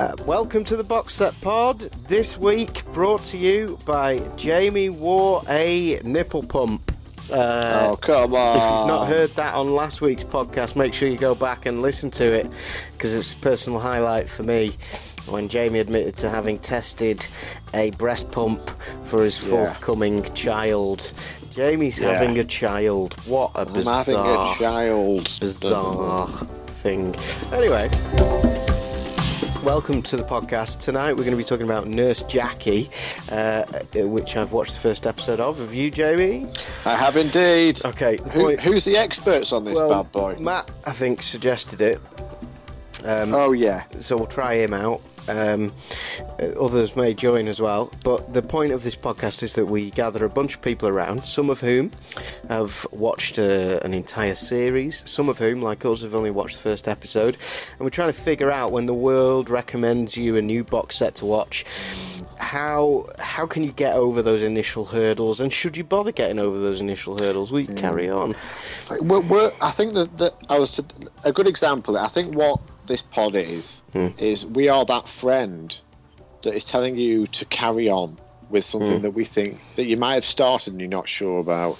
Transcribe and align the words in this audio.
Uh, 0.00 0.14
welcome 0.26 0.62
to 0.64 0.76
the 0.76 0.84
Box 0.84 1.14
Set 1.14 1.38
Pod. 1.40 1.80
This 2.06 2.38
week 2.38 2.84
brought 2.92 3.22
to 3.26 3.36
you 3.38 3.78
by 3.84 4.18
Jamie 4.36 4.90
wore 4.90 5.42
a 5.48 6.00
nipple 6.04 6.42
pump. 6.44 6.92
Uh, 7.32 7.88
oh, 7.90 7.96
come 7.96 8.32
on. 8.34 8.56
If 8.56 8.62
you've 8.62 8.86
not 8.86 9.06
heard 9.08 9.30
that 9.30 9.54
on 9.54 9.74
last 9.74 10.00
week's 10.00 10.22
podcast, 10.24 10.76
make 10.76 10.94
sure 10.94 11.08
you 11.08 11.18
go 11.18 11.34
back 11.34 11.66
and 11.66 11.82
listen 11.82 12.10
to 12.12 12.24
it 12.32 12.48
because 12.92 13.14
it's 13.14 13.32
a 13.32 13.36
personal 13.38 13.80
highlight 13.80 14.28
for 14.28 14.44
me 14.44 14.76
when 15.28 15.48
Jamie 15.48 15.80
admitted 15.80 16.16
to 16.18 16.30
having 16.30 16.58
tested 16.60 17.26
a 17.74 17.90
breast 17.92 18.30
pump 18.30 18.70
for 19.04 19.24
his 19.24 19.42
Yeah. 19.42 19.50
forthcoming 19.50 20.22
child. 20.34 21.12
Jamie's 21.50 21.98
Yeah. 21.98 22.12
having 22.14 22.38
a 22.38 22.44
child. 22.44 23.14
What 23.26 23.50
a 23.56 23.62
I'm 23.62 23.72
bizarre, 23.72 24.04
having 24.04 24.14
a 24.14 24.54
child. 24.58 25.24
bizarre 25.40 26.28
thing. 26.68 27.14
Anyway. 27.52 27.90
Welcome 29.64 30.02
to 30.02 30.16
the 30.16 30.22
podcast. 30.22 30.78
Tonight 30.78 31.14
we're 31.14 31.24
going 31.24 31.32
to 31.32 31.36
be 31.36 31.42
talking 31.42 31.66
about 31.66 31.88
Nurse 31.88 32.22
Jackie, 32.22 32.88
uh, 33.32 33.64
which 33.94 34.36
I've 34.36 34.52
watched 34.52 34.74
the 34.74 34.78
first 34.78 35.06
episode 35.06 35.40
of. 35.40 35.58
Have 35.58 35.74
you, 35.74 35.90
Jamie? 35.90 36.46
I 36.84 36.94
have 36.94 37.16
indeed. 37.16 37.84
Okay. 37.84 38.16
the 38.16 38.30
Who, 38.30 38.56
who's 38.56 38.84
the 38.84 38.96
experts 38.96 39.52
on 39.52 39.64
this 39.64 39.74
well, 39.74 40.04
bad 40.04 40.12
boy? 40.12 40.36
Matt, 40.38 40.70
I 40.86 40.92
think, 40.92 41.22
suggested 41.22 41.80
it. 41.80 42.00
Um, 43.04 43.34
oh 43.34 43.52
yeah. 43.52 43.84
so 44.00 44.16
we'll 44.16 44.26
try 44.26 44.54
him 44.54 44.74
out. 44.74 45.00
Um, 45.28 45.74
uh, 46.40 46.46
others 46.58 46.96
may 46.96 47.12
join 47.14 47.48
as 47.48 47.60
well. 47.60 47.92
But 48.02 48.32
the 48.32 48.42
point 48.42 48.72
of 48.72 48.82
this 48.82 48.96
podcast 48.96 49.42
is 49.42 49.54
that 49.54 49.66
we 49.66 49.90
gather 49.90 50.24
a 50.24 50.28
bunch 50.28 50.54
of 50.54 50.62
people 50.62 50.88
around, 50.88 51.22
some 51.24 51.50
of 51.50 51.60
whom 51.60 51.92
have 52.48 52.86
watched 52.92 53.38
uh, 53.38 53.80
an 53.84 53.92
entire 53.92 54.34
series, 54.34 55.08
some 55.08 55.28
of 55.28 55.38
whom, 55.38 55.60
like 55.60 55.84
us, 55.84 56.02
have 56.02 56.14
only 56.14 56.30
watched 56.30 56.56
the 56.56 56.62
first 56.62 56.88
episode. 56.88 57.36
And 57.72 57.80
we're 57.80 57.90
trying 57.90 58.08
to 58.12 58.18
figure 58.18 58.50
out 58.50 58.72
when 58.72 58.86
the 58.86 58.94
world 58.94 59.50
recommends 59.50 60.16
you 60.16 60.36
a 60.36 60.42
new 60.42 60.64
box 60.64 60.96
set 60.96 61.14
to 61.16 61.26
watch. 61.26 61.64
How 62.38 63.06
how 63.18 63.46
can 63.46 63.64
you 63.64 63.72
get 63.72 63.96
over 63.96 64.22
those 64.22 64.42
initial 64.42 64.84
hurdles, 64.84 65.40
and 65.40 65.52
should 65.52 65.76
you 65.76 65.82
bother 65.84 66.12
getting 66.12 66.38
over 66.38 66.58
those 66.58 66.80
initial 66.80 67.18
hurdles? 67.18 67.50
We 67.50 67.66
carry 67.66 68.08
on. 68.08 68.34
We're, 69.00 69.20
we're, 69.20 69.52
I 69.60 69.72
think 69.72 69.94
that, 69.94 70.16
that 70.18 70.34
I 70.48 70.58
was 70.58 70.70
to, 70.76 70.84
a 71.24 71.32
good 71.32 71.48
example. 71.48 71.98
I 71.98 72.06
think 72.06 72.34
what 72.34 72.60
this 72.88 73.02
pod 73.02 73.34
is 73.36 73.84
Hmm. 73.92 74.08
is 74.18 74.44
we 74.44 74.68
are 74.68 74.84
that 74.86 75.08
friend 75.08 75.78
that 76.42 76.54
is 76.54 76.64
telling 76.64 76.96
you 76.96 77.26
to 77.28 77.44
carry 77.44 77.88
on 77.88 78.18
with 78.50 78.64
something 78.64 78.96
Hmm. 78.96 79.02
that 79.02 79.10
we 79.12 79.24
think 79.24 79.58
that 79.76 79.84
you 79.84 79.96
might 79.96 80.14
have 80.14 80.24
started 80.24 80.72
and 80.72 80.80
you're 80.80 80.88
not 80.88 81.06
sure 81.08 81.38
about, 81.40 81.76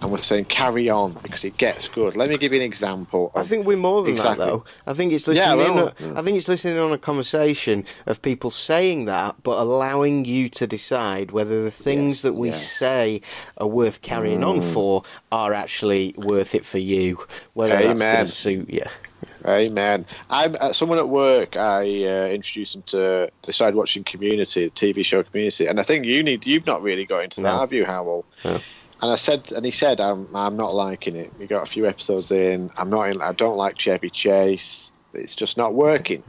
and 0.00 0.12
we're 0.12 0.20
saying 0.22 0.44
carry 0.44 0.88
on 0.90 1.16
because 1.22 1.42
it 1.44 1.56
gets 1.56 1.88
good. 1.88 2.16
Let 2.16 2.28
me 2.28 2.36
give 2.36 2.52
you 2.52 2.60
an 2.60 2.64
example. 2.66 3.32
I 3.34 3.42
think 3.42 3.66
we're 3.66 3.78
more 3.78 4.02
than 4.02 4.12
Exactly. 4.12 4.44
that, 4.44 4.50
though. 4.52 4.64
I 4.86 4.92
think 4.92 5.12
it's 5.14 5.26
listening. 5.26 5.58
Yeah, 5.58 5.72
in 5.72 6.12
a, 6.14 6.18
I 6.18 6.22
think 6.22 6.36
it's 6.36 6.48
listening 6.48 6.78
on 6.78 6.92
a 6.92 6.98
conversation 6.98 7.84
of 8.04 8.20
people 8.22 8.50
saying 8.50 9.06
that, 9.06 9.36
but 9.42 9.58
allowing 9.58 10.26
you 10.26 10.48
to 10.50 10.66
decide 10.66 11.30
whether 11.32 11.62
the 11.62 11.70
things 11.72 12.16
Yes, 12.18 12.22
that 12.22 12.34
we 12.34 12.48
yes. 12.50 12.62
Mm. 12.62 12.78
say 12.78 13.20
are 13.56 13.66
worth 13.66 14.02
carrying 14.02 14.44
on 14.44 14.60
for 14.60 15.02
are 15.32 15.54
actually 15.54 16.14
worth 16.18 16.54
it 16.54 16.64
for 16.66 16.78
you. 16.78 17.18
Whether 17.54 17.94
that's 17.94 18.02
going 18.02 18.26
to 18.26 18.30
suit 18.30 18.70
you. 18.70 18.84
Amen. 19.46 20.06
I'm 20.28 20.56
uh, 20.60 20.72
someone 20.72 20.98
at 20.98 21.08
work. 21.08 21.56
I 21.56 21.82
uh, 22.04 22.28
introduced 22.28 22.74
them 22.74 22.82
to. 22.88 23.30
They 23.44 23.52
started 23.52 23.76
watching 23.76 24.04
Community, 24.04 24.64
the 24.64 24.70
TV 24.70 25.04
show 25.04 25.22
Community, 25.22 25.66
and 25.66 25.78
I 25.78 25.82
think 25.82 26.04
you 26.04 26.22
need. 26.22 26.46
You've 26.46 26.66
not 26.66 26.82
really 26.82 27.06
got 27.06 27.24
into 27.24 27.40
that, 27.42 27.52
No. 27.52 27.58
have 27.60 27.72
you, 27.72 27.84
Hywel? 27.84 28.24
No. 28.44 28.60
And 29.02 29.12
I 29.12 29.16
said, 29.16 29.52
and 29.52 29.64
he 29.64 29.70
said, 29.70 30.00
"I'm, 30.00 30.34
I'm 30.34 30.56
not 30.56 30.74
liking 30.74 31.16
it. 31.16 31.32
We 31.38 31.46
got 31.46 31.62
a 31.62 31.66
few 31.66 31.86
episodes 31.86 32.30
in. 32.30 32.70
I'm 32.76 32.90
not. 32.90 33.10
In, 33.10 33.20
I 33.22 33.32
don't 33.32 33.56
like 33.56 33.78
Chevy 33.78 34.10
Chase. 34.10 34.92
It's 35.12 35.36
just 35.36 35.56
not 35.56 35.74
working." 35.74 36.24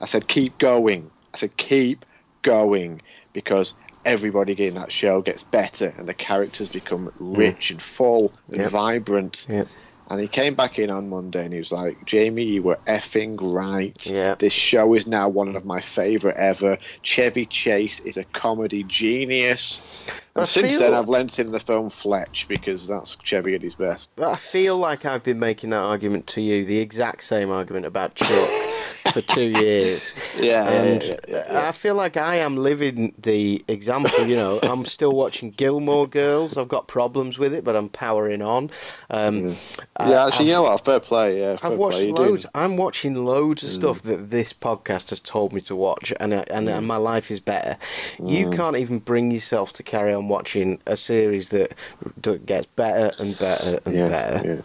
I 0.00 0.06
said, 0.06 0.26
"Keep 0.26 0.58
going." 0.58 1.10
I 1.34 1.38
said, 1.38 1.56
"Keep 1.56 2.06
going," 2.42 3.02
because 3.32 3.74
everybody 4.04 4.66
in 4.66 4.74
that 4.74 4.90
show 4.90 5.22
gets 5.22 5.44
better, 5.44 5.94
and 5.96 6.08
the 6.08 6.14
characters 6.14 6.70
become 6.70 7.12
rich 7.20 7.70
and 7.70 7.80
full 7.80 8.34
and 8.48 8.56
Yep. 8.62 8.70
vibrant. 8.72 9.46
Yep. 9.48 9.68
And 10.12 10.20
he 10.20 10.28
came 10.28 10.54
back 10.54 10.78
in 10.78 10.90
on 10.90 11.08
Monday 11.08 11.42
and 11.42 11.54
he 11.54 11.58
was 11.58 11.72
like, 11.72 12.04
Jamie, 12.04 12.44
you 12.44 12.62
were 12.62 12.78
effing 12.86 13.38
right. 13.40 13.96
Yeah. 14.06 14.34
This 14.34 14.52
show 14.52 14.92
is 14.92 15.06
now 15.06 15.30
one 15.30 15.56
of 15.56 15.64
my 15.64 15.80
favourite 15.80 16.36
ever. 16.36 16.76
Chevy 17.00 17.46
Chase 17.46 17.98
is 18.00 18.18
a 18.18 18.24
comedy 18.24 18.82
genius. 18.84 20.20
I 20.36 20.40
And 20.40 20.48
since 20.48 20.68
feel- 20.72 20.80
then, 20.80 20.92
I've 20.92 21.08
lent 21.08 21.38
him 21.38 21.50
the 21.50 21.58
film 21.60 21.88
Fletch 21.88 22.46
because 22.46 22.86
that's 22.86 23.16
Chevy 23.22 23.54
at 23.54 23.62
his 23.62 23.74
best. 23.74 24.10
But 24.16 24.28
I 24.32 24.36
feel 24.36 24.76
like 24.76 25.06
I've 25.06 25.24
been 25.24 25.38
making 25.40 25.70
that 25.70 25.80
argument 25.82 26.26
to 26.28 26.42
you, 26.42 26.66
the 26.66 26.80
exact 26.80 27.22
same 27.24 27.50
argument 27.50 27.86
about 27.86 28.14
Chuck, 28.14 28.48
for 29.12 29.20
two 29.22 29.40
years. 29.60 30.14
Yeah, 30.38 30.68
and 30.68 31.02
yeah, 31.02 31.16
yeah, 31.28 31.42
yeah. 31.52 31.68
I 31.68 31.72
feel 31.72 31.94
like 31.94 32.16
I 32.18 32.36
am 32.36 32.56
living 32.56 33.14
the 33.18 33.62
example. 33.68 34.26
You 34.26 34.36
know, 34.36 34.58
I'm 34.62 34.84
still 34.86 35.12
watching 35.12 35.50
Gilmore 35.50 36.06
Girls. 36.06 36.56
I've 36.56 36.68
got 36.68 36.86
problems 36.88 37.38
with 37.38 37.52
it, 37.54 37.62
but 37.64 37.76
I'm 37.76 37.88
powering 37.90 38.40
on. 38.42 38.70
Um, 39.10 39.54
I- 39.96 40.01
Uh, 40.02 40.10
yeah, 40.10 40.26
actually, 40.26 40.36
I've- 40.36 40.44
you 40.48 40.52
know 40.54 40.62
what? 40.62 40.84
Fair 40.84 41.00
play. 41.00 41.40
Yeah, 41.40 41.56
fair 41.56 41.72
I've 41.72 41.78
watched 41.78 41.98
play. 41.98 42.12
Loads. 42.12 42.46
I'm 42.54 42.76
watching 42.76 43.14
loads 43.24 43.62
of 43.62 43.70
stuff 43.70 44.02
mm. 44.02 44.06
that 44.06 44.30
this 44.30 44.52
podcast 44.52 45.10
has 45.10 45.20
told 45.20 45.52
me 45.52 45.60
to 45.62 45.76
watch, 45.76 46.12
and 46.18 46.32
uh, 46.32 46.44
and, 46.50 46.68
and 46.68 46.86
my 46.86 46.96
life 46.96 47.30
is 47.30 47.40
better. 47.40 47.76
You 48.18 48.46
mm. 48.46 48.56
can't 48.56 48.76
even 48.76 48.98
bring 48.98 49.30
yourself 49.30 49.72
to 49.74 49.82
carry 49.82 50.12
on 50.12 50.28
watching 50.28 50.80
a 50.86 50.96
series 50.96 51.50
that 51.50 51.74
d- 52.20 52.38
gets 52.38 52.66
better 52.66 53.12
and 53.18 53.38
better 53.38 53.80
and 53.84 53.94
Yeah, 53.94 54.08
better. 54.08 54.48
yeah. 54.48 54.60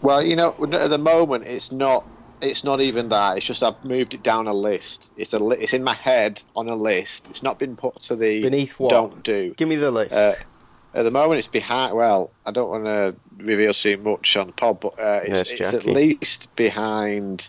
Well, 0.00 0.22
you 0.22 0.36
know, 0.36 0.54
at 0.72 0.90
the 0.90 0.98
moment, 0.98 1.46
it's 1.46 1.72
not. 1.72 2.04
It's 2.40 2.62
not 2.62 2.80
even 2.80 3.08
that. 3.08 3.36
It's 3.36 3.46
just 3.46 3.64
I've 3.64 3.84
moved 3.84 4.14
it 4.14 4.22
down 4.22 4.46
a 4.46 4.54
list. 4.54 5.10
It's 5.16 5.32
a. 5.32 5.40
Li- 5.40 5.56
it's 5.58 5.74
in 5.74 5.82
my 5.82 5.94
head 5.94 6.40
on 6.54 6.68
a 6.68 6.76
list. 6.76 7.28
It's 7.30 7.42
not 7.42 7.58
been 7.58 7.74
put 7.74 8.00
to 8.02 8.14
the 8.14 8.42
Beneath 8.42 8.78
what? 8.78 8.90
don't 8.90 9.24
do. 9.24 9.54
Give 9.56 9.68
me 9.68 9.74
the 9.74 9.88
uh, 9.88 9.90
list. 9.90 10.12
Uh, 10.14 10.32
At 10.94 11.02
the 11.02 11.10
moment, 11.10 11.38
it's 11.38 11.48
behind. 11.48 11.94
Well, 11.94 12.30
I 12.46 12.50
don't 12.50 12.70
want 12.70 12.84
to 12.84 13.14
reveal 13.36 13.74
too 13.74 13.96
much 13.98 14.36
on 14.36 14.46
the 14.48 14.52
pod, 14.52 14.80
but 14.80 14.98
uh, 14.98 15.20
it's, 15.24 15.50
it's 15.50 15.74
at 15.74 15.84
least 15.84 16.54
behind. 16.56 17.48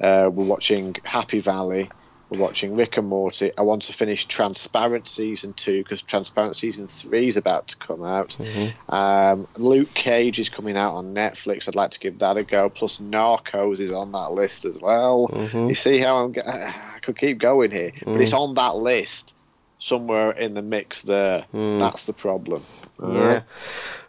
Uh, 0.00 0.30
we're 0.32 0.46
watching 0.46 0.96
Happy 1.04 1.40
Valley. 1.40 1.90
We're 2.30 2.38
watching 2.38 2.76
Rick 2.76 2.96
and 2.96 3.08
Morty. 3.08 3.50
I 3.58 3.62
want 3.62 3.82
to 3.82 3.92
finish 3.92 4.24
Transparent 4.26 5.08
season 5.08 5.52
two 5.52 5.82
because 5.82 6.00
Transparent 6.00 6.54
season 6.56 6.86
three 6.86 7.26
is 7.26 7.36
about 7.36 7.68
to 7.68 7.76
come 7.76 8.04
out. 8.04 8.30
Mm-hmm. 8.40 8.94
Um, 8.94 9.48
Luke 9.56 9.92
Cage 9.94 10.38
is 10.38 10.48
coming 10.48 10.76
out 10.76 10.94
on 10.94 11.12
Netflix. 11.12 11.66
I'd 11.68 11.74
like 11.74 11.90
to 11.90 11.98
give 11.98 12.20
that 12.20 12.36
a 12.36 12.44
go. 12.44 12.70
Plus, 12.70 12.98
Narcos 12.98 13.80
is 13.80 13.90
on 13.92 14.12
that 14.12 14.30
list 14.32 14.64
as 14.64 14.78
well. 14.78 15.28
Mm-hmm. 15.28 15.68
You 15.68 15.74
see 15.74 15.98
how 15.98 16.24
I'm? 16.24 16.32
g- 16.32 16.40
I 16.46 16.98
could 17.02 17.18
keep 17.18 17.38
going 17.38 17.72
here, 17.72 17.90
but 17.98 18.06
Mm. 18.08 18.20
it's 18.22 18.32
on 18.32 18.54
that 18.54 18.76
list 18.76 19.34
somewhere 19.80 20.30
in 20.30 20.54
the 20.54 20.62
mix 20.62 21.02
there. 21.02 21.44
Mm. 21.52 21.80
That's 21.80 22.04
the 22.04 22.12
problem. 22.12 22.62
Yeah. 23.02 23.42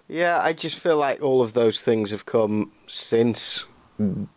Yeah, 0.08 0.40
I 0.42 0.54
just 0.54 0.84
feel 0.84 0.98
like 0.98 1.22
all 1.24 1.42
of 1.42 1.54
those 1.54 1.82
things 1.82 2.12
have 2.12 2.26
come 2.26 2.72
since 2.88 3.64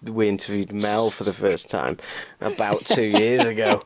we 0.02 0.28
interviewed 0.28 0.72
Mel 0.72 1.10
for 1.10 1.24
the 1.24 1.32
first 1.32 1.68
time 1.68 1.96
about 2.40 2.84
two 2.84 3.02
years 3.18 3.44
ago. 3.44 3.82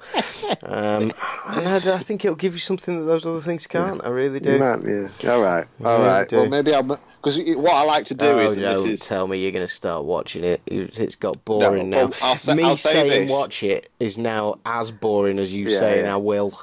Um, 0.65 1.12
and 1.47 1.67
I, 1.69 1.77
I 1.77 1.99
think 1.99 2.25
it'll 2.25 2.35
give 2.37 2.53
you 2.53 2.59
something 2.59 2.99
that 2.99 3.05
those 3.06 3.25
other 3.25 3.41
things 3.41 3.67
can't. 3.67 4.05
I 4.05 4.11
really 4.11 4.41
do. 4.41 4.59
yeah. 4.59 5.09
All 5.33 5.41
right. 5.41 5.67
All 5.85 6.01
Yeah, 6.01 6.06
right. 6.19 6.33
Well, 6.33 6.49
maybe 6.49 6.75
I'll. 6.75 6.83
Because 6.83 7.39
what 7.56 7.73
I 7.73 7.85
like 7.85 8.05
to 8.06 8.15
do 8.15 8.27
Oh, 8.27 8.39
is, 8.41 8.56
don't 8.56 8.65
this 8.87 9.01
is 9.03 9.09
tell 9.09 9.27
me 9.27 9.39
you're 9.39 9.53
going 9.53 9.67
to 9.67 9.73
start 9.73 10.05
watching 10.05 10.44
it. 10.44 10.61
It's 10.67 11.17
got 11.17 11.44
boring 11.44 11.91
No, 11.91 12.09
now. 12.09 12.12
I'll 12.23 12.55
me 12.55 12.65
I'll 12.65 12.77
say 12.77 12.93
saying 12.93 13.23
this. 13.23 13.31
watch 13.31 13.62
it 13.62 13.91
is 13.99 14.19
now 14.19 14.55
as 14.67 14.91
boring 14.91 15.39
as 15.39 15.53
you 15.53 15.69
Yeah, 15.69 15.79
saying 15.79 16.05
yeah. 16.06 16.15
I 16.15 16.17
will. 16.17 16.61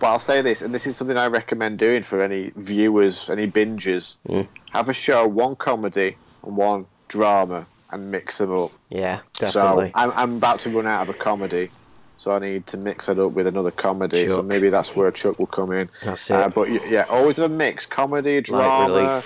But 0.00 0.06
I'll 0.08 0.18
say 0.18 0.42
this, 0.42 0.62
and 0.62 0.74
this 0.74 0.86
is 0.86 0.96
something 0.96 1.16
I 1.16 1.26
recommend 1.26 1.78
doing 1.78 2.02
for 2.02 2.20
any 2.20 2.52
viewers, 2.56 3.30
any 3.30 3.50
bingers. 3.50 4.16
Mm. 4.28 4.46
Have 4.72 4.88
a 4.88 4.92
show, 4.94 5.26
one 5.26 5.56
comedy 5.56 6.16
and 6.44 6.56
one 6.56 6.86
drama, 7.08 7.66
and 7.90 8.10
mix 8.10 8.38
them 8.38 8.52
up. 8.56 8.72
Yeah, 8.90 9.20
definitely. 9.38 9.86
So 9.86 9.92
I'm, 9.94 10.10
I'm 10.12 10.36
about 10.36 10.60
to 10.60 10.70
run 10.70 10.86
out 10.86 11.08
of 11.08 11.14
a 11.14 11.18
comedy, 11.18 11.70
so 12.16 12.32
I 12.34 12.38
need 12.40 12.66
to 12.68 12.76
mix 12.76 13.08
it 13.08 13.18
up 13.18 13.32
with 13.32 13.46
another 13.46 13.70
comedy. 13.70 14.28
So 14.28 14.42
maybe 14.42 14.68
that's 14.68 14.96
where 14.96 15.10
Chuck 15.12 15.38
will 15.38 15.46
come 15.46 15.72
in. 15.72 15.88
That's 16.02 16.30
Uh, 16.30 16.46
it. 16.48 16.54
but 16.54 16.68
yeah, 16.90 17.04
always 17.08 17.38
a 17.38 17.48
mix: 17.48 17.86
comedy, 17.86 18.40
drama. 18.40 19.22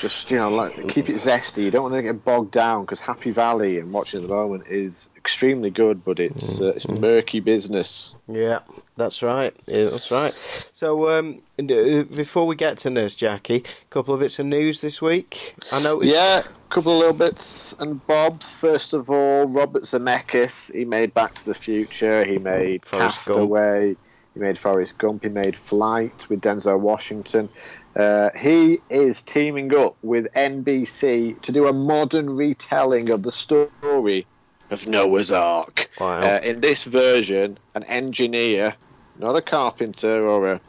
Just 0.00 0.30
you 0.30 0.36
know, 0.36 0.50
like 0.50 0.74
keep 0.88 1.08
it 1.08 1.16
zesty. 1.16 1.64
You 1.64 1.70
don't 1.70 1.82
want 1.82 1.94
to 1.94 2.02
get 2.02 2.24
bogged 2.24 2.52
down 2.52 2.82
because 2.84 3.00
Happy 3.00 3.30
Valley 3.30 3.78
and 3.78 3.92
watching 3.92 4.22
at 4.22 4.28
the 4.28 4.34
moment 4.34 4.68
is 4.68 5.10
extremely 5.16 5.70
good, 5.70 6.04
but 6.04 6.20
it's 6.20 6.60
uh, 6.60 6.74
it's 6.76 6.88
murky 6.88 7.40
business. 7.40 8.14
Yeah, 8.28 8.60
that's 8.96 9.22
right. 9.22 9.54
Yeah, 9.66 9.90
that's 9.90 10.10
right. 10.10 10.32
So, 10.34 11.08
um, 11.18 11.42
uh, 11.58 11.64
before 11.64 12.46
we 12.46 12.54
get 12.54 12.78
to 12.78 12.90
Nurse 12.90 13.16
Jackie, 13.16 13.64
a 13.64 13.90
couple 13.90 14.14
of 14.14 14.20
bits 14.20 14.38
of 14.38 14.46
news 14.46 14.80
this 14.80 15.02
week. 15.02 15.56
I 15.72 15.82
noticed. 15.82 16.14
Yeah, 16.14 16.40
a 16.40 16.68
couple 16.68 16.92
of 16.92 16.98
little 16.98 17.14
bits 17.14 17.72
and 17.80 18.04
bobs. 18.06 18.56
First 18.56 18.92
of 18.92 19.10
all, 19.10 19.46
Robert 19.46 19.82
Zemeckis. 19.82 20.72
He 20.72 20.84
made 20.84 21.12
Back 21.14 21.34
to 21.34 21.44
the 21.44 21.54
Future. 21.54 22.24
He 22.24 22.38
made 22.38 22.86
Forrest 22.86 23.26
Gump. 23.26 23.96
He 24.34 24.40
made 24.40 24.58
Forrest 24.58 24.98
Gump. 24.98 25.24
He 25.24 25.30
made 25.30 25.56
Flight 25.56 26.28
with 26.28 26.40
Denzel 26.40 26.78
Washington. 26.78 27.48
Uh, 27.96 28.30
he 28.36 28.80
is 28.90 29.22
teaming 29.22 29.74
up 29.74 29.96
with 30.02 30.32
NBC 30.34 31.40
to 31.40 31.52
do 31.52 31.66
a 31.66 31.72
modern 31.72 32.30
retelling 32.30 33.10
of 33.10 33.22
the 33.22 33.32
story 33.32 34.26
of 34.70 34.86
Noah's 34.86 35.32
Ark. 35.32 35.90
Wow. 35.98 36.20
Uh, 36.20 36.40
in 36.42 36.60
this 36.60 36.84
version, 36.84 37.58
an 37.74 37.84
engineer, 37.84 38.74
not 39.18 39.36
a 39.36 39.42
carpenter 39.42 40.26
or 40.26 40.46
a 40.46 40.60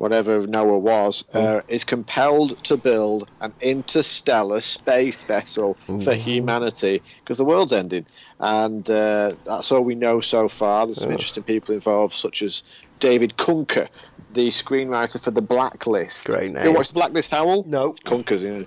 whatever 0.00 0.46
Noah 0.46 0.78
was, 0.78 1.28
uh, 1.34 1.60
is 1.68 1.84
compelled 1.84 2.64
to 2.64 2.78
build 2.78 3.28
an 3.42 3.52
interstellar 3.60 4.62
space 4.62 5.22
vessel 5.24 5.74
for 6.02 6.14
humanity 6.14 7.02
because 7.22 7.36
the 7.36 7.44
world's 7.44 7.74
ending. 7.74 8.06
And 8.38 8.88
uh, 8.88 9.32
that's 9.44 9.70
all 9.70 9.82
we 9.82 9.94
know 9.94 10.20
so 10.20 10.48
far. 10.48 10.86
There's 10.86 11.02
some 11.02 11.12
interesting 11.12 11.42
people 11.42 11.74
involved, 11.74 12.14
such 12.14 12.40
as 12.40 12.64
David 12.98 13.36
Kunker, 13.36 13.88
the 14.32 14.48
screenwriter 14.48 15.20
for 15.20 15.30
The 15.30 15.42
Blacklist. 15.42 16.26
Great 16.26 16.48
You 16.48 16.54
name. 16.54 16.62
ever 16.62 16.72
watch 16.72 16.88
The 16.88 16.94
Blacklist, 16.94 17.30
Hywel? 17.32 17.66
No. 17.66 17.92
Kunker's, 18.04 18.42
you 18.42 18.50
know. 18.50 18.66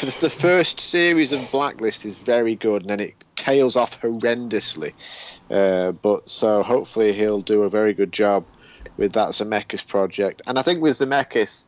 The, 0.00 0.06
the 0.20 0.30
first 0.30 0.80
series 0.80 1.32
of 1.32 1.50
Blacklist 1.50 2.06
is 2.06 2.16
very 2.16 2.54
good, 2.54 2.82
and 2.82 2.90
then 2.90 3.00
it 3.00 3.14
tails 3.36 3.76
off 3.76 4.00
horrendously. 4.00 4.92
Uh, 5.50 5.92
but 5.92 6.28
so 6.28 6.62
hopefully 6.62 7.12
he'll 7.12 7.42
do 7.42 7.62
a 7.62 7.68
very 7.68 7.92
good 7.92 8.12
job 8.12 8.44
with 8.96 9.12
that 9.12 9.30
Zemeckis 9.30 9.86
project. 9.86 10.42
And 10.46 10.58
I 10.58 10.62
think 10.62 10.80
with 10.80 10.96
Zemeckis, 10.98 11.66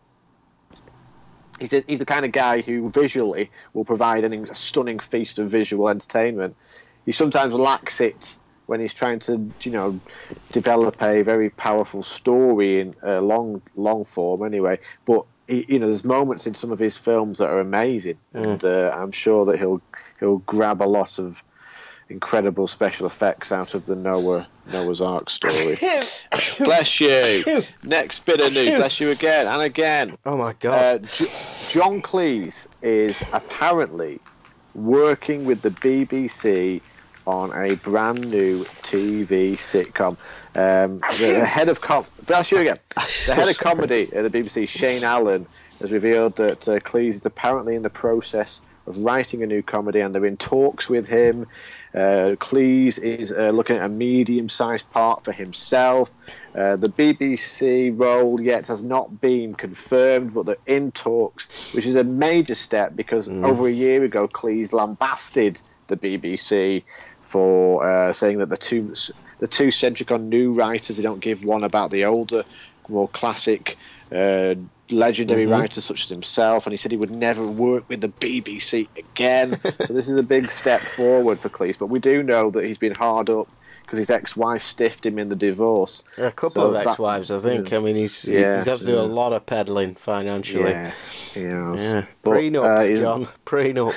he's, 1.60 1.72
a, 1.72 1.84
he's 1.86 1.98
the 1.98 2.06
kind 2.06 2.24
of 2.24 2.32
guy 2.32 2.62
who 2.62 2.88
visually 2.88 3.50
will 3.74 3.84
provide 3.84 4.24
an, 4.24 4.32
a 4.32 4.54
stunning 4.54 4.98
feast 5.00 5.38
of 5.38 5.50
visual 5.50 5.88
entertainment. 5.88 6.56
He 7.04 7.12
sometimes 7.12 7.52
lacks 7.52 8.00
it 8.00 8.36
when 8.66 8.80
he's 8.80 8.94
trying 8.94 9.18
to, 9.20 9.50
you 9.62 9.70
know, 9.70 10.00
develop 10.52 11.02
a 11.02 11.22
very 11.22 11.50
powerful 11.50 12.02
story 12.02 12.80
in 12.80 12.94
uh, 13.02 13.20
long, 13.20 13.60
long 13.76 14.04
form. 14.04 14.42
Anyway, 14.42 14.78
but 15.04 15.24
he, 15.46 15.66
you 15.68 15.78
know, 15.78 15.86
there's 15.86 16.04
moments 16.04 16.46
in 16.46 16.54
some 16.54 16.72
of 16.72 16.78
his 16.78 16.96
films 16.96 17.38
that 17.38 17.48
are 17.50 17.60
amazing, 17.60 18.18
and 18.32 18.64
uh, 18.64 18.90
I'm 18.96 19.10
sure 19.12 19.44
that 19.46 19.58
he'll 19.58 19.82
he'll 20.20 20.38
grab 20.38 20.80
a 20.82 20.88
lot 20.88 21.18
of 21.18 21.42
incredible 22.10 22.66
special 22.66 23.06
effects 23.06 23.50
out 23.50 23.74
of 23.74 23.86
the 23.86 23.96
Noah 23.96 24.46
Noah's 24.72 25.00
Ark 25.00 25.28
story. 25.30 25.76
Bless 26.58 27.00
you. 27.00 27.62
Next 27.82 28.24
bit 28.24 28.40
of 28.40 28.52
news. 28.54 28.76
Bless 28.76 29.00
you 29.00 29.10
again 29.10 29.46
and 29.46 29.60
again. 29.62 30.14
Oh 30.24 30.36
my 30.36 30.50
Uh, 30.50 30.54
god. 30.60 31.08
J- 31.08 31.26
John 31.70 32.00
Cleese 32.02 32.66
is 32.82 33.22
apparently 33.32 34.20
working 34.74 35.44
with 35.44 35.62
the 35.62 35.70
BBC 35.70 36.80
on 37.26 37.52
a 37.52 37.76
brand 37.76 38.30
new 38.30 38.64
TV 38.82 39.52
sitcom. 39.54 40.16
Um, 40.56 41.00
the, 41.18 41.38
the 41.40 41.44
head 41.44 41.68
of 41.68 41.80
com- 41.80 42.06
bless 42.26 42.50
you 42.50 42.58
again. 42.58 42.78
The 43.26 43.34
head 43.34 43.48
of 43.48 43.58
comedy 43.58 44.10
at 44.12 44.30
the 44.30 44.38
BBC, 44.38 44.68
Shane 44.68 45.02
Allen, 45.02 45.46
has 45.80 45.92
revealed 45.92 46.36
that 46.36 46.68
uh, 46.68 46.78
Cleese 46.80 47.14
is 47.14 47.26
apparently 47.26 47.74
in 47.74 47.82
the 47.82 47.90
process 47.90 48.60
of 48.86 48.98
writing 48.98 49.42
a 49.42 49.46
new 49.46 49.62
comedy, 49.62 50.00
and 50.00 50.14
they're 50.14 50.26
in 50.26 50.36
talks 50.36 50.88
with 50.88 51.08
him. 51.08 51.46
Uh, 51.94 52.36
Cleese 52.38 52.98
is 52.98 53.32
uh, 53.32 53.50
looking 53.50 53.76
at 53.76 53.84
a 53.84 53.88
medium-sized 53.88 54.90
part 54.90 55.24
for 55.24 55.32
himself. 55.32 56.12
Uh, 56.54 56.76
the 56.76 56.88
BBC 56.88 57.98
role 57.98 58.40
yet 58.40 58.66
has 58.66 58.82
not 58.82 59.20
been 59.20 59.54
confirmed, 59.54 60.34
but 60.34 60.46
they're 60.46 60.56
in 60.66 60.92
talks, 60.92 61.74
which 61.74 61.86
is 61.86 61.94
a 61.94 62.04
major 62.04 62.54
step 62.54 62.94
because 62.94 63.28
over 63.28 63.66
a 63.66 63.72
year 63.72 64.04
ago, 64.04 64.28
Cleese 64.28 64.72
lambasted 64.72 65.60
the 65.88 65.96
BBC 65.96 66.84
for 67.20 67.88
uh, 67.88 68.12
saying 68.12 68.38
that 68.38 68.48
the 68.48 68.56
two 68.56 68.94
the 69.38 69.48
too 69.48 69.70
centric 69.70 70.10
on 70.10 70.28
new 70.28 70.52
writers. 70.52 70.96
They 70.96 71.02
don't 71.02 71.20
give 71.20 71.44
one 71.44 71.64
about 71.64 71.90
the 71.90 72.06
older, 72.06 72.44
more 72.88 73.08
classic, 73.08 73.76
uh, 74.12 74.54
legendary 74.90 75.46
writers 75.46 75.84
such 75.84 76.04
as 76.04 76.10
himself. 76.10 76.66
And 76.66 76.72
he 76.72 76.76
said 76.76 76.92
he 76.92 76.96
would 76.96 77.14
never 77.14 77.46
work 77.46 77.88
with 77.88 78.00
the 78.00 78.08
BBC 78.08 78.88
again. 78.96 79.58
so 79.62 79.92
this 79.92 80.08
is 80.08 80.16
a 80.16 80.22
big 80.22 80.46
step 80.46 80.80
forward 80.80 81.38
for 81.38 81.48
Cleese. 81.48 81.78
But 81.78 81.86
we 81.86 81.98
do 81.98 82.22
know 82.22 82.50
that 82.50 82.64
he's 82.64 82.78
been 82.78 82.94
hard 82.94 83.30
up 83.30 83.48
because 83.94 84.08
his 84.08 84.10
ex-wife 84.10 84.62
stiffed 84.62 85.06
him 85.06 85.18
in 85.18 85.28
the 85.28 85.36
divorce. 85.36 86.04
a 86.18 86.30
couple 86.30 86.62
so 86.62 86.66
of 86.68 86.72
that- 86.74 86.86
ex-wives, 86.86 87.30
I 87.30 87.38
think. 87.38 87.72
I 87.72 87.78
mean, 87.78 87.96
he's 87.96 88.24
Yeah, 88.26 88.56
he's 88.56 88.66
had 88.66 88.78
to 88.78 88.86
do 88.86 88.94
yeah. 88.94 89.00
a 89.00 89.02
lot 89.02 89.32
of 89.32 89.46
peddling 89.46 89.94
financially. 89.94 90.70
Yeah. 90.70 90.92
Yeah. 91.36 92.04
But, 92.22 92.30
Prenup, 92.32 92.64
uh, 92.64 93.00
John. 93.00 93.26
Prenup. 93.46 93.94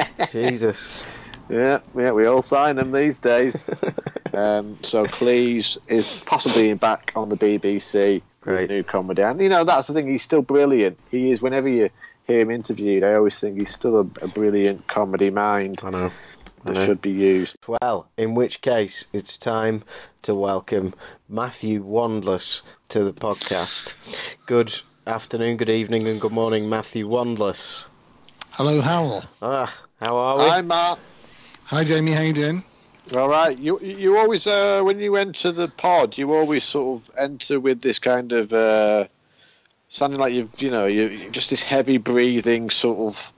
Jesus. 0.32 1.16
Yeah, 1.48 1.80
yeah, 1.96 2.12
we 2.12 2.26
all 2.26 2.42
sign 2.42 2.76
them 2.76 2.92
these 2.92 3.18
days. 3.18 3.68
um, 4.34 4.78
so 4.82 5.04
Cleese 5.04 5.78
is 5.88 6.22
possibly 6.24 6.72
back 6.74 7.10
on 7.16 7.28
the 7.28 7.36
BBC 7.36 8.22
for 8.40 8.52
a 8.54 8.56
Great. 8.58 8.70
new 8.70 8.82
comedy, 8.84 9.22
and 9.22 9.40
you 9.40 9.48
know 9.48 9.64
that's 9.64 9.88
the 9.88 9.94
thing. 9.94 10.06
He's 10.08 10.22
still 10.22 10.42
brilliant. 10.42 10.96
He 11.10 11.32
is. 11.32 11.42
Whenever 11.42 11.68
you 11.68 11.90
hear 12.28 12.38
him 12.40 12.52
interviewed, 12.52 13.02
I 13.02 13.14
always 13.14 13.40
think 13.40 13.58
he's 13.58 13.74
still 13.74 13.96
a, 13.96 14.06
a 14.24 14.28
brilliant 14.28 14.86
comedy 14.86 15.30
mind 15.30 15.80
I 15.82 15.90
know. 15.90 16.12
I 16.64 16.68
that 16.68 16.74
know. 16.74 16.86
should 16.86 17.00
be 17.02 17.10
used. 17.10 17.56
Well, 17.66 18.08
in 18.16 18.34
which 18.34 18.60
case, 18.60 19.06
it's 19.12 19.36
time 19.38 19.82
to 20.22 20.34
welcome 20.34 20.94
Matthew 21.28 21.82
Wandless 21.84 22.62
to 22.90 23.02
the 23.04 23.12
podcast. 23.12 23.94
Good 24.46 24.80
afternoon, 25.06 25.56
good 25.56 25.70
evening, 25.70 26.06
and 26.08 26.20
good 26.20 26.32
morning, 26.32 26.68
Matthew 26.68 27.08
Wandless. 27.08 27.86
Hello, 28.52 28.80
Hywel. 28.80 29.26
Ah, 29.40 29.74
how 30.00 30.16
are 30.16 30.38
we? 30.38 30.48
Hi, 30.50 30.60
Matt. 30.60 30.98
Hi, 31.66 31.84
Jamie. 31.84 32.12
How 32.12 32.22
you 32.22 32.32
doing? 32.32 32.62
All 33.16 33.28
right. 33.28 33.58
You 33.58 33.80
you 33.80 34.18
always 34.18 34.46
uh, 34.46 34.82
when 34.82 34.98
you 35.00 35.16
enter 35.16 35.50
the 35.52 35.68
pod, 35.68 36.18
you 36.18 36.32
always 36.34 36.64
sort 36.64 37.00
of 37.00 37.10
enter 37.18 37.58
with 37.58 37.80
this 37.80 37.98
kind 37.98 38.32
of 38.32 38.52
uh, 38.52 39.06
sounding 39.88 40.20
like 40.20 40.32
you've 40.32 40.60
you 40.60 40.70
know 40.70 40.86
you 40.86 41.04
you- 41.08 41.30
just 41.30 41.50
this 41.50 41.62
heavy 41.62 41.96
breathing 41.96 42.70
sort 42.70 42.98
of 42.98 43.32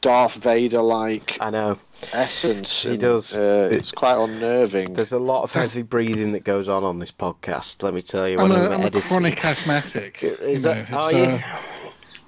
Darth 0.00 0.42
Vader 0.42 0.82
like 0.82 1.38
I 1.40 1.50
know. 1.50 1.78
Essence. 2.12 2.82
He 2.82 2.96
does. 2.96 3.36
Uh, 3.36 3.68
it's 3.72 3.92
quite 3.92 4.16
unnerving. 4.22 4.92
There's 4.94 5.12
a 5.12 5.18
lot 5.18 5.42
of 5.42 5.52
heavy 5.52 5.82
breathing 5.82 6.32
that 6.32 6.44
goes 6.44 6.68
on 6.68 6.84
on 6.84 6.98
this 6.98 7.12
podcast. 7.12 7.82
Let 7.82 7.94
me 7.94 8.02
tell 8.02 8.28
you. 8.28 8.36
I'm 8.38 8.48
when 8.48 8.58
a, 8.58 8.64
I'm 8.66 8.80
I'm 8.80 8.86
a 8.86 8.90
chronic 8.90 9.44
asthmatic. 9.44 10.22
Is 10.22 10.62
you 10.62 10.68
know, 10.68 10.74
that? 10.74 10.90
it's, 10.90 10.92
Are 10.92 11.12
you? 11.12 11.24
uh, 11.24 11.38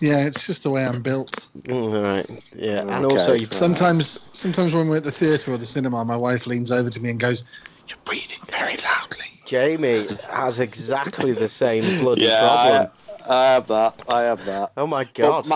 yeah, 0.00 0.26
it's 0.26 0.46
just 0.46 0.62
the 0.62 0.70
way 0.70 0.84
I'm 0.84 1.02
built. 1.02 1.48
Mm, 1.58 1.94
all 1.94 2.02
right. 2.02 2.26
Yeah, 2.54 2.80
and 2.80 2.90
Okay. 3.04 3.04
also 3.04 3.32
you, 3.32 3.46
Sometimes, 3.50 4.20
sometimes 4.32 4.74
when 4.74 4.88
we're 4.88 4.98
at 4.98 5.04
the 5.04 5.10
theatre 5.10 5.52
or 5.52 5.56
the 5.56 5.66
cinema, 5.66 6.04
my 6.04 6.16
wife 6.16 6.46
leans 6.46 6.70
over 6.70 6.90
to 6.90 7.00
me 7.02 7.10
and 7.10 7.20
goes, 7.20 7.44
"You're 7.88 7.98
breathing 8.04 8.38
very 8.50 8.76
loudly." 8.76 9.26
Jamie 9.46 10.06
has 10.30 10.60
exactly 10.60 11.32
the 11.32 11.48
same 11.48 11.98
bloody 11.98 12.22
yeah, 12.22 12.40
problem. 12.40 12.90
I, 13.28 13.34
I 13.34 13.44
have 13.52 13.68
that. 13.68 13.94
I 14.08 14.22
have 14.24 14.44
that. 14.46 14.72
Oh 14.76 14.86
my 14.86 15.04
But 15.04 15.14
god. 15.14 15.46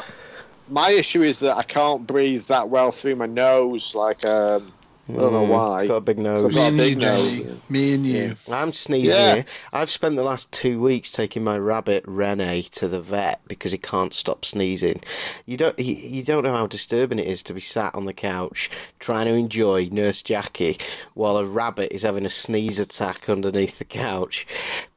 My, 0.70 0.90
issue 0.90 1.22
is 1.22 1.40
that 1.40 1.56
I 1.56 1.62
can't 1.62 2.06
breathe 2.06 2.46
that 2.46 2.68
well 2.68 2.92
through 2.92 3.16
my 3.16 3.26
nose. 3.26 3.94
Like 3.94 4.24
um, 4.24 4.72
I 5.16 5.20
don't 5.20 5.32
know 5.32 5.46
Mm, 5.46 5.48
why. 5.48 5.82
He's 5.82 5.88
got 5.88 5.96
a 5.96 6.00
big 6.00 6.18
nose. 6.18 6.44
I've 6.44 6.50
Me 6.50 6.54
got 6.54 6.64
a 6.64 6.68
and 6.68 6.76
you, 6.76 6.82
big 6.84 6.98
nose. 6.98 7.38
Jamie. 7.38 7.60
Me 7.68 7.94
and 7.94 8.06
you. 8.06 8.36
I'm 8.50 8.72
sneezing 8.72 9.10
Yeah. 9.10 9.34
here. 9.36 9.44
I've 9.72 9.90
spent 9.90 10.16
the 10.16 10.22
last 10.22 10.50
two 10.52 10.80
weeks 10.80 11.12
taking 11.12 11.44
my 11.44 11.58
rabbit 11.58 12.04
Rene 12.06 12.62
to 12.72 12.88
the 12.88 13.00
vet 13.00 13.40
because 13.48 13.72
he 13.72 13.78
can't 13.78 14.14
stop 14.14 14.44
sneezing. 14.44 15.00
You 15.46 15.56
don't 15.56 15.78
you, 15.78 15.94
you 15.94 16.22
don't 16.22 16.44
know 16.44 16.54
how 16.54 16.66
disturbing 16.66 17.18
it 17.18 17.26
is 17.26 17.42
to 17.44 17.54
be 17.54 17.60
sat 17.60 17.94
on 17.94 18.06
the 18.06 18.12
couch 18.12 18.70
trying 18.98 19.26
to 19.26 19.32
enjoy 19.34 19.88
Nurse 19.90 20.22
Jackie 20.22 20.78
while 21.14 21.36
a 21.36 21.44
rabbit 21.44 21.92
is 21.94 22.02
having 22.02 22.24
a 22.26 22.30
sneeze 22.30 22.78
attack 22.80 23.28
underneath 23.28 23.78
the 23.78 23.84
couch. 23.84 24.46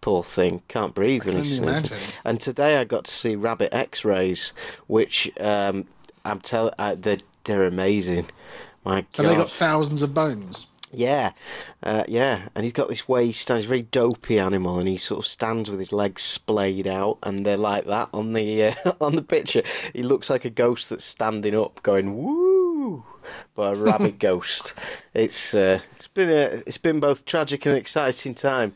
Poor 0.01 0.23
thing, 0.23 0.61
can't 0.67 0.93
breathe 0.93 1.25
when 1.25 1.35
Can 1.35 1.43
he's 1.45 1.57
sneezing. 1.57 1.63
imagine? 1.63 1.97
And 2.25 2.39
today 2.41 2.77
I 2.77 2.83
got 2.83 3.05
to 3.05 3.11
see 3.11 3.35
rabbit 3.35 3.73
X-rays, 3.73 4.53
which 4.87 5.31
um, 5.39 5.85
I'm 6.25 6.39
telling 6.39 6.73
uh, 6.77 6.95
they're 6.99 7.17
they're 7.45 7.65
amazing. 7.65 8.27
My 8.85 8.97
And 8.99 9.07
God. 9.15 9.25
they 9.27 9.35
got 9.35 9.49
thousands 9.49 10.01
of 10.01 10.13
bones. 10.13 10.67
Yeah, 10.95 11.31
uh, 11.81 12.03
yeah, 12.07 12.49
and 12.53 12.63
he's 12.63 12.71
got 12.73 12.87
this 12.87 13.07
way 13.07 13.25
he 13.25 13.31
stands. 13.31 13.61
He's 13.63 13.65
a 13.65 13.69
very 13.69 13.81
dopey 13.81 14.37
animal, 14.37 14.77
and 14.77 14.87
he 14.87 14.97
sort 14.97 15.19
of 15.19 15.25
stands 15.25 15.67
with 15.67 15.79
his 15.79 15.91
legs 15.91 16.21
splayed 16.21 16.85
out, 16.85 17.17
and 17.23 17.43
they're 17.43 17.57
like 17.57 17.85
that 17.87 18.09
on 18.13 18.33
the 18.33 18.65
uh, 18.65 18.91
on 19.01 19.15
the 19.15 19.23
picture. 19.23 19.63
He 19.93 20.03
looks 20.03 20.29
like 20.29 20.45
a 20.45 20.51
ghost 20.51 20.91
that's 20.91 21.03
standing 21.03 21.55
up, 21.55 21.81
going 21.81 22.15
woo, 22.15 23.03
but 23.55 23.75
a 23.75 23.79
rabbit 23.79 24.19
ghost. 24.19 24.75
It's 25.15 25.55
uh, 25.55 25.79
it's 25.95 26.09
been 26.09 26.29
a 26.29 26.61
it's 26.67 26.77
been 26.77 26.99
both 26.99 27.25
tragic 27.25 27.65
and 27.65 27.75
exciting 27.75 28.35
time. 28.35 28.73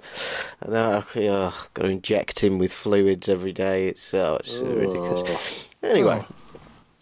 And 0.62 0.74
uh, 0.74 1.04
yeah, 1.14 1.52
got 1.76 1.84
to 1.84 1.90
inject 1.90 2.40
him 2.44 2.58
with 2.58 2.74
fluids 2.74 3.30
every 3.30 3.54
day. 3.54 3.90
It's 3.90 4.12
uh, 4.16 4.38
it's 4.40 4.60
uh, 4.60 4.66
ridiculous. 4.66 5.70
Anyway. 5.84 6.26
Oh. 6.28 6.34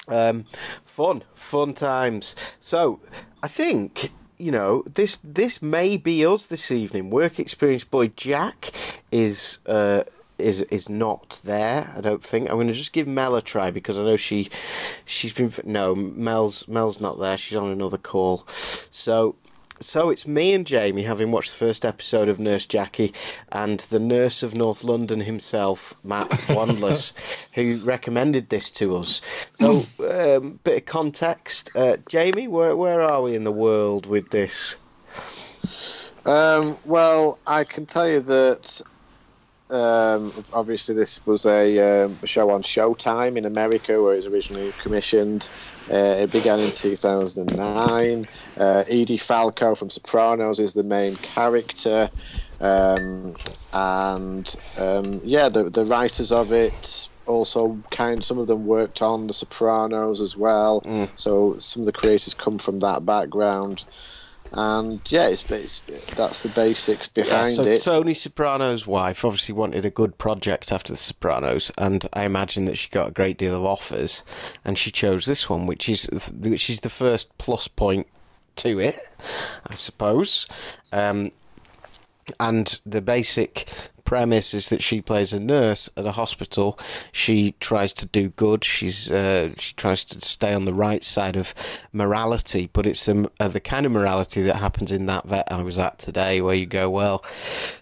Um, 0.07 0.45
fun, 0.83 1.23
fun 1.33 1.73
times. 1.73 2.35
So, 2.59 2.99
I 3.41 3.47
think 3.47 4.11
you 4.37 4.51
know 4.51 4.83
this. 4.93 5.19
This 5.23 5.61
may 5.61 5.97
be 5.97 6.25
us 6.25 6.47
this 6.47 6.71
evening. 6.71 7.09
Work 7.09 7.39
experience 7.39 7.83
boy 7.83 8.07
Jack 8.09 8.71
is. 9.11 9.59
Uh, 9.65 10.03
is 10.37 10.63
is 10.63 10.89
not 10.89 11.39
there. 11.45 11.93
I 11.95 12.01
don't 12.01 12.23
think. 12.23 12.49
I'm 12.49 12.55
going 12.55 12.67
to 12.67 12.73
just 12.73 12.93
give 12.93 13.07
Mel 13.07 13.35
a 13.35 13.41
try 13.41 13.71
because 13.71 13.97
I 13.97 14.03
know 14.03 14.17
she 14.17 14.49
she's 15.05 15.33
been 15.33 15.53
no 15.63 15.95
Mel's 15.95 16.67
Mel's 16.67 16.99
not 16.99 17.19
there. 17.19 17.37
She's 17.37 17.57
on 17.57 17.71
another 17.71 17.97
call. 17.97 18.45
So 18.91 19.35
so 19.79 20.09
it's 20.09 20.27
me 20.27 20.53
and 20.53 20.65
Jamie, 20.65 21.03
having 21.03 21.31
watched 21.31 21.51
the 21.51 21.57
first 21.57 21.85
episode 21.85 22.29
of 22.29 22.39
Nurse 22.39 22.65
Jackie, 22.65 23.13
and 23.51 23.79
the 23.81 23.99
nurse 23.99 24.43
of 24.43 24.55
North 24.55 24.83
London 24.83 25.21
himself, 25.21 25.93
Matt 26.03 26.29
Wandless, 26.49 27.13
who 27.53 27.77
recommended 27.77 28.49
this 28.49 28.71
to 28.71 28.95
us. 28.97 29.21
So, 29.59 30.37
um, 30.37 30.59
bit 30.63 30.77
of 30.77 30.85
context, 30.85 31.71
uh, 31.75 31.97
Jamie, 32.07 32.47
where 32.47 32.75
where 32.75 33.01
are 33.01 33.21
we 33.21 33.35
in 33.35 33.43
the 33.43 33.51
world 33.51 34.05
with 34.05 34.29
this? 34.29 34.75
Um, 36.25 36.77
well, 36.85 37.37
I 37.45 37.63
can 37.63 37.85
tell 37.85 38.09
you 38.09 38.21
that 38.21 38.81
um, 39.69 40.31
obviously 40.53 40.95
this 40.95 41.25
was 41.25 41.45
a, 41.45 42.03
um, 42.05 42.17
a, 42.21 42.27
show 42.27 42.49
on 42.49 42.61
Showtime 42.61 43.37
in 43.37 43.45
America 43.45 44.01
where 44.01 44.13
it 44.13 44.17
was 44.17 44.25
originally 44.25 44.73
commissioned. 44.81 45.49
Uh, 45.89 46.23
it 46.23 46.31
began 46.31 46.59
in 46.59 46.71
2009. 46.71 48.27
Uh, 48.57 48.83
Edie 48.87 49.17
Falco 49.17 49.75
from 49.75 49.89
Sopranos 49.89 50.59
is 50.59 50.73
the 50.73 50.83
main 50.83 51.15
character. 51.17 52.09
Um, 52.59 53.35
and 53.73 54.55
um, 54.77 55.21
yeah, 55.23 55.49
the, 55.49 55.69
the 55.69 55.85
writers 55.85 56.31
of 56.31 56.51
it 56.51 57.09
also 57.25 57.77
kind 57.91 58.23
some 58.23 58.37
of 58.37 58.47
them 58.47 58.65
worked 58.65 59.01
on 59.01 59.27
The 59.27 59.33
Sopranos 59.33 60.21
as 60.21 60.37
well. 60.37 60.81
Mm. 60.81 61.09
So 61.17 61.57
some 61.57 61.81
of 61.81 61.85
the 61.85 61.91
creators 61.91 62.33
come 62.33 62.57
from 62.57 62.79
that 62.79 63.05
background 63.05 63.85
and 64.55 65.01
yeah, 65.11 65.27
it's, 65.27 65.49
it's 65.51 65.81
that's 66.15 66.43
the 66.43 66.49
basics 66.49 67.07
behind 67.07 67.49
yeah, 67.49 67.55
so 67.55 67.63
it. 67.63 67.81
Tony 67.81 68.13
Soprano's 68.13 68.87
wife 68.87 69.25
obviously 69.25 69.53
wanted 69.53 69.85
a 69.85 69.89
good 69.89 70.17
project 70.17 70.71
after 70.71 70.93
The 70.93 70.97
Sopranos, 70.97 71.71
and 71.77 72.07
I 72.13 72.23
imagine 72.23 72.65
that 72.65 72.77
she 72.77 72.89
got 72.89 73.09
a 73.09 73.11
great 73.11 73.37
deal 73.37 73.55
of 73.55 73.65
offers, 73.65 74.23
and 74.63 74.77
she 74.77 74.91
chose 74.91 75.25
this 75.25 75.49
one, 75.49 75.65
which 75.65 75.89
is 75.89 76.05
which 76.31 76.69
is 76.69 76.81
the 76.81 76.89
first 76.89 77.37
plus 77.37 77.67
point 77.67 78.07
to 78.57 78.79
it, 78.79 78.97
I 79.67 79.75
suppose. 79.75 80.47
Um, 80.91 81.31
and 82.39 82.81
the 82.85 83.01
basic 83.01 83.69
premise 84.05 84.53
is 84.53 84.69
that 84.69 84.81
she 84.81 85.01
plays 85.01 85.33
a 85.33 85.39
nurse 85.39 85.89
at 85.97 86.05
a 86.05 86.13
hospital. 86.13 86.79
She 87.11 87.55
tries 87.59 87.91
to 87.93 88.05
do 88.05 88.29
good. 88.29 88.63
She's 88.63 89.11
uh, 89.11 89.53
she 89.57 89.73
tries 89.73 90.03
to 90.05 90.21
stay 90.21 90.53
on 90.53 90.65
the 90.65 90.73
right 90.73 91.03
side 91.03 91.35
of 91.35 91.53
morality, 91.91 92.69
but 92.71 92.87
it's 92.87 93.07
um, 93.09 93.29
uh, 93.39 93.47
the 93.47 93.59
kind 93.59 93.85
of 93.85 93.91
morality 93.91 94.41
that 94.43 94.57
happens 94.57 94.91
in 94.91 95.07
that 95.07 95.25
vet 95.25 95.51
I 95.51 95.61
was 95.63 95.77
at 95.79 95.99
today, 95.99 96.41
where 96.41 96.55
you 96.55 96.65
go, 96.65 96.89
well, 96.89 97.25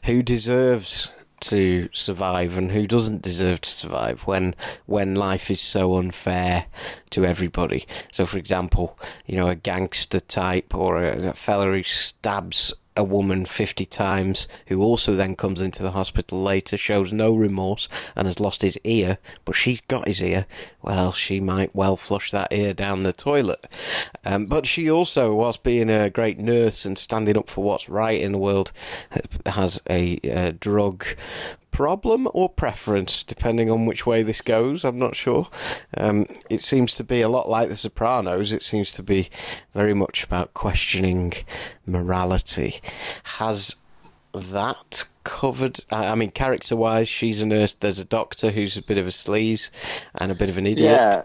who 0.03 0.23
deserves 0.23 1.11
to 1.43 1.89
survive 1.91 2.57
and 2.57 2.71
who 2.71 2.87
doesn't 2.87 3.21
deserve 3.21 3.59
to 3.59 3.69
survive 3.69 4.21
when 4.21 4.55
when 4.85 5.13
life 5.13 5.51
is 5.51 5.59
so 5.59 5.97
unfair 5.97 6.65
to 7.09 7.25
everybody. 7.25 7.85
So, 8.11 8.25
for 8.25 8.37
example, 8.37 8.97
you 9.25 9.35
know, 9.35 9.47
a 9.47 9.55
gangster 9.55 10.21
type 10.21 10.73
or 10.73 11.03
a, 11.03 11.29
a 11.29 11.33
fella 11.33 11.65
who 11.65 11.83
stabs 11.83 12.73
a 12.95 13.03
woman 13.03 13.45
50 13.45 13.85
times 13.85 14.47
who 14.67 14.81
also 14.81 15.13
then 15.13 15.35
comes 15.35 15.62
into 15.62 15.83
the 15.83 15.91
hospital 15.91 16.41
later, 16.41 16.77
shows 16.77 17.12
no 17.12 17.35
remorse, 17.35 17.89
and 18.15 18.27
has 18.27 18.39
lost 18.39 18.62
his 18.62 18.79
ear, 18.83 19.17
but 19.45 19.55
she's 19.55 19.81
got 19.81 20.07
his 20.07 20.21
ear, 20.21 20.45
well, 20.81 21.12
she 21.12 21.39
might 21.39 21.75
well 21.75 21.97
flush 21.97 22.31
that 22.31 22.51
ear 22.51 22.73
down 22.73 23.03
the 23.03 23.13
toilet. 23.13 23.67
Um, 24.25 24.45
but 24.45 24.65
she 24.65 24.89
also, 24.89 25.33
whilst 25.33 25.63
being 25.63 25.89
a 25.89 26.09
great 26.09 26.38
nurse 26.38 26.85
and 26.85 26.97
standing 26.97 27.38
up 27.38 27.50
for 27.50 27.63
what's 27.63 27.89
right 27.89 28.19
in 28.19 28.33
the 28.33 28.38
world, 28.38 28.71
has 29.45 29.81
a, 29.89 30.19
a 30.23 30.51
drug 30.51 31.05
problem 31.73 32.27
or 32.33 32.47
preference, 32.47 33.23
depending 33.23 33.69
on 33.69 33.85
which 33.85 34.05
way 34.05 34.23
this 34.23 34.39
goes. 34.39 34.85
I'm 34.85 34.99
not 34.99 35.15
sure. 35.15 35.49
Um, 35.97 36.25
it 36.49 36.61
seems 36.61 36.93
to 36.93 37.03
be 37.03 37.19
a 37.19 37.27
lot 37.27 37.49
like 37.49 37.67
The 37.67 37.75
Sopranos. 37.75 38.53
It 38.53 38.63
seems 38.63 38.91
to 38.93 39.03
be 39.03 39.29
very 39.73 39.93
much 39.93 40.23
about 40.23 40.53
questioning 40.53 41.33
morality. 41.85 42.79
Has 43.23 43.75
that 44.33 45.09
covered? 45.23 45.79
I 45.91 46.15
mean, 46.15 46.31
character 46.31 46.75
wise, 46.75 47.09
she's 47.09 47.41
a 47.41 47.45
nurse. 47.45 47.73
There's 47.73 47.99
a 47.99 48.05
doctor 48.05 48.51
who's 48.51 48.77
a 48.77 48.81
bit 48.81 48.97
of 48.97 49.07
a 49.07 49.11
sleaze 49.11 49.69
and 50.15 50.31
a 50.31 50.35
bit 50.35 50.49
of 50.49 50.57
an 50.57 50.67
idiot. 50.67 50.91
Yeah, 50.91 51.23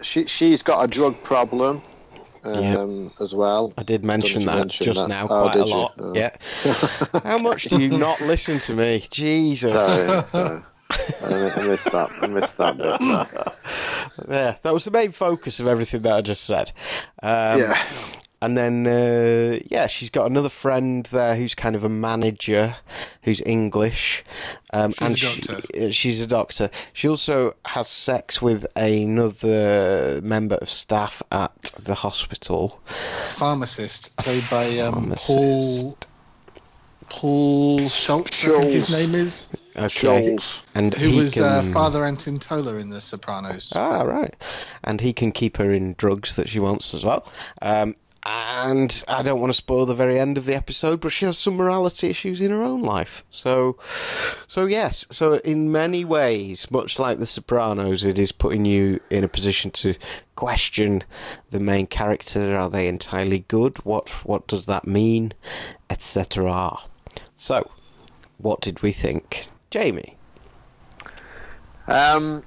she 0.00 0.26
she's 0.26 0.62
got 0.62 0.82
a 0.82 0.88
drug 0.88 1.22
problem 1.22 1.82
um, 2.44 3.04
yep. 3.04 3.20
as 3.20 3.34
well. 3.34 3.72
I 3.76 3.82
did 3.82 4.04
mention 4.04 4.44
that 4.46 4.68
just 4.68 5.00
that? 5.00 5.08
now 5.08 5.26
oh, 5.28 5.42
quite 5.42 5.56
a 5.56 5.64
lot. 5.64 5.94
Oh. 5.98 6.14
Yeah. 6.14 6.36
How 7.24 7.38
much 7.38 7.64
do 7.64 7.82
you 7.82 7.88
not 7.88 8.20
listen 8.20 8.58
to 8.60 8.74
me? 8.74 9.04
Jesus. 9.10 9.72
Sorry, 9.72 10.22
sorry. 10.22 11.50
I 11.50 11.66
missed 11.66 11.90
that. 11.92 12.10
I 12.20 12.26
missed 12.26 12.58
that 12.58 12.76
bit. 12.76 14.28
yeah, 14.28 14.56
that 14.62 14.72
was 14.72 14.84
the 14.84 14.90
main 14.90 15.12
focus 15.12 15.60
of 15.60 15.66
everything 15.66 16.02
that 16.02 16.12
I 16.12 16.20
just 16.20 16.44
said. 16.44 16.72
Um, 17.22 17.60
yeah. 17.60 17.82
And 18.44 18.58
then, 18.58 18.86
uh, 18.86 19.58
yeah, 19.70 19.86
she's 19.86 20.10
got 20.10 20.26
another 20.26 20.50
friend 20.50 21.06
there 21.06 21.34
who's 21.34 21.54
kind 21.54 21.74
of 21.74 21.82
a 21.82 21.88
manager, 21.88 22.76
who's 23.22 23.40
English, 23.46 24.22
um, 24.70 24.92
she's 24.92 25.00
and 25.00 25.18
she, 25.18 25.86
uh, 25.86 25.90
she's 25.90 26.20
a 26.20 26.26
doctor. 26.26 26.68
She 26.92 27.08
also 27.08 27.54
has 27.64 27.88
sex 27.88 28.42
with 28.42 28.66
another 28.76 30.20
member 30.22 30.56
of 30.56 30.68
staff 30.68 31.22
at 31.32 31.72
the 31.80 31.94
hospital. 31.94 32.82
Pharmacist, 33.28 34.14
played 34.18 34.44
by 34.50 34.78
um, 34.80 35.14
Paul 35.16 35.96
Paul 37.08 37.88
Schulze, 37.88 38.34
Schulze. 38.34 38.56
I 38.56 38.60
think 38.60 38.72
his 38.72 39.06
name 39.06 39.14
is. 39.14 39.56
Okay. 39.76 39.88
Schulze. 39.88 40.66
And 40.74 40.92
who 40.92 41.16
was 41.16 41.40
uh, 41.40 41.60
can... 41.62 41.70
uh, 41.70 41.72
Father 41.72 42.00
Intintola 42.00 42.78
in 42.80 42.90
The 42.90 43.00
Sopranos. 43.00 43.72
Ah, 43.74 44.02
right. 44.02 44.36
And 44.82 45.00
he 45.00 45.14
can 45.14 45.32
keep 45.32 45.56
her 45.56 45.72
in 45.72 45.94
drugs 45.94 46.36
that 46.36 46.48
she 46.48 46.60
wants 46.60 46.92
as 46.92 47.04
well. 47.04 47.26
Um, 47.62 47.94
and 48.26 49.04
I 49.06 49.22
don't 49.22 49.40
want 49.40 49.52
to 49.52 49.56
spoil 49.56 49.84
the 49.84 49.94
very 49.94 50.18
end 50.18 50.38
of 50.38 50.46
the 50.46 50.54
episode, 50.54 51.00
but 51.00 51.10
she 51.10 51.26
has 51.26 51.36
some 51.36 51.56
morality 51.56 52.08
issues 52.08 52.40
in 52.40 52.50
her 52.50 52.62
own 52.62 52.82
life. 52.82 53.22
So, 53.30 53.76
so 54.48 54.64
yes, 54.64 55.06
so 55.10 55.34
in 55.38 55.70
many 55.70 56.04
ways, 56.04 56.70
much 56.70 56.98
like 56.98 57.18
The 57.18 57.26
Sopranos, 57.26 58.02
it 58.02 58.18
is 58.18 58.32
putting 58.32 58.64
you 58.64 59.00
in 59.10 59.24
a 59.24 59.28
position 59.28 59.70
to 59.72 59.94
question 60.36 61.02
the 61.50 61.60
main 61.60 61.86
character. 61.86 62.56
Are 62.56 62.70
they 62.70 62.88
entirely 62.88 63.40
good? 63.40 63.76
What 63.84 64.08
what 64.24 64.46
does 64.46 64.64
that 64.66 64.86
mean, 64.86 65.34
etc. 65.90 66.78
So, 67.36 67.70
what 68.38 68.62
did 68.62 68.82
we 68.82 68.92
think, 68.92 69.48
Jamie? 69.70 70.16
Um, 71.86 72.42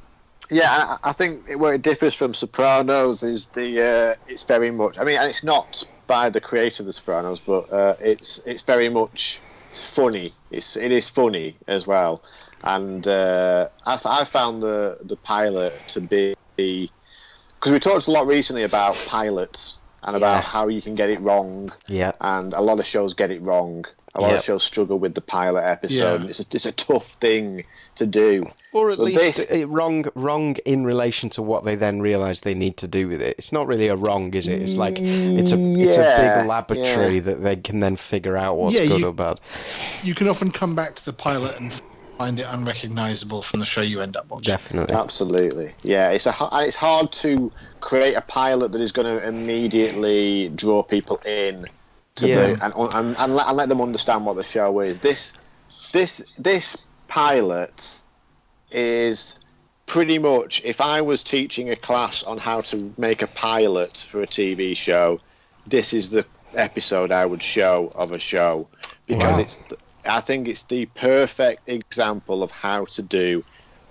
yeah, 0.49 0.97
I, 1.03 1.09
I 1.09 1.13
think 1.13 1.47
where 1.55 1.73
it 1.73 1.81
differs 1.81 2.13
from 2.13 2.33
Sopranos 2.33 3.23
is 3.23 3.47
the 3.47 3.81
uh, 3.81 4.15
it's 4.27 4.43
very 4.43 4.71
much. 4.71 4.99
I 4.99 5.03
mean, 5.03 5.17
and 5.17 5.29
it's 5.29 5.43
not 5.43 5.87
by 6.07 6.29
the 6.29 6.41
creator 6.41 6.83
of 6.83 6.87
the 6.87 6.93
Sopranos, 6.93 7.39
but 7.39 7.71
uh, 7.71 7.95
it's 7.99 8.39
it's 8.39 8.63
very 8.63 8.89
much 8.89 9.39
funny. 9.73 10.33
It's 10.51 10.77
it 10.77 10.91
is 10.91 11.09
funny 11.09 11.55
as 11.67 11.85
well, 11.85 12.23
and 12.63 13.07
uh, 13.07 13.69
I, 13.85 13.99
I 14.05 14.23
found 14.23 14.63
the 14.63 14.99
the 15.01 15.17
pilot 15.17 15.73
to 15.89 16.01
be 16.01 16.35
because 16.55 17.71
we 17.71 17.79
talked 17.79 18.07
a 18.07 18.11
lot 18.11 18.27
recently 18.27 18.63
about 18.63 18.95
pilots 19.07 19.81
and 20.03 20.15
about 20.15 20.37
yeah. 20.37 20.41
how 20.41 20.67
you 20.67 20.81
can 20.81 20.95
get 20.95 21.09
it 21.09 21.19
wrong. 21.21 21.71
Yeah, 21.87 22.13
and 22.21 22.53
a 22.53 22.61
lot 22.61 22.79
of 22.79 22.85
shows 22.85 23.13
get 23.13 23.31
it 23.31 23.41
wrong. 23.41 23.85
A 24.17 24.21
lot 24.21 24.29
yep. 24.29 24.37
of 24.39 24.43
shows 24.43 24.63
struggle 24.63 24.99
with 24.99 25.13
the 25.13 25.21
pilot 25.21 25.63
episode. 25.63 26.23
Yeah. 26.23 26.29
It's 26.29 26.39
a, 26.39 26.45
it's 26.51 26.65
a 26.65 26.71
tough 26.71 27.13
thing 27.13 27.63
to 27.95 28.05
do 28.05 28.51
or 28.77 28.91
at 28.91 28.99
least 28.99 29.49
this... 29.49 29.65
wrong 29.65 30.05
wrong 30.15 30.55
in 30.65 30.85
relation 30.85 31.29
to 31.31 31.41
what 31.41 31.65
they 31.65 31.75
then 31.75 31.99
realise 31.99 32.41
they 32.41 32.53
need 32.53 32.77
to 32.77 32.87
do 32.87 33.07
with 33.07 33.21
it. 33.21 33.35
It's 33.37 33.51
not 33.51 33.67
really 33.67 33.87
a 33.87 33.95
wrong, 33.95 34.33
is 34.33 34.47
it? 34.47 34.61
It's 34.61 34.75
like 34.75 34.99
it's 34.99 35.51
a 35.51 35.57
yeah, 35.57 35.87
it's 35.87 35.97
a 35.97 36.39
big 36.39 36.47
laboratory 36.47 37.15
yeah. 37.15 37.21
that 37.21 37.43
they 37.43 37.55
can 37.55 37.79
then 37.79 37.95
figure 37.95 38.37
out 38.37 38.57
what's 38.57 38.75
yeah, 38.75 38.85
good 38.85 39.01
you, 39.01 39.07
or 39.07 39.13
bad. 39.13 39.39
You 40.03 40.13
can 40.13 40.27
often 40.27 40.51
come 40.51 40.75
back 40.75 40.95
to 40.95 41.05
the 41.05 41.13
pilot 41.13 41.59
and 41.59 41.81
find 42.17 42.39
it 42.39 42.45
unrecognisable 42.49 43.41
from 43.41 43.59
the 43.59 43.65
show 43.65 43.81
you 43.81 44.01
end 44.01 44.15
up 44.15 44.29
watching. 44.29 44.51
Definitely, 44.51 44.95
absolutely, 44.95 45.73
yeah. 45.83 46.11
It's 46.11 46.27
a 46.27 46.35
it's 46.53 46.75
hard 46.75 47.11
to 47.13 47.51
create 47.79 48.13
a 48.13 48.21
pilot 48.21 48.71
that 48.73 48.81
is 48.81 48.91
going 48.91 49.17
to 49.17 49.27
immediately 49.27 50.49
draw 50.49 50.83
people 50.83 51.17
in 51.25 51.67
to 52.17 52.27
yeah. 52.27 52.35
the 52.35 52.65
and, 52.65 52.73
and, 52.93 53.17
and, 53.17 53.35
let, 53.35 53.47
and 53.47 53.57
let 53.57 53.69
them 53.69 53.81
understand 53.81 54.25
what 54.25 54.35
the 54.35 54.43
show 54.43 54.79
is. 54.79 54.99
This 54.99 55.33
this 55.91 56.23
this 56.37 56.77
pilot 57.07 58.01
is 58.71 59.39
pretty 59.85 60.19
much 60.19 60.61
if 60.65 60.81
I 60.81 61.01
was 61.01 61.23
teaching 61.23 61.69
a 61.69 61.75
class 61.75 62.23
on 62.23 62.37
how 62.37 62.61
to 62.61 62.93
make 62.97 63.21
a 63.21 63.27
pilot 63.27 64.05
for 64.09 64.21
a 64.21 64.27
TV 64.27 64.75
show, 64.75 65.19
this 65.65 65.93
is 65.93 66.09
the 66.09 66.25
episode 66.53 67.11
I 67.11 67.25
would 67.25 67.41
show 67.41 67.91
of 67.95 68.11
a 68.11 68.19
show 68.19 68.67
because 69.05 69.37
wow. 69.37 69.41
it's 69.41 69.59
I 70.05 70.21
think 70.21 70.47
it's 70.47 70.63
the 70.63 70.85
perfect 70.87 71.67
example 71.69 72.43
of 72.43 72.51
how 72.51 72.85
to 72.85 73.01
do 73.01 73.43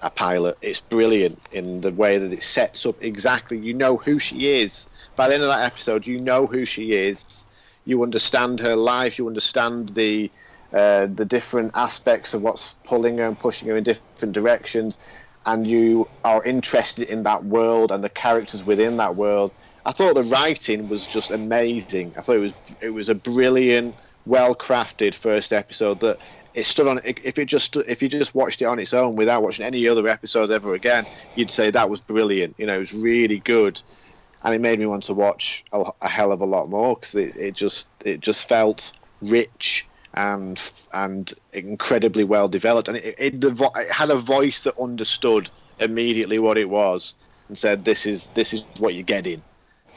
a 0.02 0.10
pilot. 0.10 0.58
It's 0.62 0.80
brilliant 0.80 1.38
in 1.52 1.80
the 1.80 1.92
way 1.92 2.18
that 2.18 2.32
it 2.32 2.42
sets 2.42 2.86
up 2.86 3.02
exactly. 3.02 3.58
You 3.58 3.74
know 3.74 3.96
who 3.96 4.18
she 4.18 4.60
is. 4.60 4.86
By 5.14 5.28
the 5.28 5.34
end 5.34 5.42
of 5.42 5.48
that 5.48 5.64
episode, 5.64 6.06
you 6.06 6.20
know 6.20 6.46
who 6.46 6.64
she 6.64 6.92
is. 6.92 7.44
You 7.86 8.02
understand 8.02 8.60
her 8.60 8.76
life. 8.76 9.18
You 9.18 9.28
understand 9.28 9.90
the 9.90 10.32
uh, 10.72 11.06
the 11.06 11.24
different 11.24 11.72
aspects 11.74 12.34
of 12.34 12.42
what's 12.42 12.74
pulling 12.84 13.18
her 13.18 13.26
and 13.26 13.38
pushing 13.38 13.68
her 13.68 13.76
in 13.78 13.84
different 13.84 14.34
directions, 14.34 14.98
and 15.46 15.66
you 15.66 16.10
are 16.24 16.44
interested 16.44 17.08
in 17.08 17.22
that 17.22 17.44
world 17.44 17.92
and 17.92 18.04
the 18.04 18.10
characters 18.10 18.64
within 18.64 18.98
that 18.98 19.16
world. 19.16 19.54
I 19.86 19.92
thought 19.92 20.16
the 20.16 20.24
writing 20.24 20.88
was 20.88 21.06
just 21.06 21.30
amazing. 21.30 22.14
I 22.18 22.22
thought 22.22 22.36
it 22.36 22.40
was 22.40 22.54
it 22.82 22.90
was 22.90 23.08
a 23.08 23.14
brilliant, 23.14 23.96
well 24.26 24.54
crafted 24.56 25.14
first 25.14 25.52
episode 25.52 26.00
that 26.00 26.18
it 26.54 26.66
stood 26.66 26.88
on. 26.88 27.00
If 27.04 27.38
it 27.38 27.46
just 27.46 27.76
if 27.76 28.02
you 28.02 28.08
just 28.08 28.34
watched 28.34 28.62
it 28.62 28.66
on 28.66 28.80
its 28.80 28.94
own 28.94 29.14
without 29.16 29.42
watching 29.44 29.64
any 29.64 29.86
other 29.88 30.08
episodes 30.08 30.52
ever 30.52 30.74
again, 30.74 31.06
you'd 31.36 31.50
say 31.52 31.70
that 31.70 31.90
was 31.90 32.00
brilliant. 32.00 32.56
You 32.58 32.66
know, 32.66 32.76
it 32.76 32.80
was 32.80 32.94
really 32.94 33.38
good, 33.40 33.80
and 34.42 34.54
it 34.54 34.60
made 34.60 34.78
me 34.78 34.86
want 34.86 35.04
to 35.04 35.14
watch 35.14 35.64
a, 35.72 35.84
a 36.02 36.08
hell 36.08 36.32
of 36.32 36.40
a 36.40 36.46
lot 36.46 36.68
more 36.68 36.94
because 36.94 37.14
it, 37.14 37.36
it 37.36 37.54
just 37.54 37.88
it 38.04 38.20
just 38.20 38.48
felt 38.48 38.92
rich 39.20 39.86
and 40.14 40.60
and 40.92 41.32
incredibly 41.52 42.24
well 42.24 42.48
developed, 42.48 42.88
and 42.88 42.96
it, 42.96 43.14
it, 43.18 43.44
it 43.44 43.90
had 43.90 44.10
a 44.10 44.16
voice 44.16 44.64
that 44.64 44.78
understood 44.78 45.50
immediately 45.78 46.38
what 46.38 46.58
it 46.58 46.68
was 46.68 47.14
and 47.48 47.58
said, 47.58 47.84
"This 47.84 48.06
is 48.06 48.28
this 48.28 48.52
is 48.52 48.64
what 48.78 48.94
you're 48.94 49.02
getting, 49.02 49.42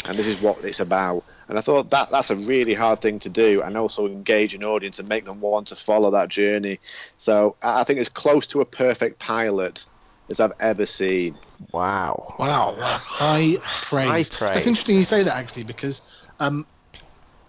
and 0.07 0.17
this 0.17 0.27
is 0.27 0.39
what 0.41 0.63
it's 0.63 0.79
about." 0.79 1.23
And 1.47 1.57
I 1.57 1.61
thought 1.61 1.89
that 1.89 2.11
that's 2.11 2.29
a 2.29 2.35
really 2.35 2.75
hard 2.75 3.01
thing 3.01 3.19
to 3.19 3.29
do, 3.29 3.61
and 3.61 3.75
also 3.77 4.05
engage 4.05 4.53
an 4.53 4.63
audience 4.63 4.99
and 4.99 5.09
make 5.09 5.25
them 5.25 5.41
want 5.41 5.67
to 5.67 5.75
follow 5.75 6.11
that 6.11 6.29
journey. 6.29 6.79
So 7.17 7.55
I 7.63 7.83
think 7.83 7.99
it's 7.99 8.09
close 8.09 8.45
to 8.47 8.61
a 8.61 8.65
perfect 8.65 9.19
pilot 9.19 9.85
as 10.29 10.39
I've 10.39 10.53
ever 10.59 10.85
seen. 10.85 11.37
Wow! 11.71 12.35
Wow! 12.39 12.75
High 12.77 13.55
praise. 13.61 14.07
High 14.07 14.23
praise. 14.23 14.53
That's 14.53 14.67
interesting 14.67 14.95
you 14.95 15.03
say 15.03 15.23
that 15.23 15.35
actually 15.35 15.63
because 15.63 16.29
um, 16.39 16.65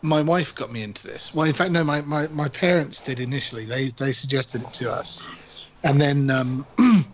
my 0.02 0.22
wife 0.22 0.54
got 0.54 0.72
me 0.72 0.82
into 0.82 1.06
this. 1.06 1.34
Well, 1.34 1.46
in 1.46 1.52
fact, 1.52 1.72
no, 1.72 1.84
my, 1.84 2.00
my, 2.02 2.28
my 2.28 2.48
parents 2.48 3.00
did 3.00 3.20
initially. 3.20 3.66
They 3.66 3.88
they 3.88 4.12
suggested 4.12 4.62
it 4.62 4.72
to 4.74 4.90
us, 4.90 5.70
and 5.84 6.00
then 6.00 6.30
um, 6.30 6.66
I 6.78 7.04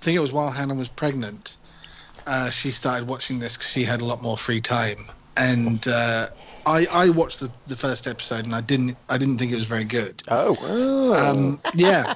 think 0.00 0.16
it 0.16 0.20
was 0.20 0.32
while 0.32 0.50
Hannah 0.50 0.74
was 0.74 0.88
pregnant. 0.88 1.56
Uh, 2.26 2.50
she 2.50 2.70
started 2.70 3.08
watching 3.08 3.38
this 3.38 3.56
because 3.56 3.70
she 3.70 3.84
had 3.84 4.00
a 4.00 4.04
lot 4.04 4.22
more 4.22 4.36
free 4.36 4.60
time, 4.60 4.98
and 5.36 5.86
uh, 5.88 6.26
I, 6.68 6.86
I 6.90 7.08
watched 7.08 7.40
the, 7.40 7.50
the 7.66 7.76
first 7.76 8.06
episode 8.06 8.44
and 8.44 8.54
I 8.54 8.60
didn't 8.60 8.96
I 9.08 9.16
didn't 9.16 9.38
think 9.38 9.52
it 9.52 9.54
was 9.54 9.64
very 9.64 9.84
good. 9.84 10.22
Oh, 10.28 11.14
um, 11.14 11.60
yeah, 11.74 12.14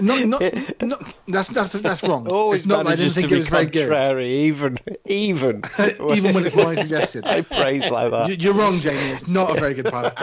not, 0.00 0.26
not, 0.26 0.42
not, 0.82 1.14
that's 1.28 1.48
that's 1.48 1.70
that's 1.70 2.02
wrong. 2.02 2.28
Always 2.28 2.60
it's 2.60 2.68
not 2.68 2.86
I 2.86 2.96
didn't 2.96 3.12
think 3.12 3.32
it 3.32 3.36
was 3.36 3.48
very 3.48 3.66
good. 3.66 4.22
Even 4.22 4.78
even 5.06 5.62
even 6.14 6.34
when 6.34 6.44
it's 6.44 6.56
my 6.56 6.74
suggestion. 6.74 7.22
I 7.26 7.42
praise 7.42 7.90
like 7.90 8.10
that. 8.10 8.42
You're 8.42 8.54
wrong, 8.54 8.80
Jamie. 8.80 8.96
It's 9.12 9.28
not 9.28 9.56
a 9.56 9.60
very 9.60 9.74
good 9.74 9.86
pilot 9.86 10.14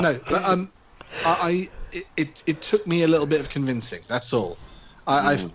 no, 0.00 0.18
but 0.28 0.44
um, 0.44 0.70
I, 1.24 1.36
I 1.40 1.68
it, 1.92 2.04
it, 2.16 2.42
it 2.46 2.62
took 2.62 2.86
me 2.86 3.02
a 3.02 3.08
little 3.08 3.26
bit 3.26 3.40
of 3.40 3.48
convincing. 3.48 4.00
That's 4.08 4.32
all. 4.32 4.56
I, 5.06 5.34
mm. 5.34 5.52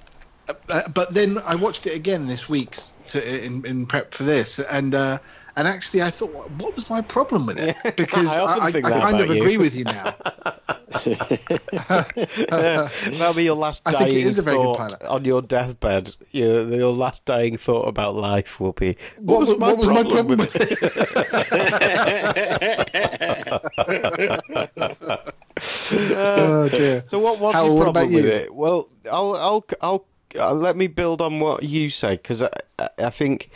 I've 0.49 0.57
uh, 0.69 0.81
but 0.93 1.13
then 1.13 1.37
I 1.45 1.55
watched 1.55 1.87
it 1.87 1.95
again 1.95 2.27
this 2.27 2.49
week 2.49 2.77
to, 3.07 3.45
in, 3.45 3.65
in 3.65 3.85
prep 3.85 4.13
for 4.13 4.23
this, 4.23 4.59
and 4.59 4.93
uh, 4.93 5.19
and 5.55 5.67
actually 5.67 6.01
I 6.01 6.09
thought, 6.09 6.31
what 6.51 6.75
was 6.75 6.89
my 6.89 7.01
problem 7.01 7.45
with 7.45 7.59
it? 7.59 7.77
Because 7.95 8.39
I, 8.39 8.43
I, 8.43 8.67
I, 8.67 8.81
kind 8.81 9.21
of 9.21 9.29
you. 9.29 9.41
agree 9.41 9.57
with 9.57 9.75
you 9.75 9.85
now. 9.85 10.15
That'll 13.17 13.33
be 13.33 13.43
your 13.43 13.55
last 13.55 13.83
dying 13.83 13.95
I 13.95 13.99
think 13.99 14.13
it 14.13 14.23
is 14.23 14.39
a 14.39 14.41
very 14.41 14.57
good 14.57 14.77
pilot. 14.77 15.03
on 15.03 15.25
your 15.25 15.41
deathbed. 15.41 16.15
Your, 16.31 16.63
your 16.73 16.93
last 16.93 17.25
dying 17.25 17.57
thought 17.57 17.87
about 17.87 18.15
life 18.15 18.59
will 18.59 18.73
be, 18.73 18.97
what, 19.17 19.47
what 19.47 19.47
was, 19.47 19.59
my, 19.59 19.67
what 19.67 19.77
was 19.77 19.89
my 19.89 20.03
problem 20.03 20.39
with 20.39 20.55
it? 20.55 20.73
oh 26.17 26.69
dear. 26.69 27.03
So 27.07 27.19
what 27.19 27.39
was 27.39 27.55
Hal, 27.55 27.67
your 27.67 27.83
problem 27.83 28.13
with 28.13 28.25
it? 28.25 28.53
Well, 28.53 28.89
I'll 29.11 29.35
I'll 29.35 29.65
I'll 29.81 30.05
uh, 30.37 30.53
let 30.53 30.75
me 30.75 30.87
build 30.87 31.21
on 31.21 31.39
what 31.39 31.67
you 31.69 31.89
say 31.89 32.11
because 32.11 32.43
I, 32.43 32.49
I 32.97 33.09
think, 33.09 33.49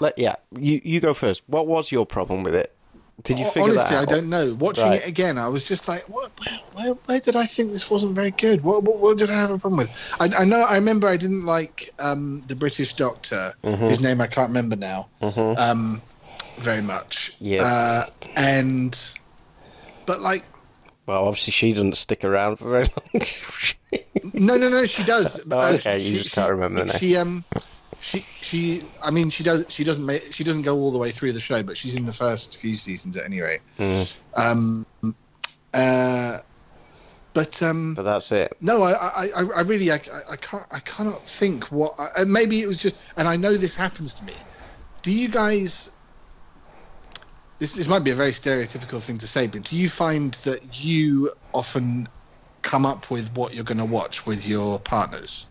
let 0.00 0.18
yeah, 0.18 0.36
you 0.58 0.80
you 0.84 1.00
go 1.00 1.14
first. 1.14 1.42
What 1.46 1.66
was 1.66 1.92
your 1.92 2.06
problem 2.06 2.42
with 2.42 2.54
it? 2.54 2.76
Did 3.22 3.38
you 3.38 3.46
figure 3.46 3.70
Honestly, 3.70 3.96
that 3.96 4.02
out? 4.02 4.12
I 4.12 4.14
don't 4.16 4.28
know. 4.28 4.54
Watching 4.60 4.84
right. 4.84 5.00
it 5.00 5.08
again, 5.08 5.38
I 5.38 5.48
was 5.48 5.64
just 5.64 5.88
like, 5.88 6.02
what, 6.02 6.30
where, 6.44 6.58
where, 6.74 6.94
where, 7.06 7.20
did 7.20 7.34
I 7.34 7.46
think 7.46 7.72
this 7.72 7.88
wasn't 7.90 8.14
very 8.14 8.30
good? 8.30 8.62
What, 8.62 8.84
what, 8.84 8.98
what 8.98 9.16
did 9.16 9.30
I 9.30 9.34
have 9.34 9.50
a 9.50 9.58
problem 9.58 9.78
with? 9.78 10.16
I, 10.20 10.28
I 10.38 10.44
know. 10.44 10.62
I 10.62 10.74
remember 10.74 11.08
I 11.08 11.16
didn't 11.16 11.46
like 11.46 11.94
um, 11.98 12.44
the 12.46 12.54
British 12.54 12.92
Doctor, 12.94 13.54
mm-hmm. 13.64 13.86
whose 13.86 14.02
name 14.02 14.20
I 14.20 14.26
can't 14.26 14.48
remember 14.48 14.76
now, 14.76 15.08
mm-hmm. 15.22 15.58
um, 15.58 16.02
very 16.58 16.82
much. 16.82 17.34
Yeah. 17.40 17.62
Uh, 17.64 18.10
and, 18.36 19.14
but 20.04 20.20
like, 20.20 20.44
well, 21.06 21.26
obviously 21.26 21.52
she 21.52 21.72
doesn't 21.72 21.96
stick 21.96 22.24
around 22.24 22.56
for 22.56 22.70
very 22.70 22.84
long. 22.84 24.32
no, 24.34 24.56
no, 24.56 24.68
no, 24.68 24.84
she 24.86 25.04
does. 25.04 25.46
oh, 25.50 25.74
okay, 25.74 26.00
she, 26.00 26.16
you 26.16 26.22
just 26.22 26.34
can't 26.34 26.50
remember 26.50 26.80
the 26.80 26.86
name. 26.86 26.98
She 26.98 27.16
um, 27.16 27.44
she 28.00 28.20
she. 28.40 28.82
I 29.02 29.10
mean, 29.10 29.30
she 29.30 29.44
does. 29.44 29.66
She 29.68 29.84
doesn't 29.84 30.04
make. 30.04 30.32
She 30.32 30.44
doesn't 30.44 30.62
go 30.62 30.76
all 30.76 30.90
the 30.90 30.98
way 30.98 31.10
through 31.10 31.32
the 31.32 31.40
show, 31.40 31.62
but 31.62 31.76
she's 31.76 31.94
in 31.94 32.04
the 32.04 32.12
first 32.12 32.56
few 32.56 32.74
seasons 32.74 33.16
at 33.16 33.24
any 33.24 33.40
rate. 33.40 33.60
Mm. 33.78 34.18
Um, 34.36 34.86
uh, 35.72 36.38
but 37.34 37.62
um, 37.62 37.94
but 37.94 38.02
that's 38.02 38.32
it. 38.32 38.56
No, 38.60 38.82
I, 38.82 38.92
I, 38.92 39.28
I 39.56 39.60
really, 39.60 39.92
I, 39.92 40.00
I 40.30 40.36
can't, 40.36 40.66
I 40.70 40.78
cannot 40.80 41.22
think 41.26 41.64
what. 41.64 41.94
I, 41.98 42.24
maybe 42.24 42.62
it 42.62 42.66
was 42.66 42.78
just, 42.78 43.00
and 43.16 43.28
I 43.28 43.36
know 43.36 43.56
this 43.56 43.76
happens 43.76 44.14
to 44.14 44.24
me. 44.24 44.32
Do 45.02 45.12
you 45.12 45.28
guys 45.28 45.92
this, 47.58 47.74
this 47.74 47.88
might 47.88 48.04
be 48.04 48.10
a 48.10 48.14
very 48.14 48.32
stereotypical 48.32 49.02
thing 49.02 49.18
to 49.18 49.26
say, 49.26 49.46
but 49.46 49.64
do 49.64 49.78
you 49.78 49.88
find 49.88 50.34
that 50.44 50.84
you 50.84 51.32
often 51.52 52.08
come 52.62 52.84
up 52.84 53.10
with 53.10 53.34
what 53.34 53.54
you're 53.54 53.64
going 53.64 53.78
to 53.78 53.84
watch 53.84 54.26
with 54.26 54.48
your 54.48 54.78
partners? 54.78 55.46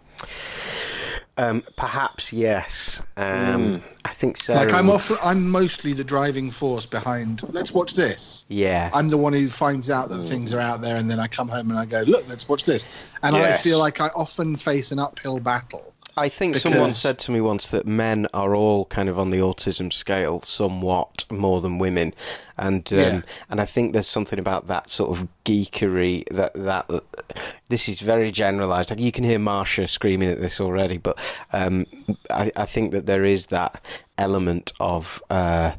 Um, 1.37 1.63
perhaps 1.75 2.31
yes. 2.31 3.01
Um, 3.17 3.25
mm. 3.25 3.81
I 4.05 4.11
think 4.11 4.37
so. 4.37 4.53
Like 4.53 4.71
I'm 4.71 4.89
often, 4.89 5.17
I'm 5.21 5.49
mostly 5.49 5.91
the 5.91 6.05
driving 6.05 6.49
force 6.49 6.85
behind. 6.85 7.43
Let's 7.53 7.73
watch 7.73 7.93
this. 7.95 8.45
Yeah. 8.47 8.89
I'm 8.93 9.09
the 9.09 9.17
one 9.17 9.33
who 9.33 9.49
finds 9.49 9.89
out 9.89 10.09
that 10.09 10.19
mm. 10.19 10.29
things 10.29 10.53
are 10.53 10.61
out 10.61 10.81
there, 10.81 10.95
and 10.95 11.09
then 11.09 11.19
I 11.19 11.27
come 11.27 11.49
home 11.49 11.71
and 11.71 11.79
I 11.79 11.85
go, 11.85 12.03
look, 12.07 12.29
let's 12.29 12.47
watch 12.47 12.63
this. 12.63 12.87
And 13.21 13.35
yes. 13.35 13.59
I 13.59 13.63
feel 13.63 13.79
like 13.79 13.99
I 13.99 14.07
often 14.09 14.55
face 14.55 14.91
an 14.91 14.99
uphill 14.99 15.39
battle 15.39 15.93
I 16.17 16.29
think 16.29 16.53
because... 16.53 16.61
someone 16.73 16.93
said 16.93 17.19
to 17.19 17.31
me 17.31 17.41
once 17.41 17.67
that 17.69 17.85
men 17.85 18.27
are 18.33 18.55
all 18.55 18.85
kind 18.85 19.09
of 19.09 19.19
on 19.19 19.29
the 19.29 19.39
autism 19.39 19.91
scale 19.91 20.41
somewhat 20.41 21.25
more 21.29 21.61
than 21.61 21.77
women, 21.77 22.13
and 22.57 22.91
um, 22.93 22.99
yeah. 22.99 23.21
and 23.49 23.61
I 23.61 23.65
think 23.65 23.93
there's 23.93 24.07
something 24.07 24.39
about 24.39 24.67
that 24.67 24.89
sort 24.89 25.17
of 25.17 25.27
geekery 25.43 26.27
that 26.29 26.53
that, 26.53 26.87
that 26.87 27.03
this 27.69 27.89
is 27.89 27.99
very 27.99 28.31
generalised. 28.31 28.89
Like 28.89 28.99
you 28.99 29.11
can 29.11 29.23
hear 29.23 29.39
Marsha 29.39 29.89
screaming 29.89 30.29
at 30.29 30.39
this 30.39 30.59
already, 30.59 30.97
but 30.97 31.17
um, 31.51 31.85
I, 32.29 32.51
I, 32.55 32.65
think 32.65 32.91
that 32.91 33.05
there 33.05 33.23
is 33.23 33.47
that 33.47 33.83
element 34.17 34.71
of 34.79 35.21
uh, 35.29 35.73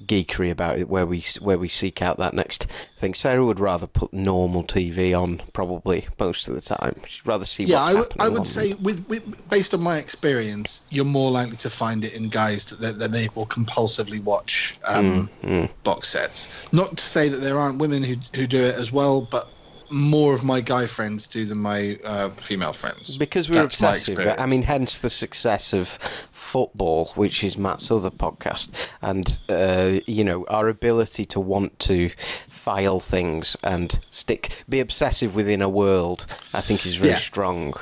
geekery 0.00 0.50
about 0.50 0.78
it 0.78 0.88
where 0.88 1.06
we 1.06 1.22
where 1.40 1.58
we 1.58 1.68
seek 1.68 2.02
out 2.02 2.18
that 2.18 2.34
next 2.34 2.66
thing. 2.98 3.14
Sarah 3.14 3.44
would 3.44 3.60
rather 3.60 3.86
put 3.86 4.12
normal 4.12 4.62
TV 4.62 5.18
on 5.18 5.42
probably 5.52 6.06
most 6.18 6.48
of 6.48 6.54
the 6.54 6.60
time. 6.60 7.00
She'd 7.06 7.26
rather 7.26 7.44
see. 7.44 7.64
Yeah, 7.64 7.80
I, 7.80 7.92
w- 7.92 8.10
I 8.18 8.28
would 8.28 8.46
say 8.46 8.74
with, 8.74 9.08
with, 9.08 9.48
based 9.48 9.74
on 9.74 9.82
my 9.82 9.98
experience, 9.98 10.86
you're 10.90 11.04
more 11.04 11.30
likely 11.30 11.56
to 11.58 11.70
find 11.70 12.04
it 12.04 12.14
in 12.14 12.28
guys 12.28 12.66
that, 12.66 12.98
that 12.98 13.10
they 13.10 13.28
will 13.34 13.46
compulsively 13.46 14.22
watch 14.22 14.78
um, 14.86 15.30
mm, 15.42 15.48
mm. 15.48 15.70
box 15.82 16.11
sets. 16.12 16.72
Not 16.72 16.96
to 16.96 17.02
say 17.02 17.28
that 17.28 17.38
there 17.38 17.58
aren't 17.58 17.78
women 17.78 18.02
who 18.02 18.16
who 18.34 18.46
do 18.46 18.58
it 18.58 18.76
as 18.76 18.92
well, 18.92 19.20
but 19.20 19.48
more 19.92 20.34
of 20.34 20.42
my 20.42 20.60
guy 20.60 20.86
friends 20.86 21.26
do 21.26 21.44
than 21.44 21.58
my 21.58 21.98
uh, 22.04 22.30
female 22.30 22.72
friends. 22.72 23.16
Because 23.16 23.48
we're 23.48 23.56
That's 23.56 23.74
obsessive. 23.74 24.18
I 24.38 24.46
mean, 24.46 24.62
hence 24.62 24.98
the 24.98 25.10
success 25.10 25.72
of 25.72 25.88
football, 26.32 27.06
which 27.14 27.44
is 27.44 27.58
Matt's 27.58 27.90
other 27.90 28.10
podcast, 28.10 28.70
and 29.00 29.38
uh, 29.48 30.00
you 30.06 30.24
know 30.24 30.44
our 30.48 30.68
ability 30.68 31.24
to 31.26 31.40
want 31.40 31.78
to 31.80 32.10
file 32.48 33.00
things 33.00 33.56
and 33.62 33.98
stick, 34.10 34.64
be 34.68 34.80
obsessive 34.80 35.34
within 35.34 35.60
a 35.62 35.68
world. 35.68 36.26
I 36.54 36.60
think 36.60 36.86
is 36.86 36.96
very 36.96 37.10
yeah. 37.10 37.18
strong. 37.18 37.74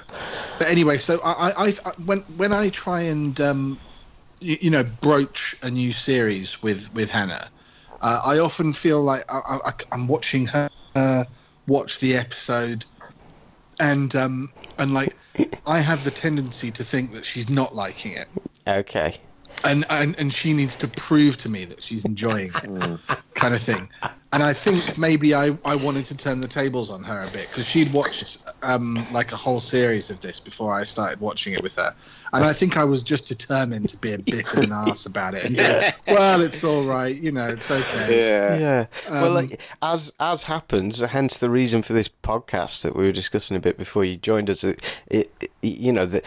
But 0.59 0.69
anyway, 0.69 0.99
so 0.99 1.19
I, 1.25 1.53
I, 1.57 1.67
I 1.69 1.91
when 2.05 2.21
when 2.37 2.53
I 2.53 2.71
try 2.71 3.03
and 3.03 3.41
um, 3.41 3.79
you, 4.41 4.57
you, 4.61 4.71
know 4.71 4.85
broach 5.01 5.57
a 5.63 5.71
new 5.71 5.93
series 5.93 6.63
with 6.63 6.93
with 6.95 7.11
Hannah, 7.11 7.49
uh, 8.01 8.21
I 8.25 8.39
often 8.39 8.73
feel 8.73 9.03
like 9.03 9.25
I, 9.29 9.73
am 9.93 10.07
watching 10.07 10.47
her. 10.47 10.69
Uh, 10.95 11.25
watch 11.67 12.01
the 12.01 12.17
episode 12.17 12.85
and 13.79 14.15
um 14.17 14.53
and 14.79 14.93
like 14.93 15.17
I 15.67 15.79
have 15.79 16.05
the 16.05 16.11
tendency 16.11 16.73
to 16.73 16.85
think 16.85 17.13
that 17.13 17.25
she's 17.25 17.51
not 17.51 17.75
liking 17.75 18.13
it. 18.13 18.27
Okay. 18.67 19.21
And 19.65 19.85
and, 19.91 20.19
and 20.19 20.33
she 20.33 20.53
needs 20.53 20.77
to 20.77 20.89
prove 20.89 21.37
to 21.39 21.49
me 21.49 21.67
that 21.67 21.85
she's 21.85 22.05
enjoying 22.05 22.53
it, 22.55 22.99
kind 23.35 23.55
of 23.55 23.61
thing. 23.61 23.91
And 24.33 24.45
I 24.45 24.53
think 24.53 24.97
maybe 24.97 25.35
I, 25.35 25.59
I 25.65 25.75
wanted 25.75 26.07
to 26.07 26.17
turn 26.17 26.41
the 26.41 26.47
tables 26.47 26.89
on 26.89 27.03
her 27.03 27.25
a 27.25 27.31
bit 27.31 27.49
because 27.49 27.69
she'd 27.69 27.93
watched 27.93 28.45
um, 28.63 29.05
like 29.13 29.33
a 29.33 29.37
whole 29.37 29.59
series 29.59 30.11
of 30.11 30.21
this 30.21 30.39
before 30.39 30.73
I 30.73 30.85
started 30.85 31.21
watching 31.21 31.53
it 31.55 31.63
with 31.63 31.77
her, 31.77 31.91
and 32.33 32.45
I 32.45 32.53
think 32.53 32.77
I 32.77 32.85
was 32.85 33.03
just 33.03 33.27
determined 33.27 33.89
to 33.89 33.97
be 33.97 34.13
a 34.13 34.19
bit 34.19 34.53
of 34.53 34.63
an 34.63 34.73
ass 34.73 35.07
about 35.07 35.35
it. 35.35 35.45
And 35.45 35.57
yeah. 35.57 35.93
well, 36.07 36.41
it's 36.43 36.63
all 36.63 36.85
right, 36.85 37.17
you 37.17 37.33
know, 37.33 37.47
it's 37.47 37.71
okay. 37.73 38.29
Yeah, 38.29 38.59
yeah. 38.59 38.87
Um, 39.09 39.23
well, 39.23 39.33
like, 39.33 39.61
as 39.83 40.13
as 40.21 40.45
happens, 40.45 41.01
hence 41.01 41.37
the 41.37 41.51
reason 41.51 41.83
for 41.83 41.93
this 41.93 42.09
podcast 42.09 42.83
that 42.83 42.95
we 42.95 43.05
were 43.07 43.13
discussing 43.13 43.57
a 43.57 43.61
bit 43.61 43.77
before 43.77 44.05
you 44.05 44.17
joined 44.17 44.49
us. 44.49 44.63
It, 44.63 44.81
it, 45.09 45.29
it 45.41 45.51
you 45.63 45.93
know, 45.93 46.07
that 46.07 46.25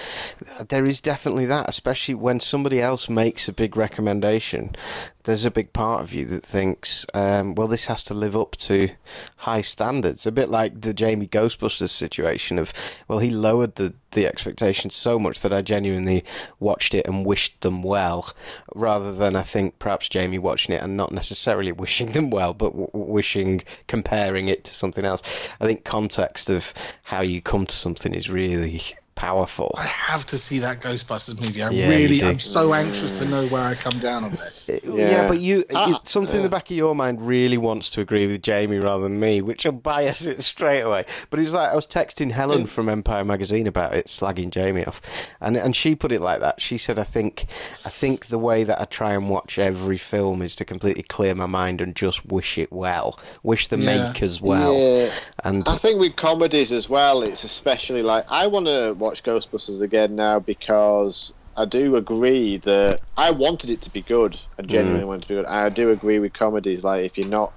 there 0.67 0.85
is 0.85 0.99
definitely 0.99 1.45
that, 1.47 1.67
especially 1.69 2.15
when 2.15 2.39
somebody 2.39 2.81
else 2.81 3.07
makes 3.09 3.47
a 3.47 3.53
big 3.53 3.77
recommendation 3.77 4.75
there's 5.23 5.45
a 5.45 5.51
big 5.51 5.73
part 5.73 6.01
of 6.01 6.13
you 6.13 6.25
that 6.25 6.43
thinks, 6.43 7.05
um, 7.13 7.55
well, 7.55 7.67
this 7.67 7.85
has 7.93 8.03
to 8.03 8.13
live 8.15 8.35
up 8.35 8.55
to 8.57 8.89
high 9.37 9.61
standards. 9.61 10.25
A 10.25 10.31
bit 10.31 10.49
like 10.49 10.81
the 10.81 10.95
Jamie 10.95 11.27
Ghostbusters 11.27 11.89
situation 11.89 12.57
of, 12.57 12.73
well, 13.07 13.19
he 13.19 13.29
lowered 13.29 13.75
the, 13.75 13.93
the 14.11 14.25
expectations 14.25 14.95
so 14.95 15.19
much 15.19 15.41
that 15.41 15.53
I 15.53 15.61
genuinely 15.61 16.25
watched 16.59 16.95
it 16.95 17.05
and 17.05 17.23
wished 17.23 17.61
them 17.61 17.83
well, 17.83 18.33
rather 18.73 19.13
than 19.13 19.35
I 19.35 19.43
think 19.43 19.77
perhaps 19.77 20.09
Jamie 20.09 20.39
watching 20.39 20.73
it 20.73 20.81
and 20.81 20.97
not 20.97 21.11
necessarily 21.11 21.71
wishing 21.83 22.13
them 22.13 22.31
well, 22.31 22.55
but 22.55 22.71
w- 22.71 22.89
wishing, 22.93 23.61
comparing 23.87 24.47
it 24.47 24.63
to 24.63 24.73
something 24.73 25.05
else. 25.05 25.21
I 25.61 25.65
think 25.67 25.83
context 25.83 26.49
of 26.49 26.73
how 27.03 27.21
you 27.21 27.43
come 27.43 27.67
to 27.67 27.75
something 27.75 28.15
is 28.15 28.27
really 28.27 28.81
powerful. 29.15 29.73
I 29.77 29.85
have 29.85 30.25
to 30.27 30.37
see 30.37 30.59
that 30.59 30.81
Ghostbusters 30.81 31.39
movie. 31.39 31.61
I 31.61 31.69
yeah, 31.69 31.89
really, 31.89 32.23
I'm 32.23 32.39
so 32.39 32.73
anxious 32.73 33.19
to 33.19 33.27
know 33.27 33.47
where 33.47 33.61
I 33.61 33.75
come 33.75 33.99
down 33.99 34.23
on 34.23 34.31
this. 34.31 34.69
Yeah, 34.83 34.93
yeah 34.93 35.27
but 35.27 35.39
you, 35.39 35.63
ah, 35.73 36.01
something 36.03 36.37
in 36.37 36.43
the 36.43 36.49
back 36.49 36.69
of 36.69 36.77
your 36.77 36.95
mind 36.95 37.21
really 37.21 37.57
wants 37.57 37.89
to 37.91 38.01
agree 38.01 38.27
with 38.27 38.41
Jamie 38.41 38.79
rather 38.79 39.03
than 39.03 39.19
me, 39.19 39.41
which 39.41 39.65
will 39.65 39.71
bias 39.71 40.25
it 40.25 40.43
straight 40.43 40.81
away. 40.81 41.05
But 41.29 41.39
it 41.39 41.43
was 41.43 41.53
like 41.53 41.71
I 41.71 41.75
was 41.75 41.87
texting 41.87 42.31
Helen 42.31 42.65
from 42.65 42.89
Empire 42.89 43.23
Magazine 43.23 43.67
about 43.67 43.95
it, 43.95 44.07
slagging 44.07 44.49
Jamie 44.49 44.85
off, 44.85 45.01
and 45.39 45.57
and 45.57 45.75
she 45.75 45.95
put 45.95 46.11
it 46.11 46.21
like 46.21 46.39
that. 46.39 46.61
She 46.61 46.77
said, 46.77 46.99
"I 46.99 47.03
think, 47.03 47.45
I 47.85 47.89
think 47.89 48.27
the 48.27 48.39
way 48.39 48.63
that 48.63 48.81
I 48.81 48.85
try 48.85 49.13
and 49.13 49.29
watch 49.29 49.59
every 49.59 49.97
film 49.97 50.41
is 50.41 50.55
to 50.57 50.65
completely 50.65 51.03
clear 51.03 51.35
my 51.35 51.45
mind 51.45 51.81
and 51.81 51.95
just 51.95 52.25
wish 52.25 52.57
it 52.57 52.71
well, 52.71 53.19
wish 53.43 53.67
the 53.67 53.77
yeah. 53.77 54.09
makers 54.09 54.41
well." 54.41 54.75
Yeah. 54.77 55.09
And 55.43 55.67
I 55.67 55.75
think 55.75 55.99
with 55.99 56.15
comedies 56.15 56.71
as 56.71 56.89
well, 56.89 57.21
it's 57.21 57.43
especially 57.43 58.01
like 58.01 58.25
I 58.29 58.47
want 58.47 58.67
to 58.67 58.93
watch 59.03 59.23
Ghostbusters 59.23 59.81
again 59.81 60.15
now 60.15 60.39
because 60.39 61.33
I 61.55 61.65
do 61.65 61.95
agree 61.95 62.57
that 62.57 63.01
I 63.17 63.31
wanted 63.31 63.69
it 63.69 63.81
to 63.81 63.89
be 63.91 64.01
good 64.01 64.39
and 64.57 64.67
genuinely 64.67 65.03
mm. 65.03 65.07
wanted 65.07 65.23
to 65.23 65.27
be 65.27 65.35
good. 65.35 65.45
I 65.45 65.69
do 65.69 65.91
agree 65.91 66.19
with 66.19 66.33
comedies 66.33 66.83
like 66.83 67.05
if 67.05 67.17
you're 67.17 67.27
not, 67.27 67.53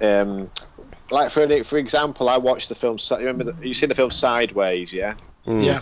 um, 0.00 0.50
like 1.10 1.30
for 1.30 1.64
for 1.64 1.78
example, 1.78 2.28
I 2.28 2.38
watched 2.38 2.68
the 2.68 2.74
film. 2.74 2.98
You 3.10 3.16
remember 3.18 3.52
the, 3.52 3.66
you 3.66 3.74
seen 3.74 3.88
the 3.88 3.94
film 3.94 4.10
Sideways? 4.10 4.92
Yeah. 4.92 5.14
Mm. 5.46 5.64
Yeah. 5.64 5.80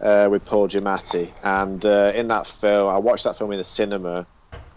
Uh, 0.00 0.28
with 0.30 0.44
Paul 0.44 0.68
Giamatti, 0.68 1.28
and 1.42 1.84
uh, 1.84 2.12
in 2.14 2.28
that 2.28 2.46
film, 2.46 2.88
I 2.88 2.98
watched 2.98 3.24
that 3.24 3.36
film 3.36 3.50
in 3.50 3.58
the 3.58 3.64
cinema, 3.64 4.28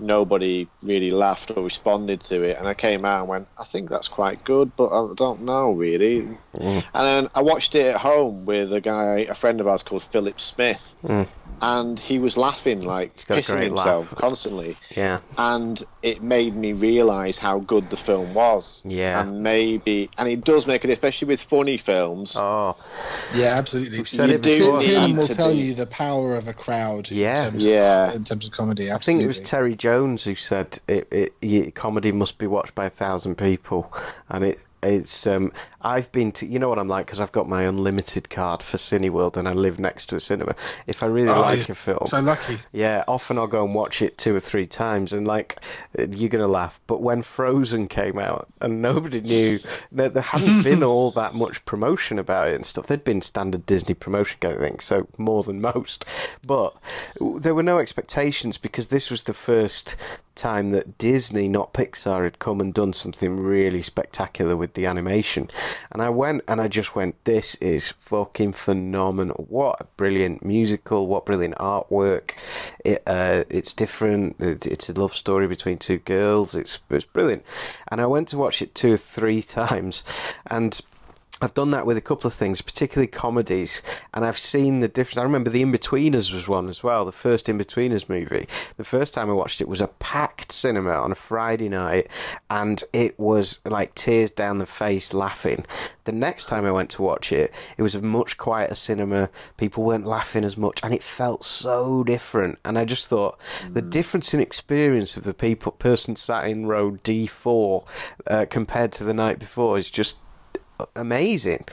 nobody 0.02 0.68
really 0.82 1.12
laughed 1.12 1.52
or 1.56 1.64
responded 1.64 2.22
to 2.22 2.42
it. 2.44 2.58
And 2.58 2.68
I 2.68 2.74
came 2.74 3.06
out 3.06 3.22
and 3.22 3.30
went, 3.30 3.48
I 3.58 3.64
think 3.64 3.90
that's 3.90 4.08
quite 4.08 4.44
good, 4.44 4.76
but 4.76 4.90
I 4.90 5.14
don't 5.14 5.42
know 5.42 5.72
really. 5.72 6.28
Mm. 6.56 6.84
And 6.94 7.06
then 7.06 7.30
I 7.36 7.42
watched 7.42 7.76
it 7.76 7.96
at 7.96 8.02
home 8.02 8.46
with 8.46 8.74
a 8.74 8.82
guy, 8.82 9.26
a 9.30 9.34
friend 9.34 9.62
of 9.62 9.68
ours 9.68 9.84
called 9.84 10.04
Philip 10.04 10.40
Smith. 10.40 10.96
Mm 11.04 11.28
and 11.62 12.00
he 12.00 12.18
was 12.18 12.38
laughing 12.38 12.82
like 12.82 13.16
pissing 13.26 13.62
himself 13.62 14.12
laugh. 14.12 14.16
constantly. 14.20 14.76
Yeah, 14.96 15.20
and 15.38 15.82
it 16.02 16.24
made 16.24 16.56
me 16.56 16.74
realise 16.74 17.38
how 17.38 17.60
good 17.60 17.90
the 17.90 17.98
film 17.98 18.34
was. 18.34 18.82
Yeah, 18.86 19.22
and 19.22 19.44
maybe, 19.44 20.10
and 20.18 20.28
it 20.28 20.44
does 20.44 20.66
make 20.66 20.84
it, 20.84 20.90
especially 20.90 21.28
with 21.28 21.42
funny 21.42 21.78
films. 21.78 22.36
Oh, 22.36 22.76
yeah, 23.36 23.56
absolutely. 23.58 24.00
We've 24.00 24.14
you 24.14 24.24
it. 24.24 24.44
Tim 24.44 25.16
will 25.16 25.28
tell 25.28 25.52
be... 25.52 25.60
you 25.60 25.74
the 25.74 25.88
power 25.88 26.36
of 26.36 26.48
a 26.48 26.54
crowd. 26.54 27.12
Yeah, 27.12 27.48
in 27.48 27.60
yeah. 27.60 28.10
Of, 28.10 28.16
in 28.16 28.24
terms 28.24 28.48
of 28.48 28.52
comedy, 28.52 28.90
absolutely. 28.90 29.26
I 29.26 29.28
think 29.28 29.38
it 29.38 29.40
was 29.40 29.50
Terry 29.50 29.76
Jones 29.76 29.90
who 30.25 30.36
said 30.36 30.80
it, 30.88 31.08
it, 31.12 31.34
it, 31.41 31.75
comedy 31.75 32.12
must 32.12 32.38
be 32.38 32.47
watched 32.47 32.75
by 32.75 32.86
a 32.86 32.89
thousand 32.89 33.38
people, 33.38 33.93
and 34.30 34.43
it 34.43 34.60
it's 34.84 35.27
um, 35.27 35.51
I've 35.84 36.12
been 36.12 36.32
to 36.34 36.46
you 36.46 36.60
know 36.60 36.70
what 36.70 36.80
I'm 36.80 36.88
like 36.88 37.06
because 37.06 37.20
I've 37.20 37.32
got 37.32 37.48
my 37.48 37.63
unlimited 37.63 38.30
card 38.30 38.63
for 38.63 38.78
Cineworld 38.78 39.38
and 39.38 39.48
I 39.48 39.54
live 39.54 39.80
next 39.80 40.08
to 40.08 40.15
a 40.15 40.20
cinema. 40.20 40.56
If 40.88 41.04
I 41.04 41.08
really 41.08 41.30
oh, 41.30 41.41
like 41.41 41.70
a 41.70 41.76
film, 41.76 42.06
so 42.06 42.20
lucky. 42.20 42.58
Yeah, 42.72 43.04
often 43.08 43.38
I'll 43.38 43.48
go 43.48 43.65
and 43.65 43.74
watch 43.74 44.02
it 44.02 44.17
two 44.17 44.36
or 44.36 44.39
three 44.39 44.65
times 44.65 45.13
and 45.13 45.28
like 45.28 45.58
you're 45.98 46.30
gonna 46.30 46.48
laugh. 46.48 46.80
But 46.88 47.02
when 47.02 47.22
Frozen 47.22 47.88
came 47.88 48.20
out 48.20 48.48
and 48.62 48.82
nobody 48.82 49.22
knew 49.22 49.60
there, 49.91 50.10
there 50.10 50.24
hadn't 50.24 50.63
been 50.63 50.84
all 50.84 51.12
that 51.12 51.34
much 51.34 51.63
promotion 51.65 52.20
about 52.20 52.50
it 52.50 52.56
and 52.56 52.65
stuff. 52.65 52.88
There'd 52.88 53.04
been 53.04 53.22
standard 53.22 53.65
Disney 53.65 53.96
promotion 53.96 54.38
kind 54.39 54.56
of 54.56 54.62
thing, 54.62 54.80
so 54.80 55.08
more 55.17 55.44
than 55.44 55.62
most. 55.62 56.06
But 56.46 56.76
there 57.20 57.56
were 57.56 57.63
no 57.63 57.80
expectations 57.80 58.58
because 58.58 58.88
this 58.88 59.10
was 59.10 59.24
the 59.24 59.34
first 59.34 59.96
time 60.36 60.72
that 60.72 60.98
Disney, 60.98 61.48
not 61.48 61.74
Pixar, 61.74 62.24
had 62.24 62.39
come 62.39 62.62
and 62.62 62.74
done 62.74 62.94
something 62.94 63.39
really 63.39 63.82
spectacular 63.82 64.56
with 64.56 64.74
the 64.74 64.86
animation. 64.86 65.50
And 65.92 66.02
I 66.02 66.10
went 66.10 66.44
and 66.48 66.62
I 66.62 66.68
just 66.68 66.96
went, 66.96 67.24
this 67.26 67.56
is 67.56 67.92
fucking 67.92 68.54
phenomenal. 68.54 69.46
What 69.50 69.82
a 69.82 69.86
brilliant 69.98 70.44
musical, 70.44 71.08
what 71.08 71.26
brilliant 71.26 71.56
artwork. 71.56 72.32
It, 72.86 73.04
uh, 73.06 73.44
it's 73.50 73.74
different. 73.74 74.36
It's 74.40 74.90
a 74.90 74.94
love 74.94 75.16
story 75.16 75.48
between 75.48 75.78
two 75.78 76.00
girls. 76.00 76.56
It's, 76.56 76.80
it's 76.90 77.06
brilliant. 77.06 77.44
And 77.90 78.02
I 78.02 78.06
went 78.06 78.28
to 78.30 78.38
watch 78.38 78.62
it 78.62 78.76
two 78.76 78.94
or 78.94 78.98
three 78.98 79.42
times. 79.42 80.04
And 80.48 80.80
I've 81.41 81.54
done 81.56 81.71
that 81.71 81.88
with 81.88 81.97
a 81.97 82.01
couple 82.01 82.27
of 82.27 82.34
things, 82.34 82.62
particularly 82.62 83.08
comedies, 83.08 83.82
and 84.13 84.23
I've 84.23 84.38
seen 84.38 84.80
the 84.80 84.88
difference. 84.88 85.17
I 85.17 85.23
remember 85.23 85.49
The 85.49 85.63
Inbetweeners 85.63 86.32
was 86.32 86.47
one 86.47 86.69
as 86.69 86.84
well, 86.84 87.04
the 87.04 87.12
first 87.12 87.47
Inbetweeners 87.47 88.08
movie. 88.08 88.47
The 88.77 88.84
first 88.84 89.13
time 89.13 89.30
I 89.30 89.34
watched 89.34 89.60
it 89.60 89.67
was 89.67 89.82
a 89.82 89.88
packed 89.88 90.51
cinema 90.51 90.91
on 90.91 91.12
a 91.12 91.15
Friday 91.15 91.67
night, 91.67 92.10
and 92.49 92.84
it 92.93 93.19
was 93.19 93.60
like 93.65 93.95
tears 93.95 94.30
down 94.30 94.60
the 94.60 94.65
face 94.67 95.13
laughing. 95.13 95.65
The 96.04 96.12
next 96.12 96.45
time 96.45 96.65
I 96.65 96.71
went 96.71 96.91
to 96.91 97.01
watch 97.01 97.32
it, 97.32 97.54
it 97.77 97.82
was 97.82 97.95
a 97.95 98.01
much 98.01 98.38
quieter 98.38 98.75
cinema. 98.75 99.30
People 99.58 99.84
weren't 99.84 100.06
laughing 100.06 100.43
as 100.43 100.58
much, 100.58 100.80
and 100.84 100.93
it 100.93 101.01
felt 101.01 101.43
so 101.43 102.04
different. 102.04 102.60
And 102.63 102.77
I 102.77 102.86
just 102.86 103.08
thought 103.08 103.39
mm. 103.62 103.73
the 103.73 103.82
difference 103.82 104.34
in 104.34 104.39
experience 104.39 105.17
of 105.17 105.23
the 105.23 105.34
people 105.34 105.71
person 105.71 106.15
sat 106.15 106.47
in 106.47 106.67
row 106.67 106.91
D4 106.91 107.88
uh, 108.27 108.45
compared 108.49 108.91
to 108.93 109.04
the 109.04 109.13
night 109.13 109.39
before 109.39 109.80
is 109.80 109.89
just 109.89 110.17
amazing. 110.96 111.65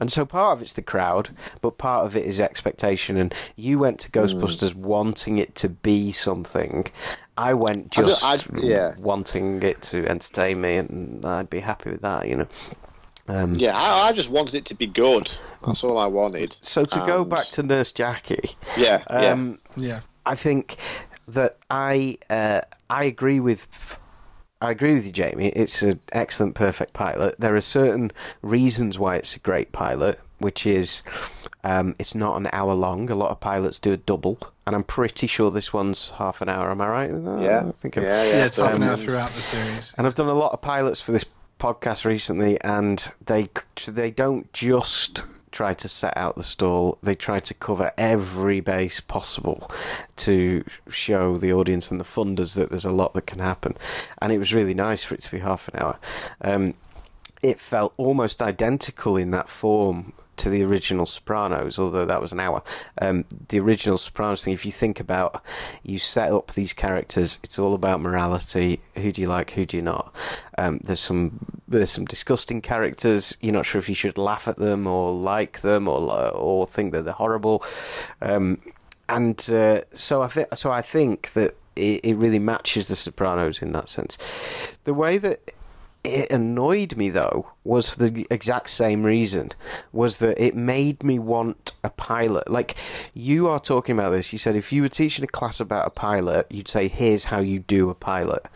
And 0.00 0.10
so 0.10 0.26
part 0.26 0.56
of 0.56 0.62
it's 0.62 0.72
the 0.72 0.82
crowd, 0.82 1.30
but 1.60 1.78
part 1.78 2.04
of 2.04 2.16
it 2.16 2.24
is 2.24 2.40
expectation. 2.40 3.16
And 3.16 3.32
you 3.56 3.78
went 3.78 4.00
to 4.00 4.10
Ghostbusters 4.10 4.74
mm. 4.74 4.76
wanting 4.76 5.38
it 5.38 5.54
to 5.56 5.68
be 5.68 6.10
something. 6.12 6.86
I 7.36 7.54
went 7.54 7.90
just 7.90 8.24
I 8.24 8.38
yeah. 8.60 8.94
wanting 8.98 9.62
it 9.62 9.82
to 9.82 10.06
entertain 10.06 10.60
me, 10.60 10.76
and 10.76 11.24
I'd 11.24 11.50
be 11.50 11.60
happy 11.60 11.90
with 11.90 12.02
that, 12.02 12.28
you 12.28 12.36
know. 12.36 12.48
Um, 13.26 13.54
yeah, 13.54 13.74
I, 13.74 14.08
I, 14.08 14.12
just 14.12 14.28
wanted 14.28 14.54
it 14.54 14.66
to 14.66 14.74
be 14.74 14.86
good. 14.86 15.32
That's 15.64 15.82
all 15.82 15.96
I 15.96 16.06
wanted. 16.06 16.56
So 16.60 16.84
to 16.84 16.98
and... 16.98 17.06
go 17.06 17.24
back 17.24 17.46
to 17.50 17.62
Nurse 17.62 17.90
Jackie, 17.90 18.50
yeah, 18.76 19.02
um, 19.08 19.58
yeah, 19.76 19.86
yeah, 19.86 20.00
I 20.26 20.34
think 20.34 20.76
that 21.28 21.56
I 21.70 22.18
uh, 22.28 22.60
I 22.90 23.04
agree 23.04 23.40
with 23.40 23.66
I 24.64 24.70
agree 24.70 24.94
with 24.94 25.04
you, 25.04 25.12
Jamie. 25.12 25.48
It's 25.48 25.82
an 25.82 26.00
excellent, 26.12 26.54
perfect 26.54 26.94
pilot. 26.94 27.34
There 27.38 27.54
are 27.54 27.60
certain 27.60 28.10
reasons 28.40 28.98
why 28.98 29.16
it's 29.16 29.36
a 29.36 29.38
great 29.40 29.72
pilot, 29.72 30.18
which 30.38 30.66
is 30.66 31.02
um, 31.62 31.94
it's 31.98 32.14
not 32.14 32.36
an 32.36 32.48
hour 32.50 32.72
long. 32.72 33.10
A 33.10 33.14
lot 33.14 33.30
of 33.30 33.40
pilots 33.40 33.78
do 33.78 33.92
a 33.92 33.98
double, 33.98 34.38
and 34.66 34.74
I'm 34.74 34.84
pretty 34.84 35.26
sure 35.26 35.50
this 35.50 35.74
one's 35.74 36.10
half 36.10 36.40
an 36.40 36.48
hour. 36.48 36.70
Am 36.70 36.80
I 36.80 36.88
right? 36.88 37.10
Yeah, 37.10 37.66
I 37.68 37.72
think 37.72 37.98
I'm, 37.98 38.04
yeah, 38.04 38.24
yeah. 38.24 38.30
yeah, 38.30 38.46
it's 38.46 38.56
half 38.56 38.74
an 38.74 38.82
hour 38.82 38.96
throughout 38.96 39.28
the 39.28 39.42
series. 39.42 39.94
And 39.98 40.06
I've 40.06 40.14
done 40.14 40.28
a 40.28 40.34
lot 40.34 40.52
of 40.52 40.62
pilots 40.62 41.00
for 41.00 41.12
this 41.12 41.26
podcast 41.58 42.06
recently, 42.06 42.58
and 42.62 43.12
they 43.26 43.48
they 43.86 44.10
don't 44.10 44.50
just 44.54 45.24
try 45.54 45.72
to 45.72 45.88
set 45.88 46.14
out 46.16 46.36
the 46.36 46.42
stall. 46.42 46.98
They 47.02 47.14
try 47.14 47.38
to 47.38 47.54
cover 47.54 47.92
every 47.96 48.60
base 48.60 49.00
possible 49.00 49.70
to 50.16 50.64
show 50.88 51.36
the 51.36 51.52
audience 51.52 51.90
and 51.90 52.00
the 52.00 52.04
funders 52.04 52.54
that 52.56 52.70
there's 52.70 52.84
a 52.84 52.90
lot 52.90 53.14
that 53.14 53.26
can 53.26 53.38
happen. 53.38 53.74
And 54.20 54.32
it 54.32 54.38
was 54.38 54.52
really 54.52 54.74
nice 54.74 55.04
for 55.04 55.14
it 55.14 55.22
to 55.22 55.30
be 55.30 55.38
half 55.38 55.68
an 55.68 55.80
hour. 55.80 55.98
Um, 56.40 56.74
it 57.42 57.60
felt 57.60 57.94
almost 57.96 58.42
identical 58.42 59.16
in 59.16 59.30
that 59.30 59.48
form 59.48 60.12
to 60.36 60.50
the 60.50 60.62
original 60.62 61.06
Sopranos, 61.06 61.78
although 61.78 62.06
that 62.06 62.20
was 62.20 62.32
an 62.32 62.40
hour. 62.40 62.62
Um, 63.00 63.24
the 63.48 63.60
original 63.60 63.98
Sopranos 63.98 64.44
thing, 64.44 64.54
if 64.54 64.64
you 64.64 64.72
think 64.72 65.00
about, 65.00 65.42
you 65.82 65.98
set 65.98 66.32
up 66.32 66.52
these 66.52 66.72
characters. 66.72 67.38
It's 67.42 67.58
all 67.58 67.74
about 67.74 68.00
morality. 68.00 68.80
Who 68.96 69.12
do 69.12 69.20
you 69.20 69.28
like? 69.28 69.52
Who 69.52 69.66
do 69.66 69.76
you 69.76 69.82
not? 69.82 70.14
Um, 70.58 70.80
there's 70.84 71.00
some 71.00 71.60
there's 71.66 71.90
some 71.90 72.04
disgusting 72.04 72.60
characters. 72.60 73.36
You're 73.40 73.52
not 73.52 73.66
sure 73.66 73.78
if 73.78 73.88
you 73.88 73.94
should 73.94 74.18
laugh 74.18 74.46
at 74.48 74.56
them 74.56 74.86
or 74.86 75.12
like 75.12 75.60
them 75.60 75.88
or 75.88 76.30
or 76.30 76.66
think 76.66 76.92
that 76.92 77.04
they're 77.04 77.14
horrible. 77.14 77.64
Um, 78.20 78.58
and 79.08 79.38
uh, 79.50 79.82
so 79.92 80.22
I 80.22 80.28
think 80.28 80.54
so 80.54 80.70
I 80.70 80.82
think 80.82 81.32
that 81.32 81.52
it, 81.76 82.04
it 82.04 82.14
really 82.14 82.38
matches 82.38 82.88
the 82.88 82.96
Sopranos 82.96 83.62
in 83.62 83.72
that 83.72 83.88
sense. 83.88 84.18
The 84.84 84.94
way 84.94 85.18
that 85.18 85.52
it 86.04 86.30
annoyed 86.30 86.96
me 86.96 87.08
though 87.08 87.50
was 87.64 87.90
for 87.90 88.06
the 88.08 88.26
exact 88.30 88.70
same 88.70 89.02
reason 89.02 89.50
was 89.92 90.18
that 90.18 90.38
it 90.38 90.54
made 90.54 91.02
me 91.02 91.18
want 91.18 91.72
a 91.82 91.90
pilot 91.90 92.48
like 92.50 92.76
you 93.14 93.48
are 93.48 93.58
talking 93.58 93.98
about 93.98 94.10
this 94.10 94.32
you 94.32 94.38
said 94.38 94.54
if 94.54 94.72
you 94.72 94.82
were 94.82 94.88
teaching 94.88 95.24
a 95.24 95.28
class 95.28 95.60
about 95.60 95.86
a 95.86 95.90
pilot 95.90 96.46
you'd 96.50 96.68
say 96.68 96.88
here's 96.88 97.24
how 97.24 97.40
you 97.40 97.58
do 97.58 97.88
a 97.88 97.94
pilot 97.94 98.46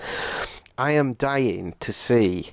i 0.77 0.93
am 0.93 1.15
dying 1.15 1.75
to 1.81 1.93
see 1.93 2.53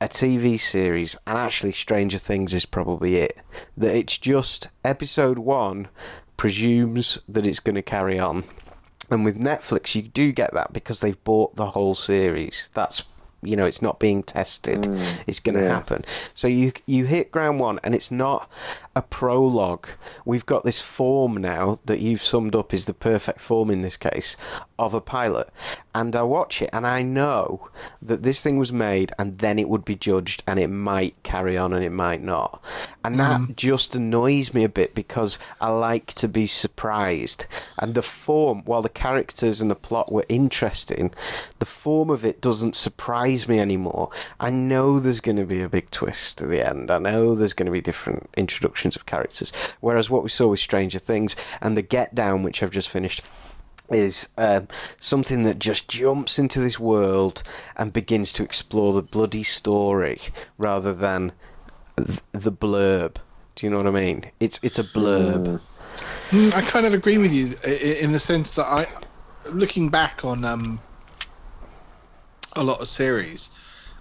a 0.00 0.06
TV 0.06 0.60
series, 0.60 1.16
and 1.26 1.36
actually, 1.36 1.72
Stranger 1.72 2.18
Things 2.18 2.54
is 2.54 2.66
probably 2.66 3.16
it. 3.16 3.40
That 3.76 3.96
it's 3.96 4.16
just 4.16 4.68
episode 4.84 5.38
one 5.38 5.88
presumes 6.36 7.18
that 7.28 7.46
it's 7.46 7.58
going 7.60 7.74
to 7.74 7.82
carry 7.82 8.18
on. 8.18 8.44
And 9.10 9.24
with 9.24 9.40
Netflix, 9.40 9.94
you 9.94 10.02
do 10.02 10.32
get 10.32 10.54
that 10.54 10.72
because 10.72 11.00
they've 11.00 11.22
bought 11.24 11.56
the 11.56 11.70
whole 11.70 11.94
series. 11.94 12.70
That's 12.74 13.04
you 13.42 13.56
know 13.56 13.66
it's 13.66 13.82
not 13.82 14.00
being 14.00 14.22
tested. 14.22 14.82
Mm, 14.82 15.22
it's 15.26 15.40
going 15.40 15.56
to 15.56 15.62
yeah. 15.62 15.74
happen. 15.74 16.04
So 16.34 16.48
you 16.48 16.72
you 16.86 17.04
hit 17.04 17.30
ground 17.30 17.60
one 17.60 17.78
and 17.84 17.94
it's 17.94 18.10
not 18.10 18.50
a 18.96 19.02
prologue. 19.02 19.88
We've 20.24 20.46
got 20.46 20.64
this 20.64 20.80
form 20.80 21.36
now 21.36 21.78
that 21.86 22.00
you've 22.00 22.22
summed 22.22 22.56
up 22.56 22.74
is 22.74 22.86
the 22.86 22.94
perfect 22.94 23.40
form 23.40 23.70
in 23.70 23.82
this 23.82 23.96
case 23.96 24.36
of 24.78 24.94
a 24.94 25.00
pilot 25.00 25.50
and 25.98 26.14
I 26.14 26.22
watch 26.22 26.62
it 26.62 26.70
and 26.72 26.86
I 26.86 27.02
know 27.02 27.68
that 28.00 28.22
this 28.22 28.42
thing 28.42 28.58
was 28.58 28.72
made 28.72 29.12
and 29.18 29.38
then 29.38 29.58
it 29.58 29.68
would 29.68 29.84
be 29.84 29.94
judged 29.94 30.42
and 30.46 30.58
it 30.58 30.68
might 30.68 31.22
carry 31.22 31.56
on 31.56 31.72
and 31.72 31.84
it 31.84 31.90
might 31.90 32.22
not 32.22 32.62
and 33.04 33.18
that 33.18 33.40
mm. 33.40 33.56
just 33.56 33.94
annoys 33.94 34.54
me 34.54 34.64
a 34.64 34.68
bit 34.68 34.94
because 34.94 35.38
I 35.60 35.70
like 35.70 36.08
to 36.14 36.28
be 36.28 36.46
surprised 36.46 37.46
and 37.78 37.94
the 37.94 38.02
form 38.02 38.62
while 38.64 38.82
the 38.82 38.88
characters 38.88 39.60
and 39.60 39.70
the 39.70 39.74
plot 39.74 40.12
were 40.12 40.24
interesting 40.28 41.12
the 41.58 41.66
form 41.66 42.10
of 42.10 42.24
it 42.24 42.40
doesn't 42.40 42.76
surprise 42.76 43.48
me 43.48 43.58
anymore. 43.58 44.10
I 44.38 44.50
know 44.50 44.98
there's 44.98 45.20
going 45.20 45.36
to 45.36 45.44
be 45.44 45.62
a 45.62 45.68
big 45.68 45.90
twist 45.90 46.40
at 46.40 46.48
the 46.48 46.66
end. 46.66 46.90
I 46.90 46.98
know 46.98 47.34
there's 47.34 47.52
going 47.52 47.66
to 47.66 47.72
be 47.72 47.80
different 47.80 48.28
introductions 48.36 48.96
of 48.96 49.06
characters. 49.06 49.52
Whereas 49.80 50.10
what 50.10 50.22
we 50.22 50.28
saw 50.28 50.48
with 50.48 50.60
Stranger 50.60 50.98
Things 50.98 51.36
and 51.60 51.76
the 51.76 51.82
Get 51.82 52.14
Down, 52.14 52.42
which 52.42 52.62
I've 52.62 52.70
just 52.70 52.88
finished, 52.88 53.22
is 53.90 54.28
um, 54.36 54.68
something 55.00 55.42
that 55.44 55.58
just 55.58 55.88
jumps 55.88 56.38
into 56.38 56.60
this 56.60 56.78
world 56.78 57.42
and 57.76 57.92
begins 57.92 58.32
to 58.34 58.42
explore 58.42 58.92
the 58.92 59.02
bloody 59.02 59.42
story 59.42 60.20
rather 60.56 60.92
than 60.92 61.32
th- 61.96 62.20
the 62.32 62.52
blurb. 62.52 63.16
Do 63.54 63.66
you 63.66 63.70
know 63.70 63.78
what 63.78 63.86
I 63.86 63.90
mean? 63.90 64.30
It's 64.40 64.60
it's 64.62 64.78
a 64.78 64.84
blurb. 64.84 65.60
Mm, 66.30 66.54
I 66.54 66.60
kind 66.62 66.86
of 66.86 66.92
agree 66.92 67.18
with 67.18 67.32
you 67.32 67.46
in 68.00 68.12
the 68.12 68.18
sense 68.18 68.54
that 68.54 68.66
I, 68.66 68.86
looking 69.52 69.88
back 69.88 70.24
on 70.24 70.44
um, 70.44 70.78
a 72.54 72.62
lot 72.62 72.80
of 72.80 72.88
series, 72.88 73.50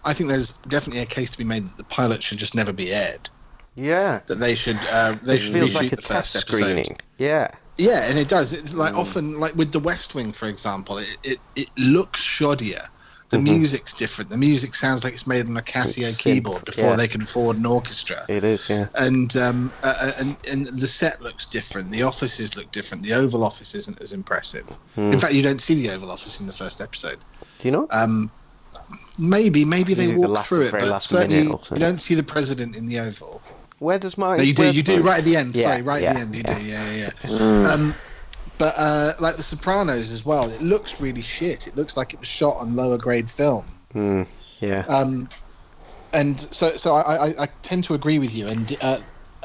I 0.03 0.13
think 0.13 0.29
there's 0.29 0.53
definitely 0.69 1.01
a 1.01 1.05
case 1.05 1.29
to 1.31 1.37
be 1.37 1.43
made 1.43 1.63
that 1.63 1.77
the 1.77 1.85
pilot 1.85 2.21
should 2.21 2.37
just 2.37 2.53
never 2.53 2.73
be 2.73 2.91
aired. 2.91 3.29
Yeah, 3.75 4.21
that 4.27 4.35
they 4.35 4.55
should 4.55 4.79
uh, 4.91 5.15
they 5.23 5.35
it 5.35 5.39
should 5.39 5.53
feels 5.53 5.75
like 5.75 5.91
a 5.91 5.95
test 5.95 6.33
screening. 6.33 6.97
Yeah, 7.17 7.49
yeah, 7.77 8.09
and 8.09 8.17
it 8.17 8.27
does. 8.27 8.53
It's 8.53 8.73
like 8.73 8.93
mm. 8.93 8.99
often, 8.99 9.39
like 9.39 9.55
with 9.55 9.71
The 9.71 9.79
West 9.79 10.15
Wing, 10.15 10.31
for 10.31 10.47
example, 10.47 10.97
it 10.97 11.17
it, 11.23 11.39
it 11.55 11.69
looks 11.77 12.21
shoddier. 12.23 12.87
The 13.29 13.35
mm-hmm. 13.37 13.43
music's 13.43 13.93
different. 13.93 14.31
The 14.31 14.37
music 14.37 14.73
sounds 14.73 15.03
like 15.03 15.11
it's 15.11 15.27
made 15.27 15.49
on 15.49 15.57
a 15.57 15.61
Casio 15.61 16.17
keyboard 16.17 16.63
before 16.63 16.85
yeah. 16.85 16.95
they 16.95 17.09
could 17.09 17.23
afford 17.23 17.57
an 17.57 17.65
orchestra. 17.65 18.25
It 18.29 18.45
is, 18.45 18.69
yeah. 18.69 18.87
And 18.97 19.35
um, 19.35 19.73
uh, 19.83 19.93
uh, 19.99 20.11
and 20.19 20.37
and 20.49 20.65
the 20.67 20.87
set 20.87 21.21
looks 21.21 21.45
different. 21.45 21.91
The 21.91 22.03
offices 22.03 22.55
look 22.55 22.71
different. 22.71 23.03
The 23.03 23.13
Oval 23.13 23.43
Office 23.43 23.75
isn't 23.75 24.01
as 24.01 24.13
impressive. 24.13 24.65
Mm. 24.95 25.11
In 25.11 25.19
fact, 25.19 25.33
you 25.33 25.43
don't 25.43 25.59
see 25.59 25.75
the 25.85 25.93
Oval 25.93 26.09
Office 26.09 26.39
in 26.39 26.47
the 26.47 26.53
first 26.53 26.79
episode. 26.79 27.17
Do 27.59 27.67
you 27.67 27.73
know? 27.73 27.87
Um, 27.91 28.31
maybe, 29.19 29.65
maybe 29.65 29.93
they 29.93 30.07
walk 30.07 30.21
the 30.21 30.31
last, 30.31 30.49
through 30.49 30.61
it, 30.63 30.71
but 30.71 30.99
certainly 30.99 31.43
you 31.43 31.77
don't 31.77 31.99
see 31.99 32.15
the 32.15 32.23
president 32.23 32.77
in 32.77 32.85
the 32.85 32.99
Oval. 32.99 33.41
Where 33.79 33.99
does 33.99 34.17
my? 34.17 34.37
No, 34.37 34.43
you 34.43 34.53
do. 34.53 34.71
You 34.71 34.83
do 34.83 35.03
right 35.03 35.19
at 35.19 35.25
the 35.25 35.35
end. 35.35 35.55
Yeah, 35.55 35.63
Sorry, 35.63 35.81
right 35.81 36.01
yeah, 36.01 36.09
at 36.09 36.15
the 36.15 36.21
end. 36.21 36.35
You 36.35 36.43
yeah. 36.45 36.57
do. 36.57 36.65
Yeah, 36.65 36.91
yeah. 36.91 36.95
yeah. 36.97 37.29
Mm. 37.29 37.65
Um, 37.65 37.95
but 38.57 38.73
uh, 38.77 39.13
like 39.19 39.35
The 39.35 39.43
Sopranos 39.43 40.11
as 40.11 40.25
well, 40.25 40.49
it 40.49 40.61
looks 40.61 40.99
really 40.99 41.21
shit. 41.21 41.67
It 41.67 41.75
looks 41.75 41.95
like 41.95 42.13
it 42.13 42.19
was 42.19 42.27
shot 42.27 42.57
on 42.57 42.75
lower 42.75 42.97
grade 42.97 43.29
film. 43.29 43.65
Mm, 43.93 44.27
yeah. 44.59 44.83
Um, 44.87 45.29
and 46.13 46.39
so 46.39 46.69
so 46.71 46.95
I, 46.95 47.27
I, 47.27 47.27
I, 47.43 47.47
tend 47.61 47.83
to 47.85 47.93
agree 47.93 48.17
with 48.17 48.33
you, 48.33 48.47
and 48.47 48.77
uh, 48.81 48.97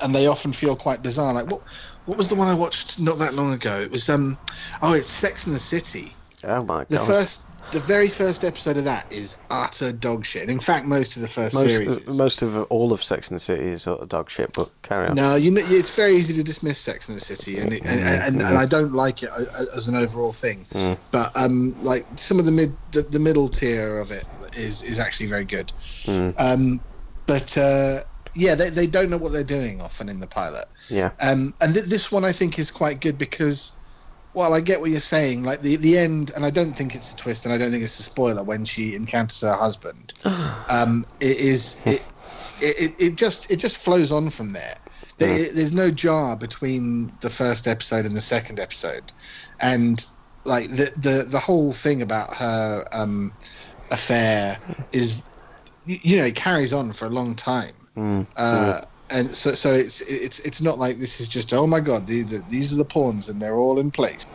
and 0.02 0.14
they 0.14 0.26
often 0.26 0.52
feel 0.52 0.76
quite 0.76 1.02
bizarre. 1.02 1.34
Like 1.34 1.50
what 1.50 1.62
what 2.06 2.16
was 2.16 2.30
the 2.30 2.36
one 2.36 2.48
I 2.48 2.54
watched 2.54 3.00
not 3.00 3.18
that 3.18 3.34
long 3.34 3.52
ago? 3.52 3.80
It 3.80 3.90
was 3.90 4.08
um 4.08 4.38
oh 4.80 4.94
it's 4.94 5.10
Sex 5.10 5.46
in 5.46 5.52
the 5.52 5.58
City. 5.58 6.14
Oh 6.44 6.62
my 6.62 6.78
god! 6.78 6.88
The 6.88 6.98
first 6.98 7.72
the 7.72 7.80
very 7.80 8.08
first 8.08 8.44
episode 8.44 8.76
of 8.76 8.84
that 8.84 9.12
is 9.12 9.40
utter 9.50 9.92
dog 9.92 10.26
shit. 10.26 10.50
In 10.50 10.60
fact, 10.60 10.86
most 10.86 11.16
of 11.16 11.22
the 11.22 11.28
first 11.28 11.54
most, 11.54 11.70
series, 11.70 11.98
is. 11.98 12.18
most 12.18 12.42
of 12.42 12.62
all 12.64 12.92
of 12.92 13.02
Sex 13.02 13.30
and 13.30 13.36
the 13.36 13.40
City 13.40 13.64
is 13.64 13.82
sort 13.82 14.00
of 14.00 14.08
dog 14.08 14.28
shit. 14.28 14.52
But 14.54 14.70
carry 14.82 15.08
on. 15.08 15.16
No, 15.16 15.36
you 15.36 15.50
know, 15.50 15.62
it's 15.64 15.96
very 15.96 16.12
easy 16.12 16.34
to 16.34 16.42
dismiss 16.42 16.78
Sex 16.78 17.08
and 17.08 17.16
the 17.16 17.20
City, 17.20 17.58
and 17.58 17.72
it, 17.72 17.82
and, 17.84 18.00
mm, 18.00 18.26
and, 18.26 18.42
and, 18.42 18.58
I 18.58 18.66
don't 18.66 18.92
like 18.92 19.22
it 19.22 19.30
as 19.74 19.88
an 19.88 19.94
overall 19.94 20.32
thing. 20.32 20.58
Mm. 20.64 20.98
But 21.10 21.36
um, 21.36 21.76
like 21.82 22.06
some 22.16 22.38
of 22.38 22.44
the 22.44 22.52
mid 22.52 22.74
the, 22.90 23.02
the, 23.02 23.20
middle 23.20 23.48
tier 23.48 23.98
of 23.98 24.10
it 24.10 24.24
is 24.56 24.82
is 24.82 24.98
actually 24.98 25.28
very 25.28 25.44
good. 25.44 25.72
Mm. 26.04 26.34
Um, 26.38 26.80
but 27.26 27.56
uh, 27.56 28.00
yeah, 28.34 28.54
they 28.54 28.70
they 28.70 28.86
don't 28.86 29.10
know 29.10 29.18
what 29.18 29.32
they're 29.32 29.44
doing 29.44 29.80
often 29.80 30.08
in 30.08 30.20
the 30.20 30.26
pilot. 30.26 30.66
Yeah. 30.88 31.10
Um, 31.20 31.54
and 31.60 31.72
th- 31.74 31.86
this 31.86 32.10
one 32.10 32.24
I 32.24 32.32
think 32.32 32.58
is 32.58 32.70
quite 32.70 33.00
good 33.00 33.18
because 33.18 33.76
well, 34.34 34.54
I 34.54 34.60
get 34.60 34.80
what 34.80 34.90
you're 34.90 35.00
saying. 35.00 35.44
Like 35.44 35.60
the 35.60 35.76
the 35.76 35.98
end, 35.98 36.32
and 36.34 36.44
I 36.44 36.50
don't 36.50 36.72
think 36.72 36.94
it's 36.94 37.12
a 37.12 37.16
twist, 37.16 37.44
and 37.44 37.54
I 37.54 37.58
don't 37.58 37.70
think 37.70 37.82
it's 37.82 37.98
a 37.98 38.02
spoiler 38.02 38.42
when 38.42 38.64
she 38.64 38.94
encounters 38.94 39.40
her 39.42 39.54
husband. 39.54 40.14
um, 40.70 41.04
it 41.20 41.36
is 41.38 41.80
it, 41.84 42.02
it 42.60 42.94
it 43.00 43.16
just 43.16 43.50
it 43.50 43.56
just 43.56 43.82
flows 43.82 44.12
on 44.12 44.30
from 44.30 44.52
there. 44.52 44.78
there. 45.18 45.52
There's 45.52 45.74
no 45.74 45.90
jar 45.90 46.36
between 46.36 47.12
the 47.20 47.30
first 47.30 47.66
episode 47.66 48.06
and 48.06 48.16
the 48.16 48.22
second 48.22 48.58
episode, 48.58 49.12
and 49.60 50.04
like 50.44 50.70
the 50.70 50.92
the 50.96 51.24
the 51.28 51.38
whole 51.38 51.72
thing 51.72 52.02
about 52.02 52.34
her 52.36 52.86
um, 52.92 53.32
affair 53.90 54.58
is, 54.92 55.22
you 55.84 56.16
know, 56.16 56.24
it 56.24 56.34
carries 56.34 56.72
on 56.72 56.92
for 56.92 57.06
a 57.06 57.10
long 57.10 57.36
time. 57.36 57.74
Mm. 57.96 58.26
Uh, 58.36 58.80
and 59.12 59.30
so 59.30 59.52
so 59.52 59.72
it's 59.72 60.00
it's 60.02 60.40
it's 60.40 60.62
not 60.62 60.78
like 60.78 60.96
this 60.96 61.20
is 61.20 61.28
just 61.28 61.52
oh 61.52 61.66
my 61.66 61.80
god 61.80 62.06
the, 62.06 62.22
the, 62.22 62.42
these 62.48 62.72
are 62.72 62.76
the 62.76 62.84
pawns 62.84 63.28
and 63.28 63.40
they're 63.40 63.56
all 63.56 63.78
in 63.78 63.90
place. 63.90 64.26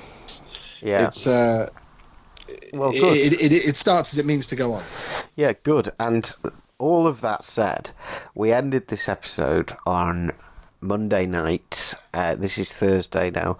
Yeah, 0.82 1.08
it's 1.08 1.26
uh, 1.26 1.68
well, 2.74 2.92
good. 2.92 3.34
It, 3.34 3.42
it, 3.42 3.52
it, 3.52 3.78
starts 3.78 4.14
as 4.14 4.20
it 4.20 4.26
means 4.26 4.48
to 4.48 4.56
go 4.56 4.74
on. 4.74 4.84
Yeah, 5.36 5.54
good. 5.64 5.92
And 6.00 6.34
all 6.78 7.08
of 7.08 7.22
that 7.22 7.44
said, 7.44 7.92
we 8.36 8.52
ended 8.52 8.88
this 8.88 9.10
episode 9.10 9.76
on 9.86 10.32
Monday 10.80 11.26
night. 11.26 11.96
Uh, 12.14 12.36
this 12.36 12.58
is 12.58 12.72
Thursday 12.74 13.32
now, 13.32 13.58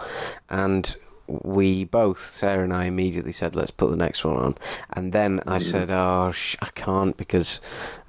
and 0.50 0.96
we 1.28 1.84
both, 1.84 2.20
Sarah 2.20 2.64
and 2.64 2.74
I, 2.74 2.86
immediately 2.86 3.32
said, 3.32 3.56
"Let's 3.56 3.72
put 3.72 3.90
the 3.90 3.98
next 3.98 4.24
one 4.24 4.38
on." 4.38 4.56
And 4.92 5.12
then 5.12 5.42
I 5.46 5.58
mm. 5.58 5.62
said, 5.62 5.92
"Oh, 5.92 6.32
sh- 6.32 6.56
I 6.62 6.68
can't 6.68 7.18
because 7.18 7.60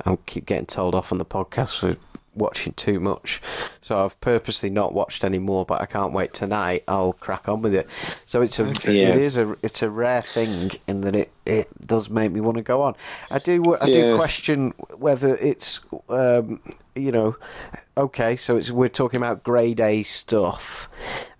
I 0.04 0.16
keep 0.26 0.46
getting 0.46 0.66
told 0.66 0.94
off 0.94 1.12
on 1.12 1.18
the 1.18 1.24
podcast 1.24 1.78
for 1.78 1.96
watching 2.34 2.72
too 2.74 3.00
much. 3.00 3.40
So 3.80 4.04
I've 4.04 4.20
purposely 4.20 4.70
not 4.70 4.92
watched 4.92 5.24
any 5.24 5.38
more, 5.38 5.64
but 5.64 5.80
I 5.80 5.86
can't 5.86 6.12
wait 6.12 6.32
tonight. 6.32 6.84
I'll 6.88 7.14
crack 7.14 7.48
on 7.48 7.62
with 7.62 7.74
it. 7.74 7.88
So 8.26 8.42
it's 8.42 8.58
a 8.58 8.64
yeah. 8.92 9.10
it 9.10 9.18
is 9.18 9.36
a 9.36 9.56
it's 9.62 9.82
a 9.82 9.90
rare 9.90 10.22
thing 10.22 10.72
in 10.86 11.00
that 11.02 11.16
it, 11.16 11.30
it 11.48 11.68
does 11.80 12.10
make 12.10 12.30
me 12.30 12.40
want 12.40 12.56
to 12.56 12.62
go 12.62 12.82
on. 12.82 12.94
I 13.30 13.38
do 13.38 13.76
I 13.76 13.86
yeah. 13.86 14.10
do 14.10 14.16
question 14.16 14.72
whether 14.96 15.36
it's 15.36 15.80
um, 16.08 16.60
you 16.94 17.10
know 17.10 17.36
okay, 17.98 18.36
so 18.36 18.56
it's 18.56 18.70
we're 18.70 18.88
talking 18.88 19.20
about 19.20 19.42
grade 19.42 19.80
A 19.80 20.04
stuff 20.04 20.88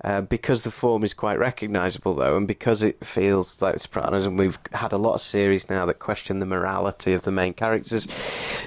uh, 0.03 0.21
because 0.21 0.64
the 0.64 0.71
form 0.71 1.05
is 1.05 1.14
quite 1.14 1.38
recognisable, 1.38 2.14
though, 2.14 2.37
and 2.37 2.49
because 2.49 2.83
it 2.83 3.05
feels 3.05 3.62
like 3.62 3.75
The 3.75 3.81
Sopranos, 3.81 4.27
and 4.27 4.38
we've 4.38 4.59
had 4.73 4.92
a 4.92 4.99
lot 4.99 5.14
of 5.14 5.21
series 5.21 5.71
now 5.71 5.87
that 5.87 6.01
question 6.01 6.40
the 6.40 6.47
morality 6.47 7.12
of 7.12 7.23
the 7.23 7.31
main 7.31 7.55
characters. 7.55 8.07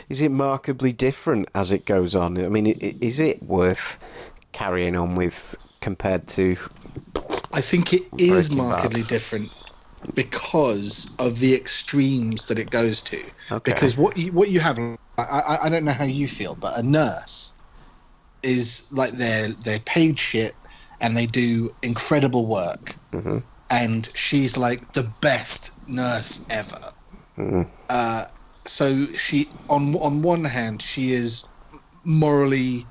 Is 0.10 0.22
it 0.22 0.32
markedly 0.32 0.94
different 0.94 1.50
as 1.54 1.72
it 1.72 1.86
goes 1.86 2.16
on? 2.16 2.42
I 2.44 2.48
mean, 2.48 2.68
is 2.68 3.20
it 3.20 3.44
worth 3.44 4.00
carrying 4.54 4.96
on 4.96 5.16
with 5.16 5.56
compared 5.82 6.28
to? 6.30 6.56
I 7.54 7.60
think 7.60 7.94
it 7.94 8.04
is 8.18 8.52
markedly 8.52 9.02
Bad? 9.02 9.10
different 9.10 9.50
because 10.16 11.12
of 11.20 11.40
the 11.40 11.56
extremes 11.56 12.46
that 12.48 12.60
it 12.60 12.70
goes 12.70 13.02
to. 13.04 13.18
Okay. 13.52 13.72
Because 13.72 13.98
what 13.98 14.18
you, 14.18 14.32
what 14.32 14.50
you 14.50 14.60
have, 14.60 14.80
I, 15.18 15.60
I 15.64 15.70
don't 15.70 15.86
know 15.86 15.92
how 15.92 16.06
you 16.06 16.28
feel, 16.28 16.56
but 16.56 16.78
a 16.78 16.84
nurse 16.84 17.54
is 18.44 18.88
like 18.92 19.12
they're 19.12 19.50
they're 19.50 19.80
paid 19.80 20.18
shit 20.18 20.56
and 21.00 21.16
they 21.16 21.26
do 21.26 21.74
incredible 21.82 22.48
work. 22.48 22.96
Mm-hmm. 23.12 23.40
And 23.70 24.10
she's 24.14 24.58
like 24.58 24.94
the 24.94 25.04
best 25.22 25.74
nurse 25.88 26.46
ever. 26.50 26.82
Mm-hmm. 27.38 27.62
Uh, 27.90 28.26
so 28.66 29.06
she 29.06 29.48
on 29.70 29.96
on 29.96 30.22
one 30.22 30.44
hand 30.44 30.82
she 30.82 31.12
is 31.12 31.46
morally 32.04 32.86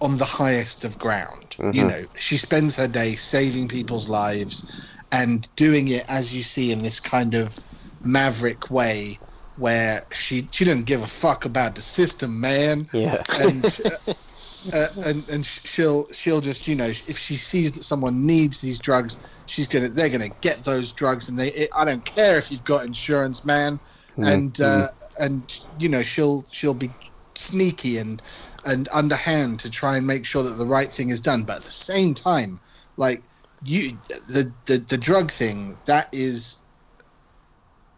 on 0.00 0.16
the 0.16 0.24
highest 0.24 0.84
of 0.84 0.98
ground. 0.98 1.56
Mm-hmm. 1.58 1.76
You 1.76 1.88
know, 1.88 2.04
she 2.18 2.36
spends 2.36 2.76
her 2.76 2.88
day 2.88 3.16
saving 3.16 3.68
people's 3.68 4.08
lives 4.08 4.99
and 5.12 5.48
doing 5.56 5.88
it 5.88 6.04
as 6.08 6.34
you 6.34 6.42
see 6.42 6.72
in 6.72 6.82
this 6.82 7.00
kind 7.00 7.34
of 7.34 7.56
maverick 8.02 8.70
way 8.70 9.18
where 9.56 10.06
she 10.12 10.48
she 10.52 10.64
didn't 10.64 10.84
give 10.84 11.02
a 11.02 11.06
fuck 11.06 11.44
about 11.44 11.74
the 11.74 11.82
system, 11.82 12.40
man. 12.40 12.88
Yeah. 12.92 13.22
And 13.38 13.64
uh, 13.84 14.12
uh, 14.72 14.86
and 15.04 15.28
and 15.28 15.46
she'll 15.46 16.08
she'll 16.08 16.40
just 16.40 16.66
you 16.66 16.76
know 16.76 16.86
if 16.86 17.18
she 17.18 17.36
sees 17.36 17.72
that 17.72 17.82
someone 17.82 18.26
needs 18.26 18.60
these 18.60 18.78
drugs, 18.78 19.18
she's 19.46 19.68
gonna 19.68 19.88
they're 19.88 20.08
gonna 20.08 20.28
get 20.28 20.64
those 20.64 20.92
drugs, 20.92 21.28
and 21.28 21.38
they 21.38 21.68
I 21.74 21.84
don't 21.84 22.04
care 22.04 22.38
if 22.38 22.50
you've 22.50 22.64
got 22.64 22.86
insurance, 22.86 23.44
man. 23.44 23.80
Mm-hmm. 24.12 24.24
And 24.24 24.60
uh, 24.60 24.86
and 25.18 25.58
you 25.78 25.88
know 25.88 26.02
she'll 26.02 26.46
she'll 26.50 26.74
be 26.74 26.94
sneaky 27.34 27.98
and 27.98 28.22
and 28.64 28.88
underhand 28.92 29.60
to 29.60 29.70
try 29.70 29.96
and 29.96 30.06
make 30.06 30.26
sure 30.26 30.42
that 30.42 30.56
the 30.56 30.66
right 30.66 30.92
thing 30.92 31.10
is 31.10 31.20
done, 31.20 31.44
but 31.44 31.56
at 31.56 31.62
the 31.62 31.70
same 31.70 32.14
time, 32.14 32.60
like 32.96 33.22
you 33.64 33.98
the 34.28 34.52
the, 34.66 34.78
the 34.78 34.96
drug 34.96 35.30
thing 35.30 35.76
that 35.86 36.08
is 36.12 36.62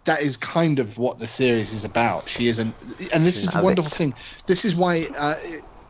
that 0.04 0.20
is 0.20 0.36
kind 0.36 0.78
of 0.80 0.98
what 0.98 1.18
the 1.18 1.28
series 1.28 1.72
is 1.72 1.84
about. 1.84 2.28
She 2.28 2.48
is 2.48 2.58
an, 2.58 2.74
and 3.14 3.24
this 3.24 3.42
is 3.42 3.50
the 3.50 3.62
wonderful 3.62 3.90
thing. 3.90 4.14
This 4.46 4.64
is 4.64 4.74
why, 4.74 5.06
uh, 5.16 5.36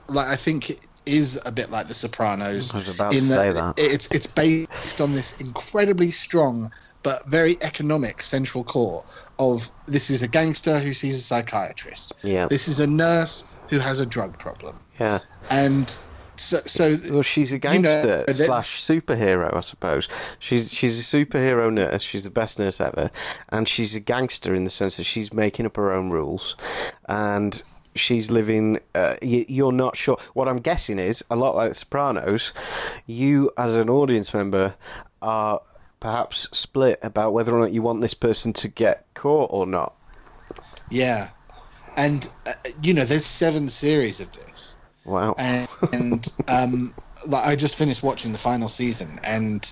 like, 0.08 0.26
I 0.26 0.36
think 0.36 0.68
it 0.68 0.86
is 1.06 1.40
a 1.46 1.50
bit 1.50 1.70
like 1.70 1.88
The 1.88 1.94
Sopranos. 1.94 2.74
I 2.74 2.78
was 2.78 2.94
about 2.94 3.12
to 3.12 3.20
say 3.20 3.52
that 3.52 3.74
it's 3.78 4.14
it's 4.14 4.26
based 4.26 5.00
on 5.00 5.12
this 5.12 5.40
incredibly 5.40 6.10
strong 6.10 6.70
but 7.02 7.26
very 7.26 7.58
economic 7.60 8.22
central 8.22 8.64
core 8.64 9.04
of 9.38 9.70
this 9.86 10.10
is 10.10 10.22
a 10.22 10.28
gangster 10.28 10.78
who 10.78 10.92
sees 10.92 11.14
a 11.14 11.22
psychiatrist. 11.22 12.12
Yeah. 12.22 12.46
This 12.46 12.68
is 12.68 12.80
a 12.80 12.86
nurse 12.86 13.44
who 13.70 13.78
has 13.78 13.98
a 13.98 14.06
drug 14.06 14.38
problem. 14.38 14.78
Yeah. 15.00 15.18
And 15.50 15.96
so, 16.42 16.58
so 16.58 16.96
well, 17.12 17.22
she's 17.22 17.52
a 17.52 17.58
gangster 17.58 18.24
you 18.28 18.34
know, 18.34 18.44
slash 18.44 18.82
superhero, 18.82 19.54
I 19.54 19.60
suppose. 19.60 20.08
She's 20.38 20.72
she's 20.72 20.98
a 20.98 21.16
superhero 21.16 21.72
nurse. 21.72 22.02
She's 22.02 22.24
the 22.24 22.30
best 22.30 22.58
nurse 22.58 22.80
ever, 22.80 23.10
and 23.48 23.68
she's 23.68 23.94
a 23.94 24.00
gangster 24.00 24.54
in 24.54 24.64
the 24.64 24.70
sense 24.70 24.96
that 24.96 25.04
she's 25.04 25.32
making 25.32 25.66
up 25.66 25.76
her 25.76 25.92
own 25.92 26.10
rules, 26.10 26.56
and 27.06 27.62
she's 27.94 28.30
living. 28.30 28.80
Uh, 28.94 29.16
you, 29.22 29.68
are 29.68 29.72
not 29.72 29.96
sure. 29.96 30.18
What 30.34 30.48
I'm 30.48 30.58
guessing 30.58 30.98
is 30.98 31.24
a 31.30 31.36
lot 31.36 31.54
like 31.56 31.70
The 31.70 31.74
Sopranos. 31.74 32.52
You, 33.06 33.50
as 33.56 33.74
an 33.74 33.88
audience 33.88 34.34
member, 34.34 34.74
are 35.20 35.60
perhaps 36.00 36.48
split 36.56 36.98
about 37.02 37.32
whether 37.32 37.54
or 37.54 37.60
not 37.60 37.72
you 37.72 37.82
want 37.82 38.00
this 38.00 38.14
person 38.14 38.52
to 38.54 38.68
get 38.68 39.06
caught 39.14 39.50
or 39.52 39.66
not. 39.66 39.94
Yeah, 40.90 41.30
and 41.96 42.28
uh, 42.46 42.52
you 42.82 42.94
know, 42.94 43.04
there's 43.04 43.26
seven 43.26 43.68
series 43.68 44.20
of 44.20 44.32
this. 44.32 44.76
Wow. 45.04 45.34
And, 45.38 45.68
and 45.92 46.32
um, 46.48 46.94
like 47.26 47.46
I 47.46 47.56
just 47.56 47.76
finished 47.76 48.02
watching 48.02 48.32
the 48.32 48.38
final 48.38 48.68
season, 48.68 49.18
and 49.24 49.70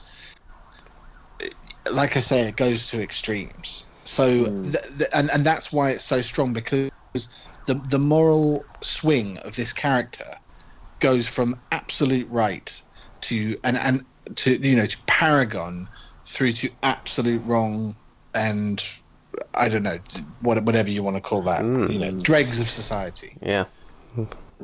like 1.92 2.16
I 2.16 2.20
say, 2.20 2.48
it 2.48 2.56
goes 2.56 2.88
to 2.88 3.02
extremes. 3.02 3.86
So, 4.04 4.28
mm. 4.28 4.62
th- 4.62 4.98
th- 4.98 5.10
and 5.14 5.30
and 5.30 5.44
that's 5.44 5.72
why 5.72 5.90
it's 5.90 6.04
so 6.04 6.22
strong 6.22 6.52
because 6.52 6.90
the 7.66 7.74
the 7.74 7.98
moral 7.98 8.66
swing 8.82 9.38
of 9.38 9.56
this 9.56 9.72
character 9.72 10.24
goes 11.00 11.28
from 11.28 11.60
absolute 11.72 12.28
right 12.28 12.82
to 13.22 13.56
and 13.64 13.76
and 13.76 14.04
to 14.36 14.50
you 14.50 14.76
know 14.76 14.86
to 14.86 14.98
paragon 15.06 15.88
through 16.24 16.52
to 16.52 16.70
absolute 16.82 17.44
wrong 17.44 17.96
and 18.34 18.84
I 19.54 19.68
don't 19.68 19.82
know 19.82 19.98
whatever 20.40 20.90
you 20.90 21.02
want 21.02 21.16
to 21.16 21.22
call 21.22 21.42
that. 21.42 21.62
Mm. 21.62 21.92
You 21.92 21.98
know, 21.98 22.20
dregs 22.20 22.60
of 22.60 22.68
society. 22.68 23.36
Yeah. 23.40 23.66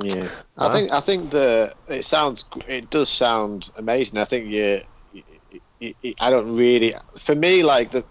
Yeah, 0.01 0.29
I 0.59 0.73
think 0.73 0.93
I 0.93 1.01
think 1.01 1.31
the 1.31 1.75
it 1.89 2.05
sounds 2.05 2.45
it 2.69 2.91
does 2.91 3.09
sound 3.09 3.71
amazing. 3.77 4.19
I 4.19 4.25
think 4.25 4.51
you, 4.51 4.83
you, 5.81 5.95
you, 6.03 6.15
I 6.21 6.29
don't 6.29 6.55
really 6.55 6.95
for 7.17 7.35
me 7.35 7.63
like 7.63 7.93
the 7.93 8.05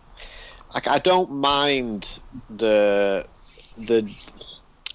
like 0.73 0.87
I 0.87 0.97
don't 0.97 1.31
mind 1.31 2.19
the 2.49 3.27
the 3.77 4.11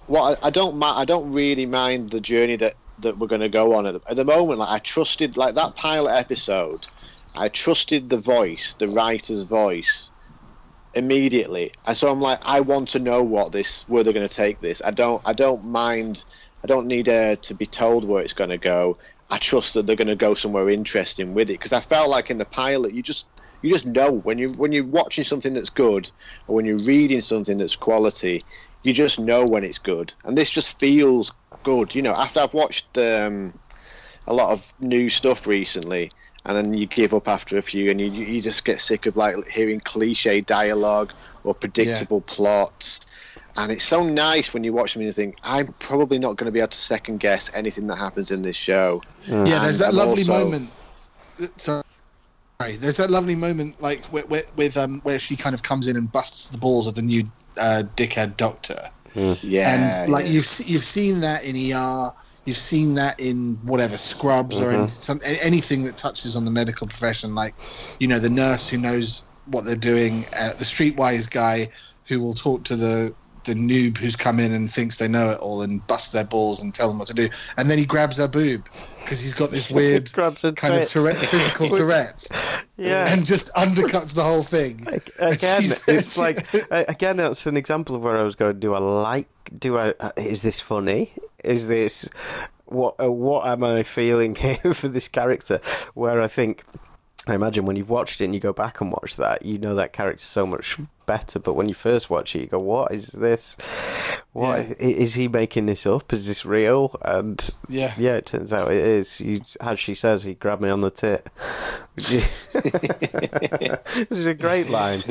what 0.06 0.40
I, 0.42 0.48
I 0.48 0.50
don't 0.50 0.82
I 0.82 1.04
don't 1.04 1.32
really 1.32 1.66
mind 1.66 2.10
the 2.10 2.20
journey 2.20 2.56
that 2.56 2.74
that 2.98 3.18
we're 3.18 3.28
going 3.28 3.40
to 3.40 3.48
go 3.48 3.74
on 3.74 3.86
at 3.86 3.94
the, 3.94 4.10
at 4.10 4.16
the 4.16 4.24
moment. 4.24 4.58
Like 4.58 4.68
I 4.68 4.78
trusted 4.78 5.36
like 5.36 5.54
that 5.54 5.76
pilot 5.76 6.12
episode, 6.18 6.88
I 7.36 7.48
trusted 7.48 8.10
the 8.10 8.16
voice, 8.18 8.74
the 8.74 8.88
writer's 8.88 9.44
voice 9.44 10.10
immediately 10.94 11.70
and 11.86 11.96
so 11.96 12.10
i'm 12.10 12.20
like 12.20 12.40
i 12.42 12.58
want 12.58 12.88
to 12.88 12.98
know 12.98 13.22
what 13.22 13.52
this 13.52 13.88
where 13.88 14.02
they're 14.02 14.12
going 14.12 14.26
to 14.26 14.34
take 14.34 14.60
this 14.60 14.82
i 14.84 14.90
don't 14.90 15.22
i 15.24 15.32
don't 15.32 15.64
mind 15.64 16.24
I 16.62 16.66
don't 16.66 16.86
need 16.86 17.08
uh, 17.08 17.36
to 17.36 17.54
be 17.54 17.66
told 17.66 18.04
where 18.04 18.22
it's 18.22 18.34
going 18.34 18.50
to 18.50 18.58
go. 18.58 18.98
I 19.30 19.38
trust 19.38 19.74
that 19.74 19.86
they're 19.86 19.96
going 19.96 20.08
to 20.08 20.16
go 20.16 20.34
somewhere 20.34 20.68
interesting 20.68 21.34
with 21.34 21.50
it 21.50 21.54
because 21.54 21.72
I 21.72 21.80
felt 21.80 22.10
like 22.10 22.30
in 22.30 22.38
the 22.38 22.44
pilot 22.44 22.94
you 22.94 23.02
just 23.02 23.28
you 23.62 23.70
just 23.70 23.86
know 23.86 24.10
when 24.10 24.38
you 24.38 24.50
when 24.52 24.72
you're 24.72 24.86
watching 24.86 25.24
something 25.24 25.54
that's 25.54 25.70
good 25.70 26.10
or 26.46 26.56
when 26.56 26.64
you're 26.64 26.78
reading 26.78 27.20
something 27.20 27.58
that's 27.58 27.76
quality, 27.76 28.44
you 28.82 28.92
just 28.92 29.18
know 29.18 29.44
when 29.44 29.64
it's 29.64 29.78
good. 29.78 30.12
And 30.24 30.36
this 30.36 30.50
just 30.50 30.78
feels 30.78 31.32
good. 31.62 31.94
You 31.94 32.02
know, 32.02 32.14
after 32.14 32.40
I've 32.40 32.54
watched 32.54 32.96
um, 32.98 33.58
a 34.26 34.34
lot 34.34 34.52
of 34.52 34.74
new 34.80 35.08
stuff 35.08 35.46
recently, 35.46 36.10
and 36.44 36.56
then 36.56 36.74
you 36.74 36.86
give 36.86 37.12
up 37.12 37.28
after 37.28 37.58
a 37.58 37.62
few, 37.62 37.90
and 37.90 38.00
you 38.00 38.10
you 38.10 38.40
just 38.42 38.64
get 38.64 38.80
sick 38.80 39.06
of 39.06 39.16
like 39.16 39.36
hearing 39.48 39.80
cliche 39.80 40.40
dialogue 40.40 41.12
or 41.44 41.54
predictable 41.54 42.24
yeah. 42.26 42.34
plots 42.34 43.00
and 43.56 43.72
it's 43.72 43.84
so 43.84 44.04
nice 44.04 44.54
when 44.54 44.64
you 44.64 44.72
watch 44.72 44.94
them 44.94 45.00
and 45.00 45.06
you 45.06 45.12
think, 45.12 45.36
I'm 45.42 45.72
probably 45.74 46.18
not 46.18 46.36
going 46.36 46.46
to 46.46 46.52
be 46.52 46.60
able 46.60 46.68
to 46.68 46.78
second 46.78 47.20
guess 47.20 47.50
anything 47.54 47.86
that 47.88 47.96
happens 47.96 48.30
in 48.30 48.42
this 48.42 48.56
show. 48.56 49.02
Mm. 49.26 49.48
Yeah, 49.48 49.60
there's 49.60 49.78
that 49.78 49.94
lovely 49.94 50.22
also... 50.22 50.44
moment. 50.44 50.70
Sorry. 51.56 51.82
There's 52.58 52.98
that 52.98 53.10
lovely 53.10 53.34
moment, 53.34 53.80
like 53.80 54.12
with, 54.12 54.56
with 54.56 54.76
um, 54.76 55.00
where 55.00 55.18
she 55.18 55.36
kind 55.36 55.54
of 55.54 55.62
comes 55.62 55.86
in 55.86 55.96
and 55.96 56.10
busts 56.10 56.48
the 56.48 56.58
balls 56.58 56.86
of 56.86 56.94
the 56.94 57.02
new 57.02 57.24
uh, 57.58 57.84
dickhead 57.96 58.36
doctor. 58.36 58.90
Mm. 59.14 59.38
Yeah, 59.42 60.02
and 60.02 60.12
like 60.12 60.26
yeah. 60.26 60.32
you've 60.32 60.46
you've 60.66 60.84
seen 60.84 61.20
that 61.20 61.44
in 61.44 61.56
ER, 61.56 62.12
you've 62.44 62.56
seen 62.56 62.94
that 62.94 63.18
in 63.18 63.54
whatever 63.62 63.96
Scrubs 63.96 64.56
mm-hmm. 64.56 64.64
or 64.64 64.70
anything, 64.70 64.86
some, 64.86 65.20
anything 65.24 65.84
that 65.84 65.96
touches 65.96 66.36
on 66.36 66.44
the 66.44 66.50
medical 66.50 66.86
profession, 66.86 67.34
like 67.34 67.54
you 67.98 68.06
know 68.06 68.18
the 68.18 68.30
nurse 68.30 68.68
who 68.68 68.78
knows 68.78 69.24
what 69.46 69.64
they're 69.64 69.74
doing, 69.74 70.26
uh, 70.38 70.50
the 70.50 70.64
streetwise 70.64 71.30
guy 71.30 71.68
who 72.06 72.20
will 72.20 72.34
talk 72.34 72.64
to 72.64 72.76
the 72.76 73.14
the 73.44 73.54
noob 73.54 73.98
who's 73.98 74.16
come 74.16 74.38
in 74.38 74.52
and 74.52 74.70
thinks 74.70 74.98
they 74.98 75.08
know 75.08 75.30
it 75.30 75.38
all 75.38 75.62
and 75.62 75.86
bust 75.86 76.12
their 76.12 76.24
balls 76.24 76.62
and 76.62 76.74
tell 76.74 76.88
them 76.88 76.98
what 76.98 77.08
to 77.08 77.14
do, 77.14 77.28
and 77.56 77.70
then 77.70 77.78
he 77.78 77.86
grabs 77.86 78.18
her 78.18 78.28
boob 78.28 78.68
because 79.00 79.20
he's 79.20 79.34
got 79.34 79.50
this 79.50 79.70
weird 79.70 80.12
kind 80.12 80.74
of 80.74 80.88
Tourette, 80.88 81.16
physical 81.16 81.68
Tourette's, 81.76 82.30
yeah, 82.76 83.12
and 83.12 83.24
just 83.26 83.52
undercuts 83.54 84.14
the 84.14 84.22
whole 84.22 84.42
thing. 84.42 84.80
Again, 85.18 85.62
it's 85.88 86.18
like 86.18 86.38
again, 86.88 87.16
that's 87.16 87.46
an 87.46 87.56
example 87.56 87.96
of 87.96 88.02
where 88.02 88.18
I 88.18 88.22
was 88.22 88.34
going. 88.34 88.60
Do 88.60 88.74
I 88.74 88.78
like? 88.78 89.28
Do 89.56 89.78
I? 89.78 89.94
Uh, 90.00 90.12
is 90.16 90.42
this 90.42 90.60
funny? 90.60 91.12
Is 91.44 91.68
this 91.68 92.08
what? 92.66 92.94
Uh, 93.02 93.10
what 93.10 93.46
am 93.46 93.64
I 93.64 93.82
feeling 93.82 94.34
here 94.34 94.74
for 94.74 94.88
this 94.88 95.08
character? 95.08 95.60
Where 95.94 96.20
I 96.20 96.28
think. 96.28 96.64
I 97.26 97.34
imagine 97.34 97.66
when 97.66 97.76
you've 97.76 97.90
watched 97.90 98.20
it 98.20 98.24
and 98.24 98.34
you 98.34 98.40
go 98.40 98.52
back 98.52 98.80
and 98.80 98.90
watch 98.90 99.16
that, 99.16 99.44
you 99.44 99.58
know 99.58 99.74
that 99.74 99.92
character 99.92 100.24
so 100.24 100.46
much 100.46 100.78
better. 101.04 101.38
But 101.38 101.52
when 101.52 101.68
you 101.68 101.74
first 101.74 102.08
watch 102.08 102.34
it, 102.34 102.40
you 102.40 102.46
go, 102.46 102.58
"What 102.58 102.92
is 102.92 103.08
this? 103.08 103.56
What 104.32 104.66
yeah. 104.68 104.74
is 104.78 105.14
he 105.14 105.28
making 105.28 105.66
this 105.66 105.86
up? 105.86 106.12
Is 106.12 106.26
this 106.26 106.46
real?" 106.46 106.96
And 107.02 107.38
yeah, 107.68 107.92
yeah, 107.98 108.16
it 108.16 108.26
turns 108.26 108.52
out 108.52 108.72
it 108.72 108.78
is. 108.78 109.20
You, 109.20 109.42
as 109.60 109.78
she 109.78 109.94
says, 109.94 110.24
he 110.24 110.34
grabbed 110.34 110.62
me 110.62 110.70
on 110.70 110.80
the 110.80 110.90
tit, 110.90 111.28
which 111.94 112.10
is 112.10 112.26
a 114.26 114.34
great 114.34 114.70
line. 114.70 115.02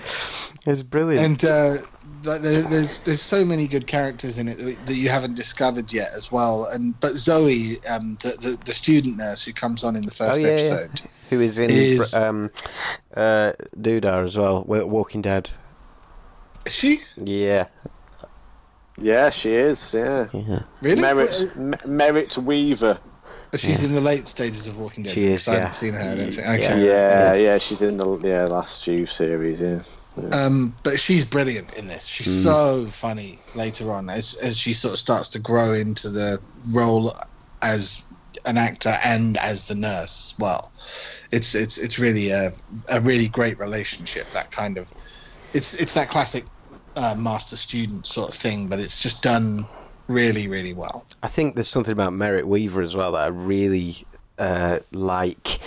It's 0.65 0.81
brilliant. 0.81 1.43
And 1.43 1.45
uh, 1.45 1.85
there's 2.23 2.99
there's 2.99 3.21
so 3.21 3.45
many 3.45 3.67
good 3.67 3.87
characters 3.87 4.37
in 4.37 4.47
it 4.47 4.57
that 4.57 4.95
you 4.95 5.09
haven't 5.09 5.35
discovered 5.35 5.91
yet 5.93 6.09
as 6.15 6.31
well. 6.31 6.65
And 6.65 6.99
but 6.99 7.11
Zoe, 7.11 7.75
um, 7.89 8.17
the, 8.21 8.29
the, 8.29 8.61
the 8.65 8.73
student 8.73 9.17
nurse 9.17 9.45
who 9.45 9.53
comes 9.53 9.83
on 9.83 9.95
in 9.95 10.03
the 10.03 10.11
first 10.11 10.39
oh, 10.39 10.43
yeah, 10.43 10.51
episode, 10.51 11.01
yeah. 11.01 11.07
who 11.29 11.39
is 11.41 11.59
in 11.59 11.69
is, 11.69 12.13
um, 12.13 12.49
uh, 13.13 13.53
Doodah 13.75 14.23
as 14.23 14.37
well, 14.37 14.63
Walking 14.65 15.21
Dead. 15.21 15.49
Is 16.65 16.75
she? 16.75 16.97
Yeah. 17.17 17.67
Yeah, 19.01 19.29
she 19.29 19.53
is. 19.53 19.93
Yeah. 19.93 20.27
yeah. 20.33 20.63
Really? 20.81 21.01
Merritt, 21.01 21.85
Merritt 21.85 22.37
Wever. 22.37 22.99
She's 23.55 23.81
yeah. 23.81 23.89
in 23.89 23.95
the 23.95 24.01
late 24.01 24.27
stages 24.27 24.67
of 24.67 24.77
Walking 24.77 25.03
Dead. 25.03 25.13
She 25.13 25.21
is. 25.21 25.47
I 25.47 25.53
yeah. 25.53 25.59
haven't 25.59 25.75
seen 25.75 25.93
her. 25.93 25.99
I 25.99 26.15
don't 26.15 26.31
think. 26.31 26.47
Okay. 26.47 26.85
Yeah, 26.85 27.33
yeah, 27.33 27.33
yeah, 27.33 27.57
she's 27.57 27.81
in 27.81 27.97
the 27.97 28.17
yeah 28.19 28.45
last 28.45 28.83
few 28.83 29.05
series. 29.05 29.59
Yeah. 29.59 29.81
Um, 30.33 30.75
but 30.83 30.99
she's 30.99 31.25
brilliant 31.25 31.77
in 31.77 31.87
this. 31.87 32.05
She's 32.05 32.27
mm. 32.27 32.43
so 32.43 32.85
funny 32.85 33.39
later 33.55 33.91
on 33.91 34.09
as 34.09 34.35
as 34.35 34.57
she 34.57 34.73
sort 34.73 34.93
of 34.93 34.99
starts 34.99 35.29
to 35.29 35.39
grow 35.39 35.73
into 35.73 36.09
the 36.09 36.39
role 36.69 37.13
as 37.61 38.05
an 38.45 38.57
actor 38.57 38.93
and 39.03 39.37
as 39.37 39.67
the 39.67 39.75
nurse 39.75 40.33
as 40.33 40.39
well. 40.39 40.71
It's 41.31 41.55
it's 41.55 41.77
it's 41.77 41.99
really 41.99 42.29
a 42.29 42.53
a 42.89 43.01
really 43.01 43.27
great 43.27 43.59
relationship. 43.59 44.29
That 44.31 44.51
kind 44.51 44.77
of 44.77 44.91
it's 45.53 45.73
it's 45.79 45.93
that 45.95 46.09
classic 46.09 46.45
uh, 46.95 47.15
master 47.17 47.57
student 47.57 48.07
sort 48.07 48.29
of 48.29 48.35
thing, 48.35 48.67
but 48.67 48.79
it's 48.79 49.01
just 49.01 49.23
done 49.23 49.67
really 50.07 50.47
really 50.47 50.73
well. 50.73 51.05
I 51.21 51.27
think 51.27 51.55
there's 51.55 51.67
something 51.67 51.91
about 51.91 52.13
Merritt 52.13 52.47
Wever 52.47 52.81
as 52.81 52.95
well 52.95 53.13
that 53.13 53.23
I 53.23 53.27
really 53.27 54.05
uh, 54.39 54.79
like, 54.91 55.59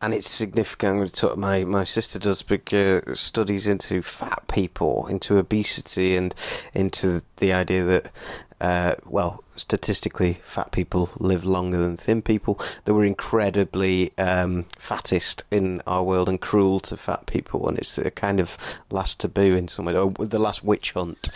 and 0.00 0.14
it's 0.14 0.28
significant. 0.28 0.90
I'm 0.90 0.96
going 0.98 1.08
to 1.08 1.14
talk. 1.14 1.36
My 1.36 1.64
my 1.64 1.84
sister 1.84 2.18
does 2.18 2.42
big 2.42 2.72
uh, 2.72 3.14
studies 3.14 3.66
into 3.66 4.02
fat 4.02 4.44
people, 4.48 5.06
into 5.08 5.38
obesity, 5.38 6.16
and 6.16 6.34
into 6.72 7.22
the 7.36 7.52
idea 7.52 7.84
that 7.84 8.12
uh, 8.60 8.94
well, 9.06 9.42
statistically, 9.56 10.34
fat 10.42 10.70
people 10.70 11.10
live 11.18 11.44
longer 11.44 11.78
than 11.78 11.96
thin 11.96 12.20
people. 12.20 12.60
That 12.84 12.94
we're 12.94 13.04
incredibly 13.04 14.16
um, 14.18 14.66
fattest 14.78 15.44
in 15.50 15.80
our 15.86 16.02
world 16.02 16.28
and 16.28 16.40
cruel 16.40 16.80
to 16.80 16.96
fat 16.96 17.26
people, 17.26 17.66
and 17.68 17.78
it's 17.78 17.96
a 17.96 18.10
kind 18.10 18.38
of 18.38 18.58
last 18.90 19.20
taboo 19.20 19.56
in 19.56 19.68
some 19.68 19.86
way, 19.86 19.96
or 19.96 20.10
the 20.10 20.38
last 20.38 20.62
witch 20.62 20.92
hunt. 20.92 21.30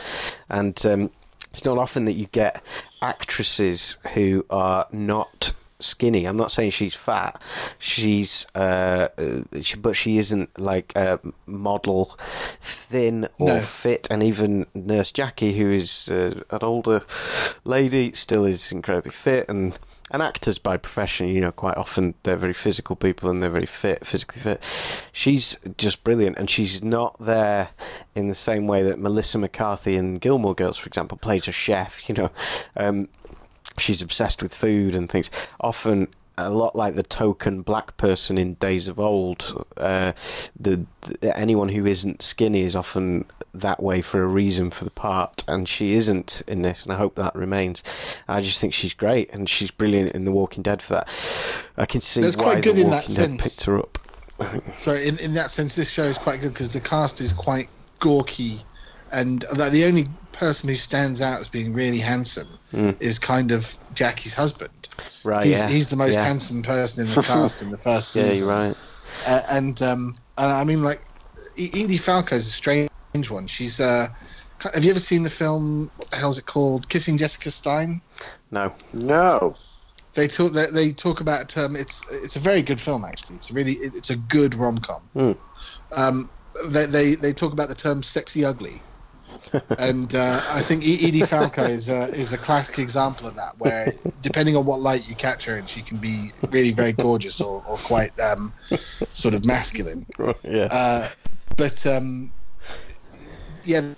And 0.51 0.85
um, 0.85 1.11
it's 1.51 1.65
not 1.65 1.79
often 1.79 2.05
that 2.05 2.13
you 2.13 2.27
get 2.27 2.63
actresses 3.01 3.97
who 4.13 4.45
are 4.51 4.87
not 4.93 5.53
skinny. 5.85 6.25
I'm 6.25 6.37
not 6.37 6.53
saying 6.53 6.71
she's 6.71 6.95
fat. 6.95 7.41
She's, 7.79 8.47
uh, 8.55 9.09
she, 9.61 9.77
but 9.77 9.97
she 9.97 10.19
isn't 10.19 10.59
like 10.59 10.93
a 10.97 11.21
model, 11.47 12.17
thin 12.61 13.29
or 13.39 13.49
no. 13.49 13.61
fit. 13.61 14.09
And 14.11 14.23
even 14.23 14.67
Nurse 14.75 15.13
Jackie, 15.13 15.53
who 15.53 15.71
is 15.71 16.09
uh, 16.09 16.43
an 16.51 16.61
older 16.63 17.03
lady, 17.65 18.13
still 18.13 18.45
is 18.45 18.73
incredibly 18.73 19.13
fit. 19.13 19.49
And 19.49 19.79
and 20.11 20.23
actors 20.23 20.59
by 20.59 20.77
profession, 20.77 21.29
you 21.29 21.41
know, 21.41 21.51
quite 21.51 21.77
often 21.77 22.15
they're 22.23 22.37
very 22.37 22.53
physical 22.53 22.95
people 22.95 23.31
and 23.31 23.43
they're 23.43 23.51
very 23.51 23.67
fit, 23.67 24.07
physically 24.07 24.41
fit. 24.41 24.63
She's 25.13 25.57
just 25.79 26.05
brilliant, 26.05 26.37
and 26.37 26.49
she's 26.49 26.85
not 26.85 27.17
there 27.19 27.71
in 28.15 28.29
the 28.29 28.35
same 28.35 28.67
way 28.67 28.83
that 28.83 28.99
Melissa 28.99 29.39
McCarthy 29.39 29.97
in 29.97 30.17
Gilmore 30.17 30.55
Girls, 30.55 30.77
for 30.77 30.87
example, 30.87 31.17
plays 31.17 31.49
a 31.49 31.53
chef. 31.53 32.09
You 32.09 32.15
know, 32.15 32.31
um, 32.77 33.09
she's 33.79 34.03
obsessed 34.03 34.43
with 34.43 34.55
food 34.55 34.95
and 34.95 35.09
things. 35.09 35.31
Often 35.61 36.09
a 36.37 36.51
lot 36.51 36.75
like 36.75 36.95
the 36.95 37.03
token 37.03 37.63
black 37.63 37.97
person 37.97 38.39
in 38.39 38.55
days 38.55 38.89
of 38.89 38.99
old. 38.99 39.67
Uh, 39.77 40.13
the, 40.59 40.87
the, 41.21 41.37
anyone 41.37 41.69
who 41.71 41.87
isn't 41.87 42.23
skinny 42.23 42.63
is 42.63 42.75
often 42.75 43.25
that 43.53 43.83
way 43.83 44.03
for 44.03 44.23
a 44.23 44.27
reason 44.27 44.71
for 44.71 44.85
the 44.85 44.91
part, 44.91 45.45
and 45.47 45.69
she 45.69 45.93
isn't 45.95 46.43
in 46.47 46.63
this, 46.63 46.83
and 46.83 46.93
I 46.93 46.97
hope 46.97 47.15
that 47.15 47.35
remains. 47.35 47.83
I 48.27 48.41
just 48.41 48.61
think 48.61 48.75
she's 48.75 48.95
great, 48.95 49.33
and 49.33 49.49
she's 49.49 49.71
brilliant 49.71 50.13
in 50.13 50.25
The 50.25 50.33
Walking 50.33 50.63
Dead 50.63 50.83
for 50.83 50.95
that. 50.95 51.09
I 51.77 51.87
can 51.87 52.01
see 52.01 52.21
That's 52.21 52.37
why 52.37 52.61
The 52.61 52.71
Walking 52.71 52.91
Dead 52.91 53.05
sense. 53.05 53.43
picked 53.43 53.67
her 53.67 53.79
up. 53.79 53.99
so 54.79 54.93
in 54.93 55.19
in 55.21 55.35
that 55.35 55.53
sense, 55.53 55.77
this 55.77 55.93
show 55.93 56.03
is 56.03 56.19
quite 56.19 56.41
good 56.41 56.53
because 56.53 56.71
the 56.71 56.81
cast 56.81 57.21
is 57.21 57.33
quite 57.33 57.69
gawky, 58.01 58.59
and 59.13 59.43
the 59.43 59.85
only 59.87 60.09
person 60.35 60.69
who 60.69 60.75
stands 60.75 61.21
out 61.21 61.41
as 61.41 61.49
being 61.49 61.73
really 61.73 61.99
handsome 61.99 62.49
mm. 62.73 63.03
is 63.03 63.19
kind 63.19 63.53
of 63.53 63.79
Jackie's 63.95 64.35
husband. 64.35 64.89
Right. 65.25 65.45
He's, 65.45 65.61
yeah. 65.61 65.69
he's 65.69 65.89
the 65.89 65.97
most 65.97 66.15
yeah. 66.15 66.25
handsome 66.25 66.63
person 66.63 67.07
in 67.07 67.09
the 67.09 67.23
cast 67.27 67.63
in 67.63 67.71
the 67.71 67.79
first 67.79 68.11
season. 68.13 68.29
Yeah, 68.29 68.35
you're 68.37 68.49
right. 68.49 68.77
Uh, 69.27 69.41
and 69.51 69.83
um, 69.83 70.19
and 70.37 70.53
I 70.53 70.65
mean, 70.65 70.83
like 70.83 71.01
Edie 71.57 71.99
Falco 71.99 72.35
is 72.35 72.47
a 72.47 72.51
strange 72.51 72.91
one. 73.31 73.47
She's 73.47 73.81
uh, 73.81 74.09
have 74.73 74.85
you 74.85 74.91
ever 74.91 75.01
seen 75.01 75.23
the 75.23 75.31
film? 75.31 75.91
What 75.97 76.11
the 76.11 76.17
hell 76.17 76.31
is 76.31 76.39
it 76.39 76.47
called? 76.47 76.89
Kissing 76.89 77.19
Jessica 77.19 77.51
Stein. 77.51 78.01
No. 78.51 78.73
No. 78.93 79.57
They 80.15 80.29
talk. 80.29 80.53
They, 80.53 80.67
they 80.67 80.93
talk 80.93 81.21
about. 81.21 81.57
Um, 81.57 81.77
it's 81.77 82.05
it's 82.25 82.37
a 82.37 82.41
very 82.41 82.63
good 82.63 82.81
film 82.81 83.05
actually. 83.05 83.37
It's 83.37 83.51
really 83.51 83.73
it's 83.73 84.11
a 84.11 84.17
good 84.17 84.55
rom 84.55 84.79
com. 84.79 85.03
Mm. 85.15 85.37
Um, 85.97 86.31
they, 86.69 86.87
they 86.87 87.15
they 87.17 87.33
talk 87.33 87.53
about 87.53 87.69
the 87.69 87.75
term 87.75 88.03
sexy 88.03 88.45
ugly 88.45 88.81
and 89.79 90.15
uh, 90.15 90.41
I 90.51 90.61
think 90.61 90.85
Edie 90.85 91.23
Falco 91.23 91.63
is 91.63 91.89
a, 91.89 92.09
is 92.09 92.33
a 92.33 92.39
classic 92.39 92.79
example 92.79 93.27
of 93.27 93.37
that, 93.37 93.59
where 93.59 93.93
depending 94.21 94.57
on 94.57 94.65
what 94.65 94.81
light 94.81 95.09
you 95.09 95.15
catch 95.15 95.45
her 95.47 95.59
in, 95.59 95.67
she 95.67 95.83
can 95.83 95.99
be 95.99 96.33
really 96.51 96.73
very 96.73 96.93
gorgeous 96.93 97.41
or, 97.41 97.63
or 97.67 97.77
quite 97.79 98.19
um, 98.21 98.53
sort 99.13 99.35
of 99.35 99.45
masculine. 99.45 100.07
Yeah. 100.43 100.69
Uh, 100.71 101.09
but 101.57 101.87
um, 101.87 102.33
yeah, 103.65 103.95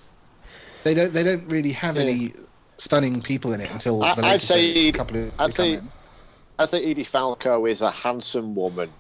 they 0.85 0.95
don't 0.95 1.13
they 1.13 1.23
don't 1.23 1.47
really 1.49 1.73
have 1.73 1.99
any 1.99 2.33
stunning 2.79 3.23
people 3.23 3.53
in 3.53 3.61
it 3.61 3.73
until 3.73 4.01
the 4.01 4.21
I'd 4.23 4.41
say 4.41 4.93
couple 4.93 5.17
of 5.17 5.33
I'd 5.39 5.55
say 5.55 5.81
I'd 6.59 6.69
say 6.69 6.91
Edie 6.91 7.05
Falco 7.05 7.67
is 7.67 7.83
a 7.83 7.91
handsome 7.91 8.55
woman 8.55 8.91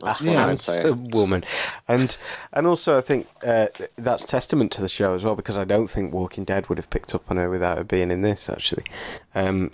that's 0.00 0.20
yeah, 0.22 0.88
a 0.88 0.92
woman, 0.92 1.44
and 1.88 2.16
and 2.52 2.66
also 2.66 2.96
I 2.96 3.00
think 3.00 3.26
uh, 3.46 3.66
that's 3.96 4.24
testament 4.24 4.72
to 4.72 4.80
the 4.80 4.88
show 4.88 5.14
as 5.14 5.24
well 5.24 5.36
because 5.36 5.56
I 5.56 5.64
don't 5.64 5.88
think 5.88 6.12
Walking 6.12 6.44
Dead 6.44 6.68
would 6.68 6.78
have 6.78 6.90
picked 6.90 7.14
up 7.14 7.30
on 7.30 7.36
her 7.36 7.50
without 7.50 7.78
her 7.78 7.84
being 7.84 8.10
in 8.10 8.22
this. 8.22 8.48
Actually, 8.48 8.84
um, 9.34 9.70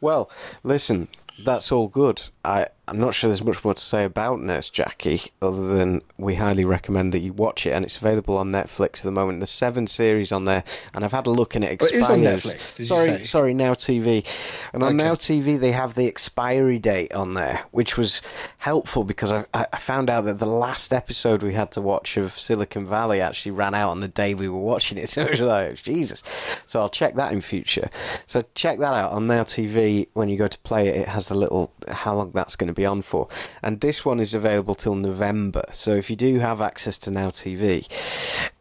well, 0.00 0.30
listen, 0.62 1.08
that's 1.44 1.72
all 1.72 1.88
good. 1.88 2.22
I 2.44 2.66
I'm 2.88 2.98
not 2.98 3.14
sure 3.14 3.28
there's 3.28 3.44
much 3.44 3.64
more 3.64 3.74
to 3.74 3.80
say 3.80 4.04
about 4.04 4.40
Nurse 4.40 4.70
Jackie 4.70 5.20
other 5.42 5.76
than 5.76 6.02
we 6.16 6.36
highly 6.36 6.64
recommend 6.64 7.12
that 7.12 7.20
you 7.20 7.32
watch 7.32 7.66
it, 7.66 7.72
and 7.72 7.84
it's 7.84 7.98
available 7.98 8.38
on 8.38 8.50
Netflix 8.50 8.98
at 8.98 9.02
the 9.02 9.12
moment. 9.12 9.40
There's 9.40 9.50
seven 9.50 9.86
series 9.86 10.32
on 10.32 10.44
there, 10.44 10.64
and 10.94 11.04
I've 11.04 11.12
had 11.12 11.26
a 11.26 11.30
look 11.30 11.54
and 11.54 11.64
it 11.64 11.72
expires. 11.72 12.08
Oh, 12.08 12.14
it 12.14 12.20
is 12.20 12.46
on 12.46 12.52
Netflix. 12.52 12.86
sorry, 12.86 13.10
sorry, 13.12 13.54
Now 13.54 13.74
TV, 13.74 14.26
and 14.72 14.82
on 14.82 14.88
okay. 14.88 14.96
Now 14.96 15.14
TV 15.14 15.58
they 15.58 15.72
have 15.72 15.94
the 15.94 16.06
expiry 16.06 16.78
date 16.78 17.12
on 17.12 17.34
there, 17.34 17.60
which 17.70 17.98
was 17.98 18.22
helpful 18.58 19.04
because 19.04 19.32
I, 19.32 19.44
I 19.54 19.76
found 19.76 20.08
out 20.08 20.24
that 20.24 20.38
the 20.38 20.46
last 20.46 20.92
episode 20.92 21.42
we 21.42 21.52
had 21.52 21.70
to 21.72 21.82
watch 21.82 22.16
of 22.16 22.32
Silicon 22.32 22.86
Valley 22.86 23.20
actually 23.20 23.52
ran 23.52 23.74
out 23.74 23.90
on 23.90 24.00
the 24.00 24.08
day 24.08 24.34
we 24.34 24.48
were 24.48 24.58
watching 24.58 24.96
it. 24.98 25.08
So 25.18 25.22
it 25.22 25.30
was 25.30 25.40
like 25.40 25.70
oh, 25.70 25.74
Jesus. 25.74 26.22
So 26.66 26.80
I'll 26.80 26.88
check 26.90 27.14
that 27.14 27.32
in 27.32 27.40
future. 27.40 27.88
So 28.26 28.44
check 28.54 28.78
that 28.78 28.94
out 28.94 29.10
on 29.10 29.26
Now 29.26 29.42
TV 29.42 30.06
when 30.12 30.28
you 30.28 30.36
go 30.36 30.46
to 30.46 30.58
play 30.60 30.86
it. 30.86 30.96
It 30.96 31.08
has 31.08 31.28
the 31.28 31.34
little 31.34 31.72
how 31.90 32.14
long 32.14 32.30
that's 32.32 32.54
going 32.54 32.68
to 32.68 32.74
be 32.78 32.86
on 32.86 33.02
for. 33.02 33.28
And 33.62 33.80
this 33.80 34.04
one 34.04 34.20
is 34.20 34.32
available 34.34 34.74
till 34.74 34.94
November. 34.94 35.64
So 35.72 35.94
if 35.94 36.08
you 36.08 36.16
do 36.16 36.38
have 36.38 36.62
access 36.62 36.96
to 36.98 37.10
Now 37.10 37.30
TV, 37.30 37.86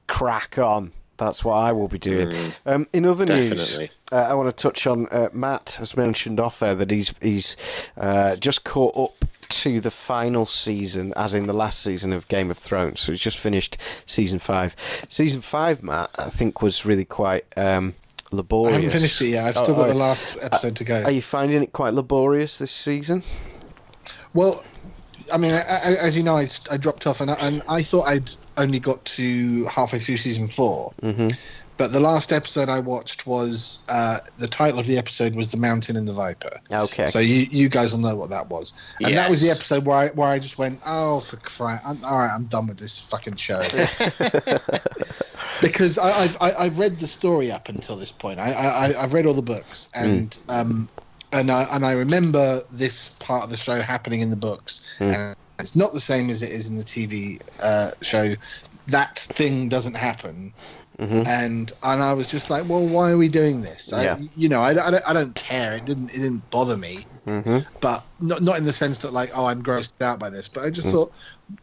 crack 0.07 0.57
on. 0.57 0.91
That's 1.17 1.43
what 1.43 1.53
I 1.53 1.71
will 1.71 1.87
be 1.87 1.97
doing. 1.97 2.29
Mm, 2.29 2.57
um, 2.65 2.87
in 2.93 3.05
other 3.05 3.25
definitely. 3.25 3.85
news, 3.85 3.89
uh, 4.11 4.17
I 4.17 4.35
want 4.35 4.55
to 4.55 4.55
touch 4.55 4.85
on 4.85 5.07
uh, 5.07 5.29
Matt 5.33 5.77
has 5.79 5.97
mentioned 5.97 6.39
off 6.39 6.59
there 6.59 6.75
that 6.75 6.91
he's 6.91 7.11
he's 7.19 7.57
uh, 7.97 8.35
just 8.35 8.63
caught 8.63 8.95
up 8.95 9.25
to 9.49 9.79
the 9.79 9.89
final 9.89 10.45
season, 10.45 11.13
as 11.15 11.33
in 11.33 11.47
the 11.47 11.53
last 11.53 11.81
season 11.81 12.13
of 12.13 12.27
Game 12.27 12.51
of 12.51 12.57
Thrones. 12.59 12.99
So 12.99 13.13
he's 13.13 13.21
just 13.21 13.39
finished 13.39 13.77
season 14.05 14.37
five. 14.37 14.75
Season 14.77 15.41
five, 15.41 15.81
Matt, 15.81 16.11
I 16.19 16.29
think 16.29 16.61
was 16.61 16.85
really 16.85 17.05
quite. 17.05 17.45
Um, 17.57 17.95
laborious. 18.31 18.73
I 18.73 18.81
haven't 18.81 18.91
finished 18.91 19.21
it 19.21 19.29
yet. 19.29 19.45
I've 19.45 19.55
still 19.55 19.75
oh, 19.75 19.79
got 19.79 19.87
the 19.87 19.95
last 19.95 20.37
episode 20.43 20.75
to 20.75 20.83
go. 20.83 21.03
Are 21.03 21.11
you 21.11 21.21
finding 21.21 21.63
it 21.63 21.71
quite 21.71 21.93
laborious 21.93 22.59
this 22.59 22.71
season? 22.71 23.23
Well, 24.37 24.63
I 25.33 25.37
mean, 25.37 25.51
I, 25.51 25.57
I, 25.57 25.95
as 25.99 26.15
you 26.15 26.21
know, 26.21 26.37
I, 26.37 26.47
I 26.71 26.77
dropped 26.77 27.07
off, 27.07 27.21
and 27.21 27.31
I, 27.31 27.33
and 27.41 27.63
I, 27.67 27.81
thought 27.81 28.07
I'd 28.07 28.31
only 28.55 28.79
got 28.79 29.03
to 29.03 29.65
halfway 29.65 29.97
through 29.97 30.17
season 30.17 30.47
4 30.47 30.93
mm-hmm. 31.01 31.29
But 31.77 31.91
the 31.91 31.99
last 31.99 32.31
episode 32.31 32.69
I 32.69 32.81
watched 32.81 33.25
was 33.25 33.83
uh, 33.89 34.19
the 34.37 34.47
title 34.47 34.79
of 34.79 34.85
the 34.85 34.97
episode 34.97 35.35
was 35.35 35.51
"The 35.51 35.57
Mountain 35.57 35.95
and 35.95 36.07
the 36.07 36.13
Viper." 36.13 36.59
Okay. 36.71 37.05
So 37.05 37.19
you 37.19 37.45
you 37.51 37.69
guys 37.69 37.93
will 37.93 37.99
know 37.99 38.15
what 38.15 38.31
that 38.31 38.49
was, 38.49 38.73
and 38.99 39.11
yes. 39.11 39.19
that 39.19 39.29
was 39.29 39.41
the 39.41 39.51
episode 39.51 39.85
where 39.85 39.95
I 39.95 40.07
where 40.09 40.27
I 40.27 40.39
just 40.39 40.57
went, 40.57 40.81
"Oh, 40.87 41.19
for 41.19 41.37
crying! 41.37 41.79
I'm, 41.85 42.03
all 42.03 42.17
right, 42.17 42.31
I'm 42.31 42.45
done 42.45 42.65
with 42.65 42.79
this 42.79 43.05
fucking 43.05 43.35
show." 43.35 43.59
because 45.61 45.99
I, 45.99 46.09
have 46.09 46.37
I, 46.41 46.63
have 46.63 46.79
read 46.79 46.97
the 46.97 47.05
story 47.05 47.51
up 47.51 47.69
until 47.69 47.95
this 47.95 48.11
point. 48.11 48.39
I, 48.39 48.53
I 48.53 49.03
I've 49.03 49.13
read 49.13 49.27
all 49.27 49.35
the 49.35 49.43
books, 49.43 49.91
and 49.93 50.31
mm. 50.31 50.61
um, 50.61 50.89
and 51.31 51.51
I, 51.51 51.63
and 51.71 51.85
I 51.85 51.93
remember 51.93 52.61
this 52.71 53.09
part 53.19 53.43
of 53.43 53.49
the 53.49 53.57
show 53.57 53.81
happening 53.81 54.21
in 54.21 54.29
the 54.29 54.35
books. 54.35 54.97
Mm. 54.99 55.13
And 55.13 55.35
it's 55.59 55.75
not 55.75 55.93
the 55.93 55.99
same 55.99 56.29
as 56.29 56.41
it 56.41 56.51
is 56.51 56.69
in 56.69 56.77
the 56.77 56.83
TV 56.83 57.41
uh, 57.61 57.91
show. 58.01 58.33
That 58.87 59.17
thing 59.17 59.69
doesn't 59.69 59.97
happen. 59.97 60.53
Mm-hmm. 60.97 61.23
And 61.27 61.71
and 61.83 62.01
I 62.01 62.13
was 62.13 62.25
just 62.25 62.49
like, 62.49 62.67
well, 62.67 62.85
why 62.85 63.11
are 63.11 63.17
we 63.17 63.27
doing 63.27 63.61
this? 63.61 63.93
I, 63.93 64.03
yeah. 64.03 64.17
You 64.35 64.49
know, 64.49 64.61
I, 64.61 64.71
I, 64.71 64.91
don't, 64.91 65.09
I 65.09 65.13
don't 65.13 65.35
care. 65.35 65.75
It 65.75 65.85
didn't 65.85 66.09
it 66.09 66.17
didn't 66.17 66.49
bother 66.49 66.75
me, 66.75 66.97
mm-hmm. 67.27 67.59
but 67.81 68.03
not 68.19 68.41
not 68.41 68.57
in 68.57 68.65
the 68.65 68.73
sense 68.73 68.99
that 68.99 69.13
like, 69.13 69.29
oh, 69.35 69.45
I'm 69.45 69.61
grossed 69.61 70.01
out 70.01 70.17
by 70.17 70.31
this. 70.31 70.47
But 70.47 70.63
I 70.63 70.71
just 70.71 70.87
mm. 70.87 70.91
thought, 70.91 71.11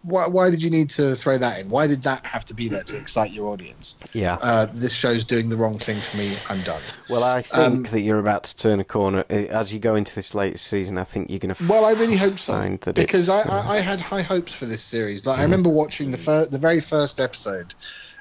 why, 0.02 0.28
why 0.28 0.50
did 0.50 0.62
you 0.62 0.70
need 0.70 0.90
to 0.90 1.14
throw 1.14 1.36
that 1.36 1.60
in? 1.60 1.68
Why 1.68 1.86
did 1.86 2.04
that 2.04 2.26
have 2.26 2.44
to 2.46 2.54
be 2.54 2.68
there 2.68 2.82
to 2.82 2.96
excite 2.96 3.32
your 3.32 3.48
audience? 3.48 3.96
Yeah. 4.12 4.38
Uh, 4.40 4.66
this 4.72 4.96
show's 4.96 5.24
doing 5.24 5.50
the 5.50 5.56
wrong 5.56 5.78
thing 5.78 6.00
for 6.00 6.16
me. 6.16 6.34
I'm 6.48 6.60
done. 6.62 6.80
Well, 7.10 7.22
I 7.22 7.42
think 7.42 7.66
um, 7.66 7.82
that 7.84 8.00
you're 8.00 8.18
about 8.18 8.44
to 8.44 8.56
turn 8.56 8.80
a 8.80 8.84
corner 8.84 9.24
uh, 9.28 9.34
as 9.34 9.74
you 9.74 9.78
go 9.78 9.94
into 9.94 10.14
this 10.14 10.34
latest 10.34 10.66
season. 10.66 10.96
I 10.96 11.04
think 11.04 11.28
you're 11.30 11.38
going 11.38 11.54
to. 11.54 11.66
Well, 11.68 11.84
I 11.84 11.92
really 11.92 12.16
hope 12.16 12.38
so 12.38 12.78
because 12.94 13.28
I, 13.28 13.42
I, 13.42 13.74
I, 13.74 13.76
had 13.78 14.00
high 14.00 14.22
hopes 14.22 14.54
for 14.54 14.64
this 14.64 14.82
series. 14.82 15.26
Like 15.26 15.36
mm. 15.36 15.40
I 15.40 15.42
remember 15.42 15.68
watching 15.68 16.10
the 16.10 16.18
fir- 16.18 16.46
the 16.46 16.58
very 16.58 16.80
first 16.80 17.20
episode, 17.20 17.74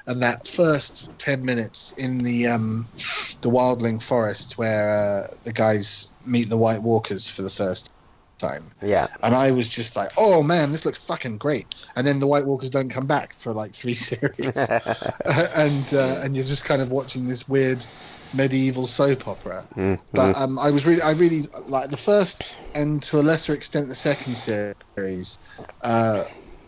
and 0.06 0.22
that 0.22 0.46
first 0.46 1.18
ten 1.18 1.44
minutes 1.44 1.96
in 1.96 2.18
the 2.18 2.48
um, 2.48 2.86
the 3.40 3.50
wildling 3.50 4.02
forest 4.02 4.58
where 4.58 4.90
uh, 4.90 5.34
the 5.44 5.52
guys 5.52 6.10
meet 6.26 6.48
the 6.48 6.58
White 6.58 6.82
Walkers 6.82 7.30
for 7.30 7.42
the 7.42 7.50
first 7.50 7.93
time. 8.38 8.64
Yeah. 8.82 9.06
And 9.22 9.34
I 9.34 9.52
was 9.52 9.68
just 9.68 9.96
like, 9.96 10.10
oh 10.16 10.42
man, 10.42 10.72
this 10.72 10.84
looks 10.84 10.98
fucking 11.04 11.38
great. 11.38 11.66
And 11.96 12.06
then 12.06 12.20
the 12.20 12.26
White 12.26 12.46
Walkers 12.46 12.70
don't 12.70 12.90
come 12.90 13.06
back 13.06 13.34
for 13.34 13.52
like 13.52 13.74
three 13.74 13.94
series, 14.10 14.56
and 15.54 15.94
uh, 15.94 16.20
and 16.22 16.36
you're 16.36 16.44
just 16.44 16.64
kind 16.64 16.82
of 16.82 16.90
watching 16.90 17.26
this 17.26 17.48
weird 17.48 17.86
medieval 18.34 18.86
soap 18.86 19.28
opera. 19.28 19.66
Mm-hmm. 19.76 20.02
But 20.12 20.36
um, 20.36 20.58
I 20.58 20.70
was 20.70 20.86
really, 20.86 21.02
I 21.02 21.12
really 21.12 21.42
like 21.68 21.90
the 21.90 21.96
first 21.96 22.60
and 22.74 23.02
to 23.04 23.20
a 23.20 23.22
lesser 23.22 23.54
extent 23.54 23.88
the 23.88 23.94
second 23.94 24.36
series. 24.36 25.38
Uh, 25.82 26.24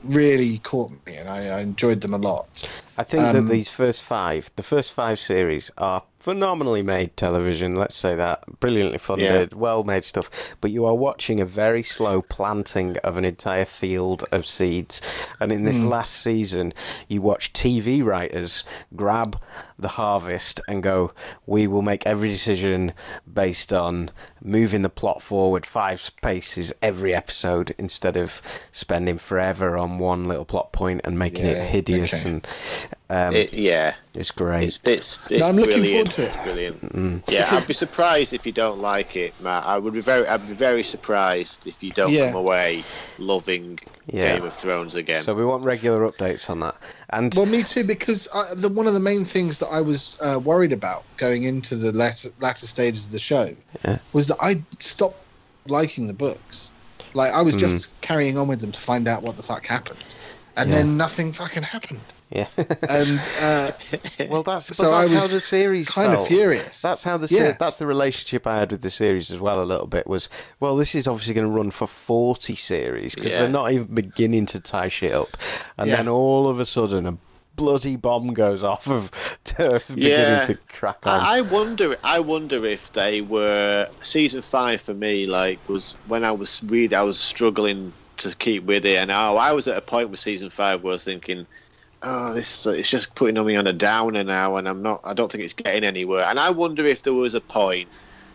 really 0.09 0.59
caught 0.59 0.91
me, 1.07 1.17
and 1.17 1.29
I, 1.29 1.59
I 1.59 1.61
enjoyed 1.61 2.01
them 2.01 2.15
a 2.15 2.19
lot. 2.19 2.69
I 2.99 3.03
think 3.03 3.23
um, 3.23 3.35
that 3.35 3.53
these 3.53 3.69
first 3.69 4.03
five, 4.03 4.51
the 4.57 4.63
first 4.63 4.93
five 4.93 5.21
series, 5.21 5.71
are 5.77 6.03
phenomenally 6.19 6.83
made 6.83 7.17
television. 7.17 7.77
Let's 7.77 7.95
say 7.95 8.17
that 8.17 8.59
brilliantly 8.59 8.99
funded, 8.99 9.53
yeah. 9.53 9.59
well 9.59 9.85
made 9.85 10.05
stuff. 10.05 10.57
But 10.61 10.71
you 10.71 10.87
are 10.87 10.95
watching 10.95 11.41
a 11.41 11.45
very 11.45 11.83
slow 11.83 12.23
planting 12.23 12.97
of 12.99 13.19
an 13.19 13.25
entire 13.25 13.67
field 13.67 14.25
of 14.33 14.47
seeds. 14.47 15.03
And 15.41 15.53
in 15.53 15.65
this 15.65 15.83
mm. 15.83 15.91
last 15.91 16.15
season, 16.15 16.73
you 17.07 17.21
watch 17.21 17.53
TV 17.53 18.03
writers 18.03 18.65
grab 18.95 19.41
the 19.79 19.89
harvest 19.89 20.61
and 20.69 20.83
go, 20.83 21.13
"We 21.47 21.67
will 21.67 21.83
make 21.83 22.07
every 22.07 22.29
decision 22.29 22.93
based 23.31 23.73
on 23.73 24.11
moving 24.43 24.83
the 24.83 24.89
plot 24.89 25.23
forward 25.23 25.67
five 25.67 26.01
spaces 26.01 26.73
every 26.81 27.15
episode 27.15 27.75
instead 27.79 28.17
of 28.17 28.41
spending 28.73 29.19
forever 29.19 29.77
on 29.77 29.99
one 29.99 30.27
little 30.27 30.45
plot 30.45 30.73
point 30.73 31.01
and 31.05 31.19
making 31.19 31.45
yeah, 31.45 31.53
it 31.53 31.71
hideous 31.71 32.25
okay. 32.27 32.35
and." 32.35 32.49
Um, 33.09 33.37
it, 33.37 33.53
yeah, 33.53 33.95
it's 34.15 34.33
great. 34.33 34.65
It's, 34.65 34.81
it's, 34.83 35.31
it's 35.31 35.41
no, 35.41 35.47
I'm 35.47 35.55
looking 35.55 35.85
forward 35.85 36.11
to 36.11 36.23
it. 36.25 36.43
Brilliant. 36.43 36.93
Mm. 36.93 37.31
Yeah, 37.31 37.47
I'd 37.53 37.67
be 37.67 37.73
surprised 37.73 38.33
if 38.33 38.45
you 38.45 38.51
don't 38.51 38.81
like 38.81 39.15
it, 39.15 39.33
Matt. 39.41 39.65
I 39.65 39.79
would 39.79 39.93
be 39.93 40.01
very, 40.01 40.27
I'd 40.27 40.47
be 40.47 40.55
very 40.55 40.83
surprised 40.83 41.69
if 41.69 41.85
you 41.85 41.93
don't 41.93 42.11
yeah. 42.11 42.33
come 42.33 42.41
away 42.41 42.83
loving 43.19 43.79
yeah. 44.07 44.35
Game 44.35 44.45
of 44.45 44.53
Thrones 44.53 44.97
again. 44.97 45.23
So 45.23 45.35
we 45.35 45.45
want 45.45 45.65
regular 45.65 46.11
updates 46.11 46.51
on 46.51 46.59
that. 46.61 46.75
And 47.11 47.33
well, 47.37 47.47
me 47.47 47.63
too, 47.63 47.85
because 47.85 48.27
I, 48.35 48.55
the, 48.57 48.71
one 48.71 48.89
of 48.89 48.95
the 48.95 49.01
main 49.01 49.25
things 49.25 49.61
that 49.61 49.69
I 49.69 49.83
was 49.83 50.19
uh, 50.21 50.41
worried 50.41 50.73
about 50.73 51.05
going 51.17 51.45
into 51.45 51.77
the 51.77 51.93
latter, 51.93 52.31
latter 52.41 52.67
stages 52.67 53.07
of 53.07 53.13
the 53.13 53.21
show 53.21 53.51
yeah. 53.85 53.99
was 54.13 54.27
that 54.27 54.39
I 54.41 54.65
stopped 54.81 55.21
liking 55.69 56.09
the 56.09 56.15
books. 56.15 56.73
Like 57.15 57.33
I 57.33 57.43
was 57.43 57.55
mm. 57.55 57.61
just 57.61 58.01
carrying 58.01 58.37
on 58.37 58.49
with 58.49 58.61
them 58.61 58.73
to 58.73 58.81
find 58.81 59.07
out 59.07 59.23
what 59.23 59.37
the 59.37 59.45
fuck 59.45 59.65
happened, 59.65 60.03
and 60.57 60.73
then 60.73 60.97
nothing 60.97 61.33
fucking 61.33 61.63
happened. 61.63 62.01
Yeah. 62.31 62.49
and 62.57 63.21
uh, 63.41 63.71
well, 64.29 64.43
that's 64.43 64.77
so 64.77 64.91
that's 64.91 65.13
how 65.13 65.27
the 65.27 65.41
series 65.41 65.89
kind 65.89 66.13
felt. 66.13 66.23
of 66.23 66.27
furious. 66.29 66.83
That's 66.83 67.05
how 67.05 67.17
the 67.17 67.29
yeah. 67.31 67.53
that's 67.59 67.79
the 67.79 67.87
relationship 67.87 68.47
I 68.47 68.59
had 68.59 68.73
with 68.73 68.83
the 68.83 68.91
series 68.91 69.31
as 69.31 69.39
well. 69.39 69.63
A 69.63 69.65
little 69.65 69.87
bit 69.87 70.07
was 70.07 70.29
well, 70.59 70.77
this 70.77 70.95
is 70.95 71.07
obviously 71.07 71.35
going 71.35 71.47
to 71.47 71.53
run 71.53 71.71
for 71.71 71.87
forty 71.87 72.57
series 72.57 73.15
because 73.15 73.33
yeah. 73.33 73.41
they're 73.41 73.49
not 73.49 73.71
even 73.71 73.95
beginning 73.95 74.47
to 74.47 74.61
tie 74.61 74.89
shit 74.89 75.15
up, 75.15 75.37
and 75.79 75.89
yeah. 75.89 75.97
then 75.97 76.09
all 76.09 76.49
of 76.49 76.59
a 76.59 76.67
sudden 76.67 77.07
a 77.07 77.17
bloody 77.55 77.97
bomb 77.97 78.35
goes 78.35 78.63
off 78.63 78.89
of 78.89 79.11
turf 79.45 79.89
beginning 79.89 80.11
yeah. 80.11 80.41
to 80.41 80.55
crack 80.69 81.07
on. 81.07 81.21
I 81.21 81.43
wonder. 81.43 81.97
I 82.03 82.19
wonder 82.19 82.65
if 82.67 82.93
they 82.93 83.21
were 83.21 83.89
season 84.01 84.43
five 84.43 84.81
for 84.81 84.95
me. 84.95 85.27
Like 85.27 85.61
was 85.69 85.93
when 86.09 86.25
I 86.25 86.33
was 86.33 86.63
reading, 86.65 86.99
I 86.99 87.03
was 87.03 87.21
struggling 87.21 87.93
to 88.17 88.35
keep 88.35 88.65
with 88.65 88.85
it, 88.85 88.97
and 88.97 89.13
oh, 89.13 89.37
I 89.37 89.53
was 89.53 89.69
at 89.69 89.77
a 89.77 89.81
point 89.81 90.11
with 90.11 90.19
season 90.19 90.51
five 90.51 90.83
where 90.83 90.91
I 90.93 90.95
was 90.95 91.05
thinking 91.05 91.47
oh, 92.07 92.33
this 92.33 92.65
it's 92.67 92.89
just 92.89 93.15
putting 93.15 93.45
me 93.45 93.57
on 93.57 93.67
a 93.67 93.73
downer 93.73 94.25
now, 94.25 94.57
and 94.57 94.69
I'm 94.69 94.83
not. 94.83 95.01
I 95.05 95.13
don't 95.13 95.31
think 95.31 95.45
it's 95.45 95.53
getting 95.53 95.85
anywhere. 95.85 96.25
And 96.25 96.39
I 96.39 96.51
wonder 96.51 96.87
if 96.87 97.03
there 97.03 97.13
was 97.13 97.35
a 97.35 97.41
point 97.41 97.89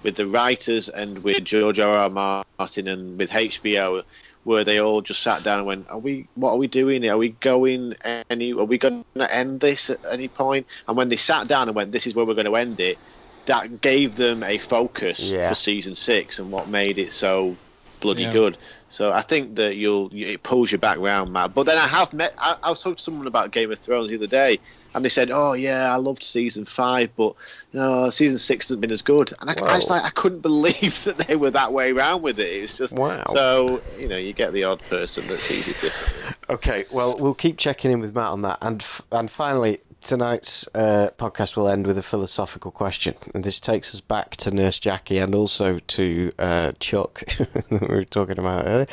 with 0.03 0.15
the 0.15 0.25
writers 0.25 0.89
and 0.89 1.23
with 1.23 1.43
George 1.43 1.79
R. 1.79 1.95
R. 1.95 2.09
Martin 2.09 2.87
and 2.87 3.17
with 3.17 3.31
HBO 3.31 4.03
where 4.43 4.63
they 4.63 4.79
all 4.79 5.01
just 5.01 5.21
sat 5.21 5.43
down 5.43 5.59
and 5.59 5.67
went, 5.67 5.89
"Are 5.89 5.99
we? 5.99 6.27
What 6.35 6.51
are 6.51 6.57
we 6.57 6.67
doing? 6.67 7.07
Are 7.07 7.17
we 7.17 7.29
going 7.29 7.95
any? 8.29 8.53
Are 8.53 8.65
we 8.65 8.77
going 8.77 9.05
to 9.15 9.33
end 9.33 9.59
this 9.59 9.89
at 9.89 9.99
any 10.09 10.27
point?" 10.27 10.67
And 10.87 10.97
when 10.97 11.09
they 11.09 11.17
sat 11.17 11.47
down 11.47 11.67
and 11.67 11.75
went, 11.75 11.91
"This 11.91 12.07
is 12.07 12.15
where 12.15 12.25
we're 12.25 12.33
going 12.33 12.45
to 12.45 12.55
end 12.55 12.79
it," 12.79 12.97
that 13.45 13.81
gave 13.81 14.15
them 14.15 14.43
a 14.43 14.57
focus 14.57 15.31
yeah. 15.31 15.49
for 15.49 15.55
season 15.55 15.95
six 15.95 16.39
and 16.39 16.51
what 16.51 16.67
made 16.67 16.97
it 16.97 17.13
so 17.13 17.55
bloody 18.01 18.23
yeah. 18.23 18.33
good. 18.33 18.57
So 18.89 19.13
I 19.13 19.21
think 19.21 19.55
that 19.55 19.77
you'll 19.77 20.09
it 20.13 20.43
pulls 20.43 20.71
you 20.71 20.77
back 20.77 20.97
round, 20.97 21.31
Matt. 21.31 21.53
But 21.53 21.65
then 21.65 21.77
I 21.77 21.87
have 21.87 22.11
met. 22.11 22.33
I, 22.37 22.57
I, 22.61 22.69
was 22.69 22.81
talking 22.81 22.97
to 22.97 23.03
someone 23.03 23.27
about 23.27 23.51
Game 23.51 23.71
of 23.71 23.79
Thrones 23.79 24.09
the 24.09 24.17
other 24.17 24.27
day, 24.27 24.59
and 24.93 25.05
they 25.05 25.09
said, 25.09 25.31
"Oh 25.31 25.53
yeah, 25.53 25.93
I 25.93 25.95
loved 25.95 26.21
season 26.21 26.65
five, 26.65 27.09
but 27.15 27.35
you 27.71 27.79
know, 27.79 28.09
season 28.09 28.37
six 28.37 28.65
hasn't 28.65 28.81
been 28.81 28.91
as 28.91 29.01
good." 29.01 29.31
And 29.39 29.49
I, 29.49 29.53
I 29.53 29.77
was 29.77 29.89
like, 29.89 30.03
I 30.03 30.09
couldn't 30.09 30.39
believe 30.41 31.03
that 31.05 31.19
they 31.19 31.37
were 31.37 31.51
that 31.51 31.71
way 31.71 31.91
around 31.91 32.21
with 32.21 32.37
it. 32.39 32.51
It's 32.51 32.77
just 32.77 32.93
wow. 32.93 33.23
So 33.29 33.81
you 33.97 34.09
know, 34.09 34.17
you 34.17 34.33
get 34.33 34.51
the 34.51 34.65
odd 34.65 34.81
person 34.89 35.25
that 35.27 35.39
sees 35.39 35.69
it 35.69 35.79
differently. 35.79 36.35
Okay, 36.49 36.85
well, 36.91 37.17
we'll 37.17 37.33
keep 37.33 37.57
checking 37.57 37.91
in 37.91 38.01
with 38.01 38.13
Matt 38.13 38.31
on 38.31 38.41
that, 38.41 38.57
and 38.61 38.85
and 39.13 39.31
finally, 39.31 39.79
tonight's 40.01 40.67
uh, 40.73 41.09
podcast 41.17 41.55
will 41.55 41.67
end 41.67 41.87
with 41.87 41.97
a 41.97 42.03
philosophical 42.03 42.71
question, 42.71 43.15
and 43.33 43.43
this 43.43 43.59
takes 43.59 43.93
us 43.93 44.01
back 44.01 44.35
to 44.37 44.51
Nurse 44.51 44.79
Jackie 44.79 45.17
and 45.17 45.33
also 45.33 45.79
to 45.79 46.31
uh, 46.37 46.71
Chuck 46.79 47.23
that 47.37 47.65
we 47.69 47.87
were 47.87 48.03
talking 48.03 48.39
about 48.39 48.67
earlier, 48.67 48.87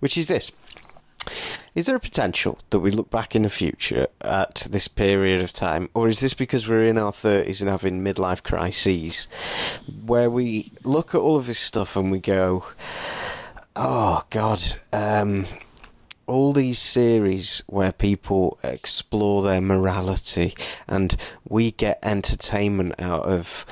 which 0.00 0.16
is 0.16 0.28
this. 0.28 0.52
Is 1.74 1.86
there 1.86 1.96
a 1.96 2.00
potential 2.00 2.58
that 2.70 2.80
we 2.80 2.90
look 2.90 3.10
back 3.10 3.36
in 3.36 3.42
the 3.42 3.50
future 3.50 4.08
at 4.20 4.66
this 4.70 4.88
period 4.88 5.40
of 5.40 5.52
time, 5.52 5.88
or 5.94 6.08
is 6.08 6.20
this 6.20 6.34
because 6.34 6.68
we're 6.68 6.84
in 6.84 6.98
our 6.98 7.12
30s 7.12 7.60
and 7.60 7.70
having 7.70 8.02
midlife 8.02 8.42
crises, 8.42 9.28
where 10.04 10.30
we 10.30 10.72
look 10.82 11.14
at 11.14 11.20
all 11.20 11.36
of 11.36 11.46
this 11.46 11.60
stuff 11.60 11.96
and 11.96 12.10
we 12.10 12.18
go, 12.18 12.64
oh, 13.76 14.24
God, 14.30 14.62
um, 14.92 15.46
all 16.30 16.52
these 16.52 16.78
series 16.78 17.62
where 17.66 17.90
people 17.90 18.56
explore 18.62 19.42
their 19.42 19.60
morality 19.60 20.54
and 20.86 21.16
we 21.48 21.72
get 21.72 21.98
entertainment 22.04 22.94
out 23.00 23.24
of 23.24 23.66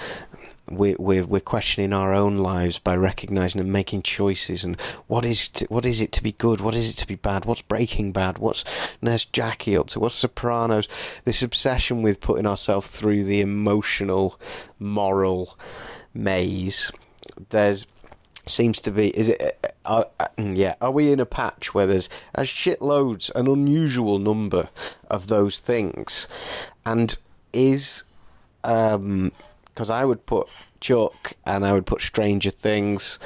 we're, 0.68 0.96
we're, 0.98 1.24
we're 1.24 1.40
questioning 1.40 1.92
our 1.92 2.12
own 2.12 2.38
lives 2.38 2.78
by 2.78 2.96
recognizing 2.96 3.60
and 3.60 3.72
making 3.72 4.02
choices 4.02 4.64
and 4.64 4.78
what 5.06 5.24
is 5.24 5.48
to, 5.50 5.66
what 5.66 5.86
is 5.86 6.00
it 6.00 6.10
to 6.12 6.22
be 6.22 6.32
good? 6.32 6.60
What 6.60 6.74
is 6.74 6.90
it 6.90 6.96
to 6.96 7.06
be 7.06 7.14
bad? 7.14 7.44
What's 7.44 7.62
Breaking 7.62 8.12
Bad? 8.12 8.38
What's 8.38 8.64
Nurse 9.00 9.24
Jackie 9.24 9.76
up 9.76 9.88
to? 9.90 10.00
What's 10.00 10.16
Sopranos? 10.16 10.88
This 11.24 11.42
obsession 11.42 12.02
with 12.02 12.20
putting 12.20 12.46
ourselves 12.46 12.90
through 12.90 13.24
the 13.24 13.40
emotional 13.40 14.38
moral 14.78 15.56
maze. 16.12 16.92
There's 17.50 17.86
seems 18.46 18.80
to 18.80 18.90
be 18.90 19.08
is 19.08 19.28
it 19.28 19.67
uh, 19.84 20.04
uh, 20.18 20.26
yeah 20.38 20.74
are 20.80 20.90
we 20.90 21.12
in 21.12 21.20
a 21.20 21.26
patch 21.26 21.74
where 21.74 21.86
there's 21.86 22.08
a 22.34 22.42
shitloads 22.42 23.30
an 23.34 23.46
unusual 23.46 24.18
number 24.18 24.68
of 25.10 25.28
those 25.28 25.60
things? 25.60 26.28
And 26.84 27.16
is 27.52 28.04
um 28.64 29.32
because 29.66 29.90
I 29.90 30.04
would 30.04 30.26
put 30.26 30.48
Chuck 30.80 31.34
and 31.46 31.64
I 31.64 31.72
would 31.72 31.86
put 31.86 32.00
Stranger 32.00 32.50
Things 32.50 33.18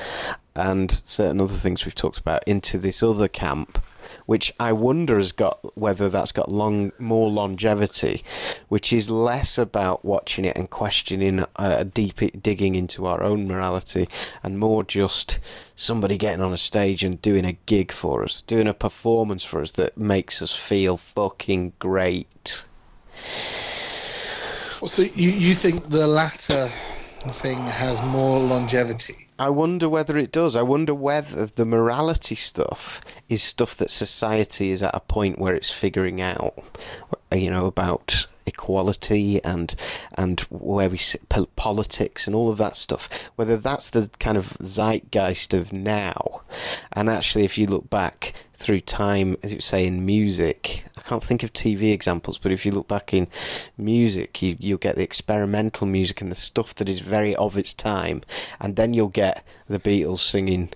and 0.55 0.91
certain 0.91 1.41
other 1.41 1.55
things 1.55 1.85
we've 1.85 1.95
talked 1.95 2.19
about 2.19 2.47
into 2.47 2.79
this 2.79 3.03
other 3.03 3.29
camp 3.29 3.83
which 4.27 4.53
I 4.59 4.73
wonder 4.73 5.19
has 5.19 5.33
got 5.33 5.77
whether 5.77 6.09
that's 6.09 6.33
got 6.33 6.51
long 6.51 6.93
more 6.99 7.31
longevity, 7.31 8.23
which 8.69 8.93
is 8.93 9.11
less 9.11 9.59
about 9.59 10.05
watching 10.05 10.45
it 10.45 10.57
and 10.57 10.69
questioning 10.71 11.45
uh, 11.57 11.85
deep 11.85 12.21
digging 12.43 12.75
into 12.75 13.07
our 13.07 13.23
own 13.23 13.47
morality, 13.49 14.09
and 14.43 14.59
more 14.59 14.85
just 14.85 15.39
somebody 15.77 16.19
getting 16.19 16.43
on 16.43 16.53
a 16.53 16.59
stage 16.59 17.03
and 17.03 17.23
doing 17.23 17.45
a 17.45 17.57
gig 17.67 17.93
for 17.93 18.23
us, 18.25 18.43
doing 18.43 18.67
a 18.67 18.75
performance 18.75 19.45
for 19.45 19.61
us 19.61 19.73
that 19.73 19.97
makes 19.97 20.43
us 20.43 20.55
feel 20.55 20.97
fucking 20.97 21.73
great. 21.79 22.65
So 24.87 25.03
you 25.03 25.31
you 25.31 25.55
think 25.55 25.85
the 25.85 26.07
latter 26.07 26.71
thing 27.31 27.59
has 27.59 28.03
more 28.03 28.41
longevity? 28.41 29.29
I 29.43 29.51
wonder 29.51 29.89
whether 29.89 30.17
it 30.17 30.31
does. 30.31 30.55
I 30.55 30.63
wonder 30.63 30.95
whether 30.95 31.47
the 31.47 31.67
morality 31.67 32.37
stuff 32.37 33.01
is 33.29 33.43
stuff 33.43 33.75
that 33.79 33.91
society 33.91 34.71
is 34.71 34.85
at 34.85 34.95
a 34.95 35.01
point 35.01 35.41
where 35.41 35.57
it's 35.57 35.73
figuring 35.73 36.21
out, 36.21 36.57
you 37.35 37.51
know, 37.51 37.67
about 37.67 38.27
equality 38.47 39.43
and 39.45 39.75
and 40.15 40.41
where 40.51 40.91
we 40.91 40.99
sit, 40.99 41.29
politics 41.57 42.27
and 42.27 42.35
all 42.35 42.51
of 42.51 42.59
that 42.59 42.77
stuff. 42.77 43.31
Whether 43.37 43.57
that's 43.57 43.91
the 43.91 44.11
kind 44.19 44.37
of 44.37 44.57
zeitgeist 44.61 45.55
of 45.55 45.73
now, 45.73 46.43
and 46.93 47.09
actually, 47.09 47.45
if 47.45 47.59
you 47.59 47.67
look 47.67 47.91
back 47.91 48.33
through 48.55 48.81
time, 48.81 49.37
as 49.43 49.53
you 49.53 49.61
say 49.61 49.87
in 49.87 50.07
music, 50.07 50.85
I 50.97 51.01
can't 51.01 51.23
think 51.23 51.43
of 51.43 51.53
TV 51.53 51.93
examples, 51.93 52.39
but 52.39 52.53
if 52.53 52.65
you 52.65 52.73
look 52.73 52.89
back 52.89 53.13
in 53.13 53.29
music, 53.77 54.41
you 54.43 54.57
you'll 54.59 54.79
get 54.79 54.97
the 54.97 55.03
experimental 55.03 55.87
music 55.87 56.21
and 56.21 56.31
the 56.31 56.37
stuff 56.37 56.75
that 56.77 56.89
is 56.89 57.01
very 57.01 57.35
of 57.37 57.57
its 57.57 57.75
time, 57.75 58.23
and 58.61 58.77
then 58.77 58.95
you'll 58.95 59.09
get 59.09 59.45
the 59.69 59.79
Beatles 59.79 60.19
singing 60.19 60.71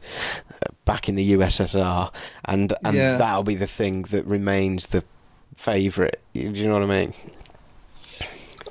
uh, 0.50 0.72
back 0.84 1.08
in 1.08 1.14
the 1.14 1.32
USSR, 1.32 2.12
and 2.44 2.72
and 2.84 2.96
yeah. 2.96 3.16
that'll 3.16 3.42
be 3.42 3.54
the 3.54 3.66
thing 3.66 4.02
that 4.02 4.24
remains 4.24 4.88
the 4.88 5.04
favourite. 5.56 6.18
Do 6.34 6.40
you 6.40 6.68
know 6.68 6.74
what 6.74 6.82
I 6.82 6.86
mean? 6.86 7.14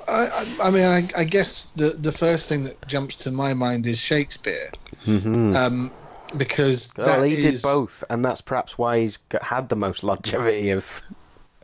I, 0.08 0.56
I, 0.62 0.70
mean, 0.70 0.84
I, 0.84 1.08
I, 1.18 1.24
guess 1.24 1.66
the 1.66 1.96
the 1.98 2.12
first 2.12 2.48
thing 2.48 2.62
that 2.64 2.86
jumps 2.86 3.16
to 3.18 3.32
my 3.32 3.54
mind 3.54 3.86
is 3.86 4.00
Shakespeare, 4.00 4.70
mm-hmm. 5.04 5.52
um, 5.56 5.92
because 6.36 6.92
well, 6.96 7.24
he 7.24 7.32
is... 7.32 7.60
did 7.60 7.62
both, 7.62 8.04
and 8.08 8.24
that's 8.24 8.40
perhaps 8.40 8.78
why 8.78 9.00
he's 9.00 9.16
got, 9.16 9.42
had 9.42 9.68
the 9.68 9.74
most 9.74 10.04
longevity 10.04 10.70
of 10.70 11.02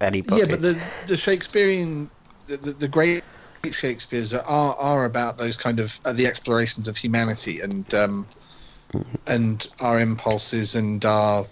anybody. 0.01 0.41
Yeah, 0.41 0.49
but 0.49 0.61
the 0.61 0.83
the 1.07 1.17
Shakespearean, 1.17 2.11
the, 2.49 2.57
the, 2.57 2.71
the 2.73 2.89
great 2.89 3.23
Shakespeare's 3.71 4.35
are 4.35 4.75
are 4.77 5.05
about 5.05 5.39
those 5.39 5.57
kind 5.57 5.79
of 5.79 6.01
uh, 6.05 6.13
the 6.13 6.27
explorations 6.27 6.89
of 6.89 6.97
humanity 6.97 7.61
and 7.61 7.95
um, 7.95 8.27
mm-hmm. 8.93 9.15
and 9.29 9.69
our 9.81 10.01
impulses 10.01 10.75
and 10.75 11.05
our 11.05 11.47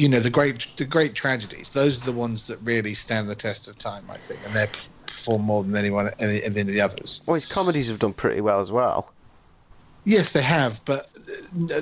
you 0.00 0.08
know 0.08 0.18
the 0.18 0.30
great 0.30 0.66
the 0.78 0.86
great 0.86 1.14
tragedies. 1.14 1.70
Those 1.72 2.00
are 2.00 2.06
the 2.06 2.18
ones 2.18 2.46
that 2.46 2.58
really 2.62 2.94
stand 2.94 3.28
the 3.28 3.34
test 3.34 3.68
of 3.68 3.76
time, 3.76 4.04
I 4.08 4.16
think, 4.16 4.40
and 4.46 4.54
they 4.54 4.66
perform 5.06 5.42
more 5.42 5.62
than 5.62 5.76
anyone 5.76 6.10
any, 6.18 6.42
any 6.42 6.60
of 6.62 6.66
the 6.68 6.80
others. 6.80 7.22
Well, 7.26 7.34
his 7.34 7.44
comedies 7.44 7.88
have 7.90 7.98
done 7.98 8.14
pretty 8.14 8.40
well 8.40 8.60
as 8.60 8.72
well. 8.72 9.12
Yes, 10.04 10.32
they 10.32 10.42
have, 10.42 10.82
but 10.86 11.06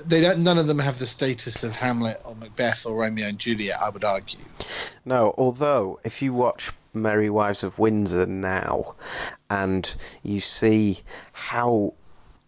they 0.04 0.20
don't. 0.20 0.40
None 0.40 0.58
of 0.58 0.66
them 0.66 0.80
have 0.80 0.98
the 0.98 1.06
status 1.06 1.62
of 1.62 1.76
Hamlet 1.76 2.20
or 2.24 2.34
Macbeth 2.34 2.86
or 2.86 2.96
Romeo 2.96 3.28
and 3.28 3.38
Juliet. 3.38 3.78
I 3.80 3.88
would 3.90 4.02
argue. 4.02 4.44
No, 5.04 5.32
although 5.38 6.00
if 6.02 6.20
you 6.20 6.32
watch 6.32 6.72
Merry 6.92 7.30
Wives 7.30 7.62
of 7.62 7.78
Windsor 7.78 8.26
now, 8.26 8.96
and 9.48 9.94
you 10.24 10.40
see 10.40 11.02
how 11.32 11.94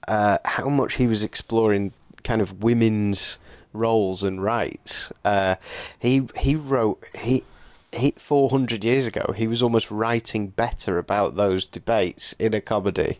uh, 0.08 0.38
how 0.44 0.68
much 0.68 0.94
he 0.94 1.06
was 1.06 1.22
exploring 1.22 1.92
kind 2.24 2.42
of 2.42 2.64
women's 2.64 3.38
roles 3.72 4.22
and 4.22 4.42
rights, 4.42 5.12
uh, 5.24 5.56
he 5.98 6.28
he 6.36 6.56
wrote 6.56 7.04
he. 7.18 7.44
He, 7.92 8.12
400 8.12 8.84
years 8.84 9.08
ago, 9.08 9.34
he 9.36 9.48
was 9.48 9.64
almost 9.64 9.90
writing 9.90 10.46
better 10.46 10.96
about 10.96 11.34
those 11.34 11.66
debates 11.66 12.34
in 12.34 12.54
a 12.54 12.60
comedy 12.60 13.18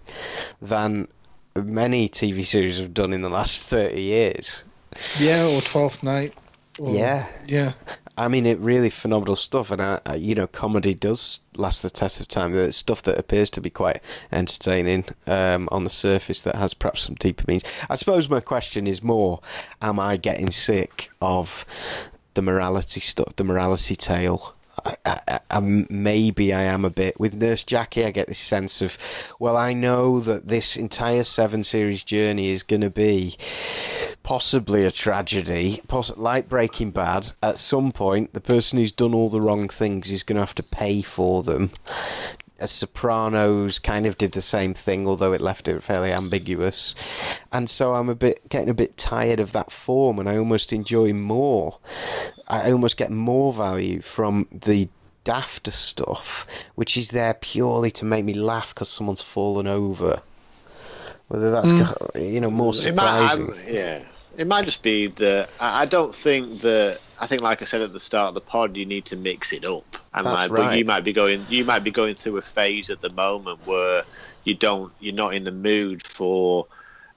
than 0.62 1.09
many 1.57 2.09
TV 2.09 2.46
series 2.46 2.78
have 2.78 2.94
done 2.94 3.12
in 3.12 3.22
the 3.22 3.28
last 3.28 3.64
30 3.64 4.01
years. 4.01 4.62
Yeah, 5.18 5.44
or 5.46 5.61
Twelfth 5.61 6.05
Night. 6.05 6.34
Or, 6.78 6.94
yeah. 6.94 7.26
Yeah. 7.46 7.72
I 8.20 8.28
mean, 8.28 8.44
it 8.44 8.58
really 8.58 8.90
phenomenal 8.90 9.34
stuff, 9.34 9.70
and 9.70 9.98
you 10.22 10.34
know, 10.34 10.46
comedy 10.46 10.92
does 10.92 11.40
last 11.56 11.82
the 11.82 11.88
test 11.88 12.20
of 12.20 12.28
time. 12.28 12.54
It's 12.54 12.76
stuff 12.76 13.02
that 13.04 13.18
appears 13.18 13.48
to 13.50 13.62
be 13.62 13.70
quite 13.70 14.02
entertaining 14.30 15.06
um, 15.26 15.70
on 15.72 15.84
the 15.84 15.90
surface 15.90 16.42
that 16.42 16.54
has 16.54 16.74
perhaps 16.74 17.00
some 17.00 17.14
deeper 17.14 17.44
meanings. 17.48 17.64
I 17.88 17.96
suppose 17.96 18.28
my 18.28 18.40
question 18.40 18.86
is 18.86 19.02
more: 19.02 19.40
Am 19.80 19.98
I 19.98 20.18
getting 20.18 20.50
sick 20.50 21.10
of 21.22 21.64
the 22.34 22.42
morality 22.42 23.00
stuff, 23.00 23.36
the 23.36 23.44
morality 23.44 23.96
tale? 23.96 24.54
I, 24.85 24.97
I, 25.05 25.41
I, 25.51 25.61
maybe 25.61 26.53
I 26.53 26.62
am 26.62 26.85
a 26.85 26.91
bit 26.91 27.18
with 27.18 27.35
Nurse 27.35 27.64
Jackie. 27.64 28.05
I 28.05 28.11
get 28.11 28.28
this 28.28 28.39
sense 28.39 28.81
of, 28.81 28.99
well, 29.39 29.57
I 29.57 29.72
know 29.72 30.20
that 30.20 30.49
this 30.49 30.76
entire 30.76 31.24
seven 31.24 31.64
series 31.64 32.05
journey 32.05 32.51
is 32.51 32.62
going 32.62 32.83
to 32.83 32.91
be 32.91 33.37
possibly 34.22 34.85
a 34.85 34.91
tragedy, 34.91 35.81
poss- 35.89 36.16
like 36.16 36.49
Breaking 36.49 36.91
Bad. 36.91 37.33
At 37.43 37.59
some 37.59 37.93
point, 37.93 38.33
the 38.33 38.41
person 38.41 38.78
who's 38.78 38.93
done 38.93 39.14
all 39.14 39.31
the 39.31 39.41
wrong 39.41 39.68
things 39.68 40.11
is 40.11 40.22
going 40.22 40.37
to 40.37 40.43
have 40.43 40.55
to 40.57 40.62
pay 40.62 41.03
for 41.03 41.43
them. 41.43 41.70
As 42.61 42.70
Sopranos 42.70 43.78
kind 43.78 44.06
of 44.06 44.18
did 44.18 44.32
the 44.32 44.42
same 44.42 44.74
thing, 44.74 45.06
although 45.06 45.32
it 45.32 45.40
left 45.40 45.68
it 45.68 45.82
fairly 45.82 46.12
ambiguous. 46.12 46.94
And 47.50 47.70
so 47.70 47.94
I'm 47.94 48.08
a 48.08 48.14
bit 48.14 48.48
getting 48.48 48.68
a 48.68 48.74
bit 48.74 48.96
tired 48.96 49.40
of 49.40 49.52
that 49.52 49.72
form, 49.72 50.18
and 50.18 50.28
I 50.28 50.36
almost 50.36 50.72
enjoy 50.72 51.12
more. 51.12 51.78
I 52.48 52.70
almost 52.70 52.96
get 52.96 53.11
more 53.11 53.52
value 53.52 54.00
from 54.00 54.46
the 54.52 54.88
dafter 55.24 55.72
stuff, 55.72 56.46
which 56.74 56.96
is 56.96 57.11
there 57.11 57.34
purely 57.34 57.90
to 57.92 58.04
make 58.04 58.24
me 58.24 58.34
laugh 58.34 58.74
because 58.74 58.88
someone's 58.88 59.22
fallen 59.22 59.66
over. 59.66 60.22
Whether 61.28 61.50
that's 61.50 61.72
mm. 61.72 62.32
you 62.32 62.40
know 62.40 62.50
more 62.50 62.74
surprising. 62.74 63.46
It 63.46 63.56
might, 63.56 63.72
yeah, 63.72 64.02
it 64.36 64.46
might 64.46 64.64
just 64.64 64.82
be 64.82 65.06
that 65.06 65.48
I 65.61 65.86
don't 65.86 66.14
think 66.14 66.61
that. 66.61 67.00
I 67.20 67.26
think, 67.26 67.42
like 67.42 67.60
I 67.60 67.66
said 67.66 67.82
at 67.82 67.92
the 67.92 68.00
start 68.00 68.28
of 68.28 68.34
the 68.34 68.40
pod, 68.40 68.76
you 68.76 68.86
need 68.86 69.04
to 69.06 69.16
mix 69.16 69.52
it 69.52 69.64
up. 69.66 69.84
And 70.14 70.24
that's 70.24 70.48
like, 70.48 70.50
right. 70.50 70.66
But 70.68 70.78
you 70.78 70.84
might 70.86 71.04
be 71.04 71.12
going, 71.12 71.44
you 71.50 71.64
might 71.64 71.84
be 71.84 71.90
going 71.90 72.14
through 72.14 72.38
a 72.38 72.42
phase 72.42 72.88
at 72.88 73.02
the 73.02 73.10
moment 73.10 73.66
where 73.66 74.04
you 74.44 74.54
don't, 74.54 74.90
you're 75.00 75.14
not 75.14 75.34
in 75.34 75.44
the 75.44 75.52
mood 75.52 76.02
for 76.06 76.66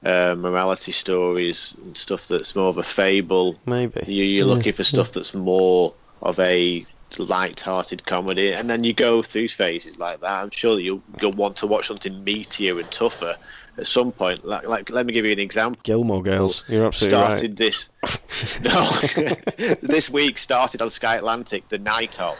uh, 0.04 0.36
morality 0.38 0.92
stories 0.92 1.76
and 1.82 1.96
stuff 1.96 2.28
that's 2.28 2.54
more 2.54 2.68
of 2.68 2.78
a 2.78 2.84
fable. 2.84 3.58
Maybe 3.66 4.04
you, 4.06 4.26
you're 4.26 4.46
yeah. 4.46 4.54
looking 4.54 4.74
for 4.74 4.84
stuff 4.84 5.08
yeah. 5.08 5.12
that's 5.16 5.34
more 5.34 5.94
of 6.22 6.38
a 6.40 6.86
light-hearted 7.20 8.06
comedy, 8.06 8.54
and 8.54 8.70
then 8.70 8.84
you 8.84 8.94
go 8.94 9.22
through 9.22 9.48
phases 9.48 10.00
like 10.00 10.22
that. 10.22 10.42
I'm 10.42 10.50
sure 10.50 10.80
you'll 10.80 11.04
you'll 11.22 11.34
want 11.34 11.58
to 11.58 11.68
watch 11.68 11.88
something 11.88 12.24
meatier 12.26 12.80
and 12.80 12.90
tougher 12.92 13.38
at 13.78 13.88
some 13.88 14.12
point. 14.12 14.46
Like, 14.46 14.68
like 14.68 14.90
let 14.90 15.06
me 15.06 15.14
give 15.14 15.26
you 15.26 15.32
an 15.32 15.40
example. 15.40 15.80
Gilmore 15.84 16.22
Girls. 16.22 16.64
You're 16.68 16.86
absolutely 16.86 17.18
started 17.18 17.50
right. 17.52 17.58
this. 17.58 17.90
no, 18.62 19.76
this 19.82 20.10
week 20.10 20.38
started 20.38 20.82
on 20.82 20.90
Sky 20.90 21.16
Atlantic. 21.16 21.68
The 21.70 21.80
Night 21.80 22.20
of. 22.20 22.38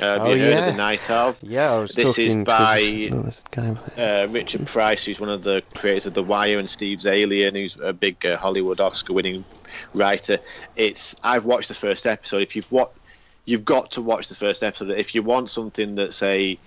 Uh, 0.00 0.18
have 0.18 0.22
oh, 0.22 0.32
you 0.32 0.42
heard 0.42 0.50
yeah. 0.50 0.66
of 0.66 0.72
the 0.72 0.78
Night 0.78 1.10
of? 1.10 1.38
Yeah, 1.42 1.72
I 1.72 1.78
was 1.78 1.92
This 1.92 2.18
is 2.18 2.34
by 2.44 3.10
uh, 3.96 4.26
Richard 4.30 4.66
Price, 4.66 5.04
who's 5.04 5.20
one 5.20 5.30
of 5.30 5.42
the 5.42 5.62
creators 5.74 6.06
of 6.06 6.14
The 6.14 6.22
Wire, 6.22 6.58
and 6.58 6.68
Steven 6.68 7.02
Zaillian, 7.02 7.52
who's 7.52 7.76
a 7.82 7.92
big 7.92 8.24
uh, 8.24 8.36
Hollywood 8.36 8.80
Oscar-winning 8.80 9.44
writer. 9.94 10.38
It's. 10.76 11.16
I've 11.22 11.44
watched 11.44 11.68
the 11.68 11.74
first 11.74 12.06
episode. 12.06 12.42
If 12.42 12.54
you've 12.54 12.70
watched, 12.70 12.92
you've 13.46 13.64
got 13.64 13.90
to 13.92 14.02
watch 14.02 14.28
the 14.28 14.34
first 14.34 14.62
episode. 14.62 14.90
If 14.90 15.14
you 15.14 15.22
want 15.22 15.48
something 15.48 15.94
that's 15.94 16.22
a 16.22 16.58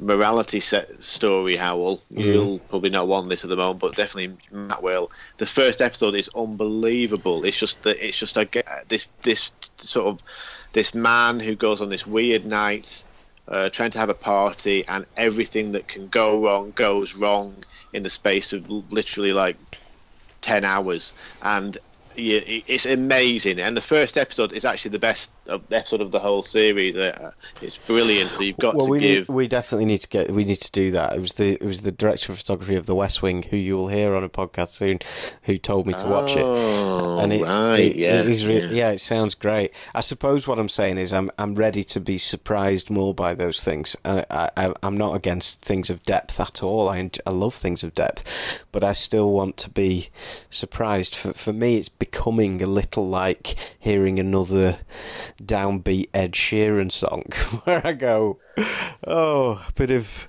morality 0.00 0.60
set 0.60 1.02
story, 1.02 1.56
Hywel. 1.56 2.00
Mm. 2.12 2.24
You'll 2.24 2.58
probably 2.58 2.90
not 2.90 3.08
want 3.08 3.28
this 3.28 3.44
at 3.44 3.50
the 3.50 3.56
moment, 3.56 3.80
but 3.80 3.94
definitely 3.94 4.36
Matt 4.50 4.82
will. 4.82 5.10
The 5.38 5.46
first 5.46 5.80
episode 5.80 6.14
is 6.14 6.30
unbelievable. 6.34 7.44
It's 7.44 7.58
just 7.58 7.82
that 7.82 8.04
it's 8.04 8.18
just 8.18 8.36
a, 8.36 8.48
this 8.88 9.08
this 9.22 9.52
sort 9.78 10.06
of 10.06 10.22
this 10.72 10.94
man 10.94 11.40
who 11.40 11.54
goes 11.54 11.80
on 11.80 11.90
this 11.90 12.06
weird 12.06 12.46
night, 12.46 13.04
uh, 13.48 13.68
trying 13.68 13.90
to 13.92 13.98
have 13.98 14.08
a 14.08 14.14
party, 14.14 14.84
and 14.88 15.06
everything 15.16 15.72
that 15.72 15.88
can 15.88 16.06
go 16.06 16.42
wrong 16.42 16.72
goes 16.74 17.14
wrong 17.14 17.64
in 17.92 18.02
the 18.02 18.10
space 18.10 18.52
of 18.52 18.68
literally 18.90 19.32
like 19.32 19.56
ten 20.40 20.64
hours, 20.64 21.12
and 21.42 21.76
yeah, 22.16 22.40
it's 22.44 22.86
amazing, 22.86 23.58
and 23.58 23.76
the 23.76 23.82
first 23.82 24.16
episode 24.16 24.52
is 24.52 24.64
actually 24.64 24.90
the 24.90 24.98
best 24.98 25.30
episode 25.54 26.00
of 26.00 26.12
the 26.12 26.18
whole 26.18 26.42
series. 26.42 26.96
Uh, 26.96 27.32
it's 27.60 27.78
brilliant. 27.78 28.30
So 28.30 28.42
you've 28.42 28.56
got 28.58 28.74
well, 28.74 28.86
to 28.86 28.90
we 28.90 29.00
give. 29.00 29.28
Need, 29.28 29.34
we 29.34 29.48
definitely 29.48 29.86
need 29.86 29.98
to 29.98 30.08
get. 30.08 30.30
We 30.30 30.44
need 30.44 30.60
to 30.60 30.70
do 30.70 30.90
that. 30.92 31.14
It 31.14 31.20
was 31.20 31.34
the 31.34 31.54
it 31.54 31.64
was 31.64 31.82
the 31.82 31.92
director 31.92 32.32
of 32.32 32.38
photography 32.38 32.76
of 32.76 32.86
The 32.86 32.94
West 32.94 33.22
Wing, 33.22 33.42
who 33.44 33.56
you 33.56 33.76
will 33.76 33.88
hear 33.88 34.14
on 34.14 34.24
a 34.24 34.28
podcast 34.28 34.68
soon, 34.68 35.00
who 35.42 35.58
told 35.58 35.86
me 35.86 35.94
to 35.94 36.06
watch 36.06 36.36
it. 36.36 36.42
Oh, 36.44 37.18
and 37.18 37.32
it, 37.32 37.42
right, 37.42 37.78
it, 37.78 37.96
yeah, 37.96 38.20
it 38.20 38.28
is 38.28 38.46
re- 38.46 38.62
yeah. 38.62 38.70
yeah, 38.70 38.90
it 38.90 38.98
sounds 38.98 39.34
great. 39.34 39.72
I 39.94 40.00
suppose 40.00 40.46
what 40.46 40.58
I'm 40.58 40.68
saying 40.68 40.98
is 40.98 41.12
I'm 41.12 41.30
I'm 41.38 41.54
ready 41.54 41.84
to 41.84 42.00
be 42.00 42.18
surprised 42.18 42.90
more 42.90 43.14
by 43.14 43.34
those 43.34 43.62
things. 43.62 43.96
I, 44.04 44.24
I 44.30 44.72
I'm 44.82 44.96
not 44.96 45.14
against 45.14 45.60
things 45.60 45.90
of 45.90 46.02
depth 46.02 46.40
at 46.40 46.62
all. 46.62 46.88
I 46.88 47.10
I 47.26 47.30
love 47.30 47.54
things 47.54 47.82
of 47.82 47.94
depth, 47.94 48.62
but 48.72 48.84
I 48.84 48.92
still 48.92 49.32
want 49.32 49.56
to 49.58 49.70
be 49.70 50.08
surprised. 50.50 51.14
For 51.14 51.32
for 51.32 51.52
me, 51.52 51.76
it's 51.76 51.88
becoming 51.88 52.62
a 52.62 52.66
little 52.66 53.08
like 53.08 53.56
hearing 53.78 54.18
another 54.18 54.80
downbeat 55.46 56.08
Ed 56.14 56.32
Sheeran 56.32 56.90
song 56.90 57.24
where 57.64 57.86
I 57.86 57.92
go, 57.92 58.38
oh, 59.06 59.64
a 59.68 59.72
bit 59.72 59.90
of 59.90 60.28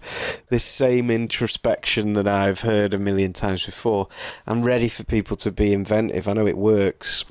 this 0.49 0.63
same 0.63 1.09
introspection 1.09 2.13
that 2.13 2.27
I've 2.27 2.61
heard 2.61 2.93
a 2.93 2.99
million 2.99 3.33
times 3.33 3.65
before. 3.65 4.07
I'm 4.47 4.63
ready 4.63 4.89
for 4.89 5.03
people 5.03 5.37
to 5.37 5.51
be 5.51 5.73
inventive. 5.73 6.27
I 6.27 6.33
know 6.33 6.47
it 6.47 6.57
works 6.57 7.25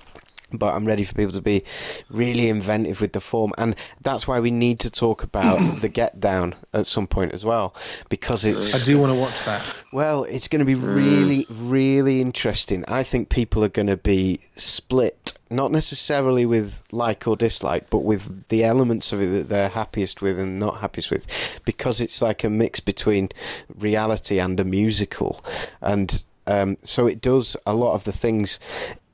but 0.52 0.74
I'm 0.74 0.84
ready 0.84 1.04
for 1.04 1.14
people 1.14 1.32
to 1.32 1.40
be 1.40 1.64
really 2.10 2.48
inventive 2.48 3.00
with 3.00 3.12
the 3.12 3.20
form, 3.20 3.52
and 3.58 3.74
that's 4.00 4.28
why 4.28 4.40
we 4.40 4.50
need 4.50 4.80
to 4.80 4.90
talk 4.90 5.22
about 5.22 5.58
the 5.80 5.88
Get 5.88 6.20
Down 6.20 6.54
at 6.72 6.86
some 6.86 7.06
point 7.06 7.32
as 7.32 7.44
well, 7.44 7.74
because 8.08 8.44
it's. 8.44 8.74
I 8.74 8.84
do 8.84 8.98
want 8.98 9.12
to 9.12 9.18
watch 9.18 9.44
that. 9.44 9.82
Well, 9.92 10.24
it's 10.24 10.48
going 10.48 10.64
to 10.64 10.66
be 10.66 10.74
really, 10.74 11.46
really 11.50 12.20
interesting. 12.20 12.84
I 12.88 13.02
think 13.02 13.28
people 13.28 13.64
are 13.64 13.68
going 13.68 13.88
to 13.88 13.96
be 13.96 14.40
split, 14.56 15.21
not 15.52 15.70
necessarily 15.70 16.46
with 16.46 16.82
like 16.92 17.26
or 17.26 17.36
dislike, 17.36 17.90
but 17.90 18.00
with 18.00 18.48
the 18.48 18.64
elements 18.64 19.12
of 19.12 19.20
it 19.20 19.26
that 19.26 19.48
they're 19.48 19.68
happiest 19.68 20.22
with 20.22 20.38
and 20.38 20.58
not 20.58 20.80
happiest 20.80 21.10
with, 21.10 21.60
because 21.64 22.00
it's 22.00 22.22
like 22.22 22.44
a 22.44 22.50
mix 22.50 22.80
between 22.80 23.28
reality 23.74 24.38
and 24.38 24.58
a 24.58 24.64
musical, 24.64 25.44
and 25.80 26.24
um, 26.46 26.76
so 26.82 27.06
it 27.06 27.20
does 27.20 27.56
a 27.66 27.74
lot 27.74 27.94
of 27.94 28.04
the 28.04 28.12
things 28.12 28.58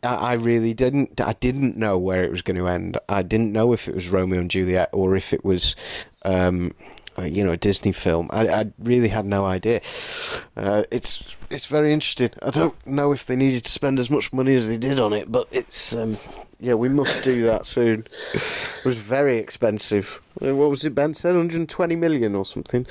I 0.03 0.35
really 0.35 0.75
didn't. 0.75 1.21
I 1.21 1.33
didn't 1.33 1.77
know 1.77 1.99
where 1.99 2.23
it 2.23 2.31
was 2.31 2.43
going 2.43 2.57
to 2.57 2.69
end. 2.69 2.99
I 3.09 3.23
didn't 3.23 3.53
know 3.53 3.73
if 3.73 3.89
it 3.89 3.95
was 3.95 4.09
Romeo 4.09 4.39
and 4.41 4.51
Juliet 4.51 4.91
or 4.93 5.17
if 5.17 5.33
it 5.33 5.45
was, 5.45 5.75
um, 6.25 6.73
you 7.25 7.45
know, 7.45 7.53
a 7.53 7.57
Disney 7.57 7.93
film. 7.93 8.29
I, 8.33 8.49
I 8.49 8.73
really 8.79 9.09
had 9.09 9.25
no 9.25 9.45
idea. 9.45 9.81
Uh, 10.57 10.85
it's 10.91 11.23
it's 11.51 11.67
very 11.67 11.93
interesting. 11.93 12.31
I 12.43 12.51
don't 12.51 12.87
know 12.87 13.13
if 13.13 13.27
they 13.27 13.37
needed 13.37 13.65
to 13.65 13.71
spend 13.71 13.99
as 13.99 14.11
much 14.11 14.33
money 14.33 14.55
as 14.55 14.69
they 14.69 14.79
did 14.79 15.01
on 15.01 15.13
it, 15.13 15.31
but 15.31 15.49
it's 15.51 15.95
um, 15.95 16.19
yeah, 16.61 16.75
we 16.75 16.89
must 16.89 17.23
do 17.23 17.43
that 17.45 17.67
soon. 17.67 18.07
It 18.35 18.85
was 18.85 18.99
very 18.99 19.39
expensive. 19.39 20.21
Uh, 20.43 20.55
what 20.55 20.71
was 20.71 20.85
it? 20.85 20.95
Ben 20.95 21.15
said 21.15 21.35
120 21.35 21.97
million 21.97 22.35
or 22.35 22.45
something. 22.45 22.87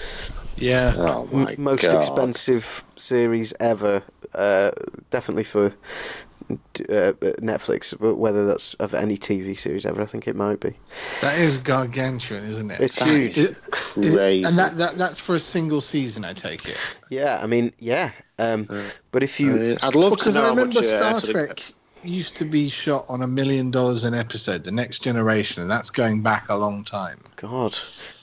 Yeah, 0.56 0.94
oh 0.98 1.30
my 1.32 1.56
most 1.58 1.84
God. 1.84 1.96
expensive 1.96 2.84
series 2.96 3.54
ever. 3.60 4.04
Uh, 4.34 4.72
definitely 5.10 5.44
for 5.44 5.74
uh, 6.50 7.14
Netflix, 7.42 8.00
whether 8.00 8.46
that's 8.48 8.74
of 8.76 8.94
any 8.94 9.18
TV 9.18 9.58
series 9.58 9.86
ever, 9.86 10.02
I 10.02 10.06
think 10.06 10.28
it 10.28 10.36
might 10.36 10.60
be. 10.60 10.78
That 11.22 11.40
is 11.40 11.58
gargantuan, 11.58 12.44
isn't 12.44 12.72
it? 12.72 12.80
It's 12.80 12.96
that 12.98 13.08
huge. 13.08 13.38
Is 13.38 13.58
crazy. 13.72 14.44
and 14.44 14.58
that, 14.58 14.76
that 14.78 14.98
that's 14.98 15.20
for 15.26 15.36
a 15.36 15.40
single 15.40 15.82
season, 15.82 16.24
I 16.24 16.34
take 16.34 16.68
it. 16.68 16.78
Yeah, 17.10 17.40
I 17.42 17.48
mean, 17.48 17.74
yeah. 17.80 18.12
Um, 18.40 18.70
but 19.12 19.24
if 19.24 19.40
you, 19.40 19.56
I 19.56 19.60
mean, 19.60 19.78
I'd 19.84 19.96
love 19.96 20.12
because 20.12 20.36
to 20.36 20.42
know 20.42 20.48
I 20.48 20.50
remember 20.50 20.76
much, 20.76 20.86
Star 20.86 21.16
uh, 21.16 21.20
Trek. 21.20 21.62
used 22.04 22.38
to 22.38 22.46
be 22.46 22.70
shot 22.70 23.06
on 23.10 23.22
a 23.22 23.28
million 23.28 23.72
dollars 23.72 24.04
an 24.04 24.14
episode, 24.14 24.64
The 24.64 24.72
Next 24.72 25.00
Generation, 25.00 25.62
and 25.64 25.72
that's 25.72 25.90
going 25.90 26.22
back 26.22 26.48
a 26.50 26.56
long 26.56 26.84
time. 26.84 27.18
God, 27.36 27.78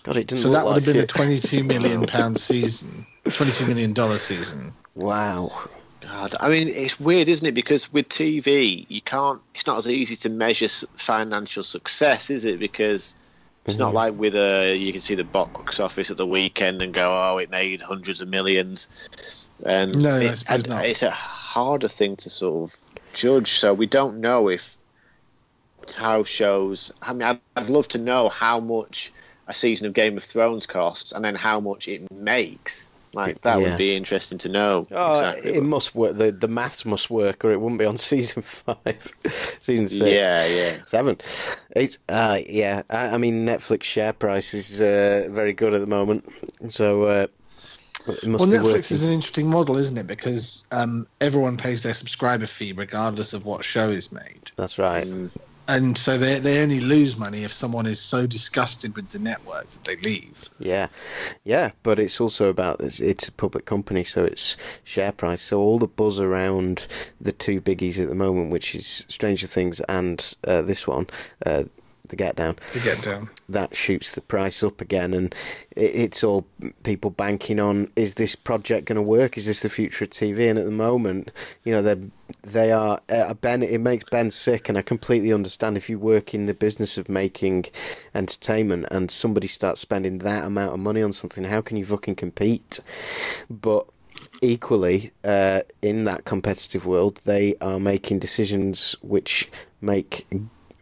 God, 0.05 0.17
it 0.17 0.29
didn't. 0.29 0.41
So 0.41 0.51
that 0.53 0.65
would 0.65 0.75
would 0.75 0.85
have 0.85 0.95
been 0.95 1.03
it. 1.03 1.13
a 1.13 1.15
twenty-two 1.15 1.65
million 1.65 2.07
pound 2.07 2.39
season, 2.39 3.05
twenty-two 3.29 3.67
million 3.67 3.93
dollar 3.93 4.19
season. 4.19 4.73
Wow. 4.95 5.53
God, 6.09 6.35
I 6.41 6.49
mean, 6.49 6.69
it's 6.69 7.01
weird, 7.01 7.29
isn't 7.29 7.47
it? 7.47 7.55
Because 7.55 7.93
with 7.93 8.09
TV, 8.09 8.87
you 8.89 9.01
can't. 9.01 9.41
It's 9.55 9.67
not 9.67 9.79
as 9.79 9.89
easy 9.89 10.17
to 10.17 10.29
measure 10.29 10.69
financial 10.97 11.63
success, 11.63 12.31
is 12.31 12.45
it? 12.45 12.59
Because 12.59 13.17
it's 13.65 13.79
not 13.79 13.89
mm-hmm. 13.89 13.97
like 13.97 14.15
with 14.15 14.35
a. 14.35 14.77
You 14.77 14.93
can 14.93 15.01
see 15.01 15.15
the 15.15 15.25
box 15.25 15.81
office 15.81 16.11
at 16.11 16.17
the 16.17 16.27
weekend 16.27 16.83
and 16.83 16.93
go, 16.93 17.13
"Oh, 17.13 17.39
it 17.39 17.51
made 17.51 17.81
hundreds 17.81 18.21
of 18.21 18.29
millions. 18.29 18.89
And 19.65 19.97
No, 20.03 20.17
it- 20.17 20.45
and 20.49 20.69
not. 20.69 20.85
it's 20.85 21.03
a 21.03 21.11
harder 21.11 21.89
thing 21.89 22.17
to 22.17 22.31
sort 22.31 22.71
of 22.71 22.77
judge. 23.15 23.53
So 23.53 23.73
we 23.73 23.87
don't 23.87 24.21
know 24.21 24.49
if 24.49 24.77
how 25.97 26.25
shows. 26.25 26.93
I 27.01 27.13
mean, 27.13 27.23
I'd, 27.23 27.41
I'd 27.57 27.71
love 27.71 27.89
to 27.89 27.99
know 27.99 28.29
how 28.29 28.61
much 28.61 29.13
a 29.47 29.55
season 29.55 29.87
of 29.87 29.93
Game 29.93 30.17
of 30.17 30.25
Thrones 30.25 30.67
costs, 30.67 31.13
and 31.13 31.25
then 31.25 31.35
how 31.35 31.61
much 31.61 31.89
it 31.89 32.11
makes. 32.11 32.91
Like 33.15 33.41
that 33.43 33.61
Yeah. 33.61 33.69
would 33.71 33.79
be 33.79 33.97
interesting 33.97 34.39
to 34.39 34.49
know. 34.49 34.87
Oh, 34.91 35.13
exactly. 35.13 35.55
it 35.55 35.63
must 35.63 35.95
work. 35.95 36.17
The 36.19 36.33
the 36.33 36.49
maths 36.49 36.85
must 36.85 37.11
work, 37.11 37.45
or 37.45 37.53
it 37.53 37.61
wouldn't 37.61 37.79
be 37.79 37.85
on 37.85 37.97
season 38.13 38.43
five, 38.43 39.13
season 39.61 39.89
six. 39.89 40.01
Yeah, 40.01 40.47
yeah. 40.47 40.77
Seven, 40.87 41.19
eight. 41.77 41.99
Uh, 42.09 42.41
yeah, 42.49 42.83
I, 42.91 43.09
I 43.11 43.19
mean 43.19 43.47
Netflix 43.47 43.85
share 43.85 44.13
price 44.13 44.55
is 44.55 44.81
uh, 44.83 45.29
very 45.31 45.53
good 45.53 45.75
at 45.75 45.81
the 45.81 45.87
moment, 45.87 46.29
so 46.71 47.05
uh, 47.05 47.27
must 48.07 48.25
Well, 48.25 48.39
be 48.51 48.57
Netflix 48.57 48.63
working. 48.65 48.79
is 48.79 49.05
an 49.05 49.13
interesting 49.13 49.49
model, 49.49 49.77
isn't 49.77 49.97
it? 49.97 50.07
Because 50.07 50.67
um, 50.73 51.07
everyone 51.21 51.57
pays 51.57 51.83
their 51.83 51.95
subscriber 51.95 52.47
fee 52.47 52.73
regardless 52.73 53.33
of 53.33 53.45
what 53.47 53.65
show 53.65 53.89
is 53.89 54.13
made, 54.13 54.51
That's 54.57 54.79
right. 54.79 55.07
And 55.69 55.97
so 55.97 56.19
they 56.19 56.39
they 56.39 56.63
only 56.63 56.81
lose 56.81 57.19
money 57.19 57.45
if 57.45 57.53
someone 57.53 57.87
is 57.87 58.01
so 58.01 58.27
disgusted 58.27 58.95
with 58.95 59.09
the 59.11 59.19
network 59.19 59.67
that 59.69 59.85
they 59.85 59.97
leave. 59.97 60.51
Yeah, 60.59 60.89
yeah, 61.43 61.71
but 61.83 61.99
it's 61.99 62.21
also 62.21 62.49
about 62.49 62.81
it's, 62.81 63.01
it's 63.01 63.29
a 63.29 63.33
public 63.33 63.65
company, 63.65 64.05
so 64.05 64.25
it's 64.25 64.57
share 64.83 65.13
price. 65.13 65.43
So 65.43 65.61
all 65.61 65.79
the 65.79 65.87
buzz 65.87 66.21
around 66.21 66.87
the 67.21 67.33
two 67.33 67.61
biggies 67.61 67.99
at 67.99 68.09
the 68.09 68.15
moment, 68.15 68.51
which 68.51 68.75
is 68.75 69.07
Stranger 69.09 69.47
Things 69.47 69.81
and 69.89 70.35
uh, 70.47 70.63
this 70.63 70.87
one, 70.87 71.07
uh, 71.45 71.65
The 72.07 72.17
Get 72.17 72.37
Down. 72.37 72.57
To 72.73 72.81
get 72.81 73.03
down, 73.03 73.31
that 73.49 73.75
shoots 73.75 74.15
the 74.15 74.21
price 74.21 74.63
up 74.63 74.83
again, 74.83 75.15
and 75.15 75.35
it, 75.75 75.95
it's 75.95 76.23
all 76.23 76.47
people 76.83 77.11
banking 77.11 77.59
on: 77.59 77.91
is 77.97 78.15
this 78.15 78.35
project 78.35 78.87
going 78.87 78.97
to 78.97 79.03
work? 79.03 79.39
Is 79.39 79.47
this 79.47 79.61
the 79.61 79.71
future 79.71 80.05
of 80.05 80.11
TV? 80.11 80.51
And 80.51 80.59
at 80.59 80.67
the 80.67 80.71
moment, 80.71 81.31
you 81.65 81.73
know, 81.73 81.81
they 81.81 81.97
they 82.43 82.73
are. 82.73 83.01
Uh, 83.09 83.33
ben, 83.33 83.63
it 83.63 83.81
makes 83.81 84.05
Ben 84.11 84.31
sick, 84.31 84.69
and 84.69 84.77
I 84.77 84.83
completely 84.83 85.33
understand 85.33 85.79
if 85.79 85.89
you 85.89 85.99
work 85.99 86.35
in 86.35 86.45
the 86.45 86.53
business 86.53 86.99
of 86.99 87.09
making 87.09 87.67
entertainment 88.15 88.87
and 88.91 89.11
somebody 89.11 89.49
starts 89.49 89.81
spending 89.81 90.19
that 90.19 90.45
amount 90.45 90.75
of 90.75 90.81
money 90.81 91.03
on 91.03 91.15
something, 91.15 91.45
how 91.45 91.63
can 91.63 91.79
you 91.79 91.87
fucking 91.87 92.17
compete? 92.17 92.81
But 93.49 93.87
equally, 94.43 95.13
uh, 95.25 95.63
in 95.81 96.05
that 96.05 96.25
competitive 96.25 96.87
world, 96.87 97.21
they 97.25 97.57
are 97.61 97.81
making 97.81 98.19
decisions 98.19 98.95
which 99.01 99.51
make 99.81 100.27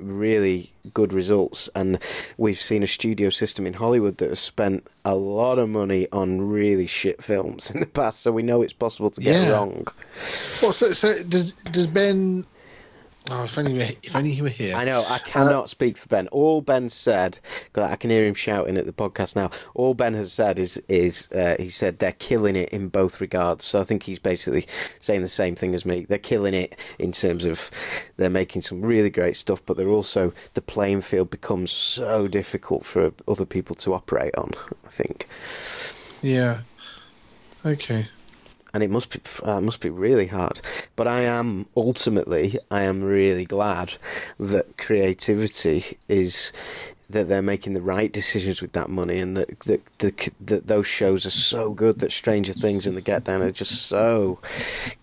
really 0.03 0.73
good 0.95 1.13
results. 1.13 1.69
And 1.75 1.99
we've 2.37 2.61
seen 2.61 2.83
a 2.83 2.87
studio 2.87 3.31
system 3.31 3.67
in 3.67 3.75
Hollywood 3.75 4.19
that 4.19 4.29
has 4.31 4.41
spent 4.41 4.87
a 5.05 5.15
lot 5.15 5.59
of 5.59 5.69
money 5.69 6.07
on 6.13 6.41
really 6.41 6.87
shit 6.87 7.23
films 7.23 7.71
in 7.75 7.81
the 7.81 7.87
past, 7.87 8.21
so 8.21 8.33
we 8.33 8.43
know 8.43 8.63
it's 8.63 8.73
possible 8.73 9.11
to 9.11 9.21
get 9.21 9.41
Yeah. 9.43 9.53
wrong. 9.53 9.87
well, 10.63 10.73
so 10.73 10.93
so 10.93 11.23
does 11.29 11.55
does 11.55 11.87
Ben? 11.87 12.45
Oh, 13.31 13.45
if 13.45 13.57
only 13.57 13.73
we- 13.75 13.97
if 14.03 14.17
only 14.17 14.33
he 14.33 14.43
were 14.43 14.49
here. 14.49 14.75
I 14.75 14.85
know 14.85 15.05
I 15.09 15.19
cannot 15.19 15.71
speak 15.71 15.97
for 15.97 16.09
Ben. 16.09 16.27
All 16.29 16.61
Ben 16.61 16.89
said, 16.89 17.39
I 17.77 17.95
can 17.95 18.11
hear 18.11 18.25
him 18.25 18.35
shouting 18.35 18.77
at 18.77 18.85
the 18.85 18.93
podcast 18.93 19.37
now. 19.37 19.51
All 19.75 19.95
Ben 19.95 20.15
has 20.15 20.33
said 20.33 20.59
is 20.59 20.77
is 20.89 21.31
uh, 21.31 21.55
he 21.59 21.71
said 21.71 21.99
they're 22.01 22.13
killing 22.13 22.57
it 22.57 22.71
in 22.71 22.89
both 22.89 23.21
regards. 23.21 23.65
So 23.65 23.81
I 23.81 23.85
think 23.85 24.03
he's 24.03 24.19
basically 24.19 24.67
saying 25.01 25.23
the 25.23 25.29
same 25.29 25.55
thing 25.55 25.73
as 25.75 25.87
me. 25.87 26.05
They're 26.09 26.19
killing 26.19 26.53
it 26.53 26.77
in 26.99 27.13
terms 27.13 27.45
of 27.45 27.71
they're 28.17 28.29
making 28.29 28.63
some 28.63 28.83
really 28.83 29.11
great 29.11 29.37
stuff, 29.37 29.63
but 29.65 29.77
they're 29.77 29.89
also 29.89 30.33
the 30.55 30.63
playing 30.63 31.03
field 31.03 31.31
becomes 31.31 31.71
so 31.71 32.27
difficult 32.27 32.85
for 32.85 33.13
other 33.29 33.47
people 33.47 33.77
to 33.77 33.95
operate 33.95 34.35
on. 34.37 34.51
I 34.85 34.89
think. 34.91 35.29
Yeah. 36.23 36.63
Okay. 37.65 38.07
And 38.75 38.83
it 38.83 38.91
must 38.91 39.11
be 39.11 39.21
uh, 39.45 39.61
must 39.61 39.81
be 39.81 39.91
really 39.91 40.27
hard. 40.27 40.61
But 40.97 41.07
I 41.07 41.23
am 41.23 41.67
ultimately 41.77 42.59
I 42.71 42.83
am 42.83 43.03
really 43.03 43.45
glad 43.45 43.97
that 44.39 44.79
creativity 44.79 45.99
is 46.09 46.53
that 47.13 47.29
they're 47.29 47.43
making 47.43 47.75
the 47.75 47.83
right 47.83 48.11
decisions 48.11 48.61
with 48.61 48.73
that 48.73 48.89
money, 48.89 49.19
and 49.19 49.37
that 49.37 49.61
that, 49.61 49.83
that, 49.99 50.29
that 50.41 50.67
those 50.67 50.87
shows 50.87 51.27
are 51.27 51.31
so 51.31 51.73
good. 51.73 51.99
That 52.01 52.13
Stranger 52.13 52.53
Things 52.53 52.87
and 52.87 52.97
The 52.97 53.03
Get 53.03 53.25
Down 53.25 53.43
are 53.43 53.53
just 53.53 53.83
so 53.83 54.39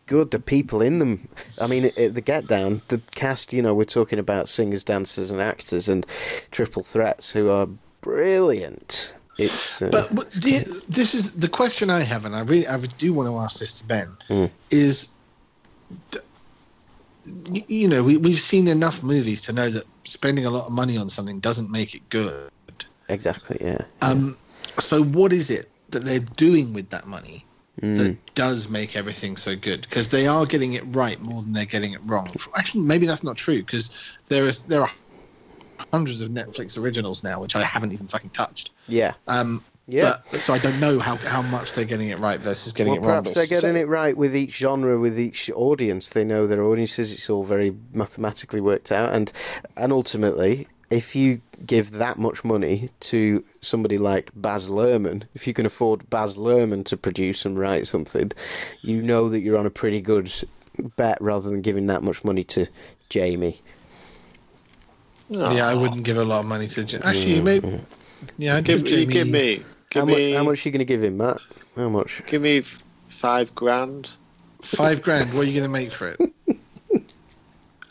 good. 0.08 0.32
The 0.32 0.40
people 0.40 0.82
in 0.82 1.00
them, 1.00 1.28
I 1.60 1.68
mean, 1.68 1.92
it, 1.96 2.16
The 2.16 2.22
Get 2.22 2.48
Down, 2.48 2.82
the 2.88 3.02
cast. 3.12 3.54
You 3.54 3.62
know, 3.62 3.74
we're 3.74 3.86
talking 3.86 4.20
about 4.20 4.50
singers, 4.50 4.84
dancers, 4.84 5.32
and 5.32 5.42
actors, 5.42 5.88
and 5.88 6.06
triple 6.52 6.84
threats 6.84 7.32
who 7.32 7.50
are 7.50 7.68
brilliant. 8.02 9.14
It's 9.40 9.82
uh, 9.82 9.90
But, 9.90 10.10
but 10.14 10.36
you, 10.36 10.60
this 10.60 11.16
is 11.16 11.36
the 11.36 11.48
question 11.48 11.90
I 11.90 12.02
have, 12.02 12.26
and 12.26 12.36
I 12.36 12.42
really 12.42 12.68
I 12.68 12.78
do 12.78 13.14
want 13.14 13.30
to 13.30 13.38
ask 13.38 13.60
this 13.60 13.80
to 13.80 13.88
Ben. 13.88 14.18
Mm. 14.28 14.50
Is 14.70 15.14
you 17.68 17.88
know 17.88 18.04
we 18.04 18.18
we've 18.18 18.40
seen 18.40 18.68
enough 18.68 19.04
movies 19.04 19.44
to 19.44 19.54
know 19.54 19.70
that 19.70 19.84
spending 20.04 20.46
a 20.46 20.50
lot 20.50 20.66
of 20.68 20.72
money 20.72 20.98
on 20.98 21.10
something 21.10 21.40
doesn't 21.40 21.72
make 21.72 21.96
it 21.96 22.10
good. 22.10 22.50
exactly 23.08 23.58
yeah. 23.62 23.82
Um, 24.02 24.38
so 24.80 25.04
what 25.04 25.32
is 25.34 25.50
it 25.50 25.68
that 25.90 26.04
they're 26.04 26.20
doing 26.20 26.74
with 26.74 26.90
that 26.90 27.08
money 27.08 27.46
Mm. 27.82 27.98
that 27.98 28.36
does 28.36 28.70
make 28.70 28.98
everything 28.98 29.38
so 29.38 29.56
good? 29.56 29.82
Because 29.84 30.12
they 30.12 30.28
are 30.28 30.46
getting 30.46 30.74
it 30.74 30.84
right 30.88 31.18
more 31.22 31.42
than 31.42 31.54
they're 31.54 31.64
getting 31.64 31.94
it 31.94 32.02
wrong. 32.06 32.28
Actually, 32.58 32.82
maybe 32.82 33.06
that's 33.06 33.24
not 33.24 33.38
true 33.38 33.60
because 33.60 33.90
there 34.28 34.44
is 34.44 34.64
there 34.64 34.82
are 34.82 34.92
hundreds 35.92 36.22
of 36.22 36.30
Netflix 36.30 36.78
originals 36.78 37.24
now 37.24 37.42
which 37.42 37.56
I 37.56 37.62
haven't 37.64 37.94
even 37.94 38.08
fucking 38.08 38.32
touched. 38.32 38.72
Yeah. 38.88 39.14
Um, 39.28 39.64
Yeah. 39.88 40.16
but, 40.32 40.40
so 40.40 40.54
I 40.54 40.60
don't 40.60 40.80
know 40.80 41.00
how, 41.00 41.16
how 41.18 41.42
much 41.42 41.74
they're 41.74 41.86
getting 41.86 42.10
it 42.10 42.20
right 42.20 42.40
versus 42.40 42.74
getting 42.74 42.94
well, 42.94 43.02
it 43.02 43.06
wrong. 43.06 43.24
perhaps 43.24 43.34
they're 43.34 43.58
getting 43.58 43.76
so- 43.76 43.82
it 43.82 43.88
right 43.88 44.16
with 44.16 44.36
each 44.36 44.58
genre, 44.58 45.00
with 45.00 45.20
each 45.20 45.50
audience. 45.56 46.10
They 46.10 46.24
know 46.24 46.46
their 46.48 46.64
audiences. 46.64 47.12
It's 47.12 47.30
all 47.30 47.44
very 47.44 47.76
mathematically 47.94 48.62
worked 48.62 48.92
out, 48.92 49.14
and 49.14 49.32
and 49.76 49.92
ultimately, 49.92 50.68
if 50.92 51.16
you 51.16 51.42
give 51.66 51.92
that 51.92 52.18
much 52.20 52.44
money 52.44 52.90
to 53.00 53.44
somebody 53.62 53.98
like 53.98 54.32
Baz 54.36 54.70
Luhrmann, 54.70 55.24
if 55.34 55.46
you 55.48 55.54
can 55.54 55.66
afford 55.66 56.10
Baz 56.10 56.36
Luhrmann 56.38 56.86
to 56.86 56.96
produce 56.98 57.46
and 57.46 57.58
write 57.60 57.86
something, 57.88 58.32
you 58.82 59.02
know 59.02 59.28
that 59.30 59.42
you're 59.42 59.58
on 59.58 59.66
a 59.66 59.72
pretty 59.72 60.02
good 60.02 60.32
bet 60.98 61.18
rather 61.22 61.50
than 61.50 61.62
giving 61.62 61.88
that 61.88 62.02
much 62.04 62.24
money 62.24 62.44
to 62.44 62.68
Jamie. 63.10 63.62
Yeah, 65.30 65.68
I 65.68 65.76
wouldn't 65.76 66.04
give 66.04 66.18
a 66.18 66.26
lot 66.26 66.40
of 66.42 66.46
money 66.48 66.68
to. 66.68 66.82
Ja- 66.84 67.00
Actually, 67.04 67.42
maybe. 67.42 67.80
Yeah, 68.38 68.58
I'd 68.58 68.66
Give, 68.66 68.84
give, 68.84 69.00
you 69.00 69.06
Jamie. 69.06 69.14
give 69.14 69.28
me, 69.28 69.56
give 69.90 70.02
How, 70.02 70.06
mu- 70.06 70.34
how 70.36 70.44
much 70.44 70.66
are 70.66 70.70
you 70.70 70.74
going 70.74 70.80
to 70.80 70.86
give 70.86 71.04
him, 71.04 71.18
Matt? 71.18 71.38
How 71.76 71.88
much? 71.90 72.22
give 72.28 72.42
me 72.42 72.60
f- 72.60 72.84
five 73.10 73.54
grand. 73.56 74.10
five 74.62 75.02
grand. 75.02 75.34
What 75.34 75.46
are 75.46 75.50
you 75.50 75.54
going 75.60 75.66
to 75.66 75.70
make 75.72 75.92
for 75.92 76.10
it? 76.10 76.20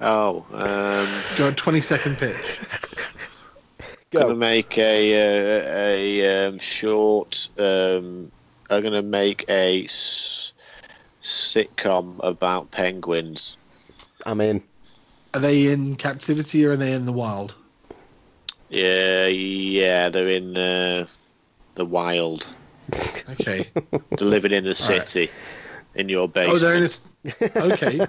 Oh, 0.01 0.47
um, 0.53 1.39
Got 1.39 1.53
a 1.53 1.57
twenty 1.57 1.81
second 1.81 2.19
pitch. 2.19 2.61
Go. 4.13 4.21
gonna 4.21 4.37
make 4.37 4.79
a 4.79 5.13
a, 5.13 6.23
a 6.23 6.49
um, 6.49 6.59
short. 6.61 7.49
Um, 7.59 8.31
I'm 8.71 8.83
gonna 8.85 9.03
make 9.03 9.45
a 9.49 9.85
s- 9.87 10.53
sitcom 11.21 12.21
about 12.23 12.71
penguins. 12.71 13.57
I'm 14.25 14.41
in. 14.41 14.63
Are 15.35 15.41
they 15.41 15.73
in 15.73 15.97
captivity 15.97 16.65
or 16.67 16.71
are 16.73 16.77
they 16.77 16.93
in 16.93 17.07
the 17.07 17.13
wild? 17.13 17.55
Yeah, 18.71 19.27
yeah, 19.27 20.09
they're 20.09 20.29
in 20.29 20.57
uh, 20.57 21.07
the 21.75 21.85
wild. 21.85 22.55
Okay. 23.31 23.65
They're 24.17 24.27
living 24.27 24.53
in 24.53 24.65
the 24.65 24.71
All 24.83 24.89
right. 24.89 25.07
city, 25.07 25.31
in 25.95 26.09
your 26.09 26.27
base. 26.29 26.49
oh, 26.51 26.59
they're 26.59 26.75
in. 26.75 26.83
A, 26.83 27.73
okay. 27.73 28.07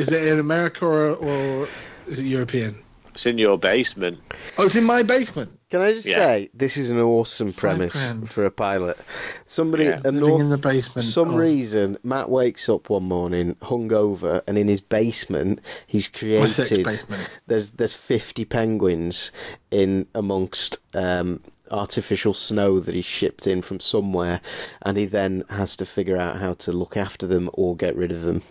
Is 0.00 0.12
it 0.12 0.32
in 0.32 0.38
America 0.38 0.86
or, 0.86 1.16
or 1.16 1.68
is 2.06 2.20
it 2.20 2.24
European? 2.24 2.72
It's 3.14 3.26
in 3.26 3.38
your 3.38 3.58
basement. 3.58 4.20
Oh, 4.58 4.66
it's 4.66 4.76
in 4.76 4.86
my 4.86 5.02
basement. 5.02 5.50
Can 5.72 5.80
I 5.80 5.94
just 5.94 6.06
Yeah. 6.06 6.16
say 6.16 6.50
this 6.52 6.76
is 6.76 6.90
an 6.90 7.00
awesome 7.00 7.48
Five 7.48 7.56
premise 7.78 7.92
grand. 7.94 8.30
for 8.30 8.44
a 8.44 8.50
pilot? 8.50 8.98
Somebody, 9.46 9.84
Yeah. 9.84 10.00
Living 10.04 10.20
North, 10.20 10.40
in 10.42 10.50
the 10.50 10.58
basement. 10.58 10.92
For 10.92 11.10
some 11.10 11.30
of 11.30 11.36
reason, 11.36 11.96
Matt 12.02 12.28
wakes 12.28 12.68
up 12.68 12.90
one 12.90 13.04
morning 13.04 13.56
hungover, 13.62 14.42
and 14.46 14.58
in 14.58 14.68
his 14.68 14.82
basement, 14.82 15.60
he's 15.86 16.10
my 16.22 16.46
sex 16.50 16.68
created. 16.68 16.84
basement. 16.84 17.22
There's 17.46 17.70
there's 17.70 17.94
50 17.94 18.44
penguins 18.44 19.32
in 19.70 20.06
amongst 20.14 20.76
um, 20.94 21.40
artificial 21.70 22.34
snow 22.34 22.78
that 22.78 22.94
he 22.94 23.00
shipped 23.00 23.46
in 23.46 23.62
from 23.62 23.80
somewhere, 23.80 24.42
and 24.82 24.98
he 24.98 25.06
then 25.06 25.42
has 25.48 25.74
to 25.76 25.86
figure 25.86 26.18
out 26.18 26.36
how 26.36 26.52
to 26.52 26.70
look 26.70 26.98
after 26.98 27.26
them 27.26 27.48
or 27.54 27.74
get 27.74 27.96
rid 27.96 28.12
of 28.12 28.20
them. 28.20 28.42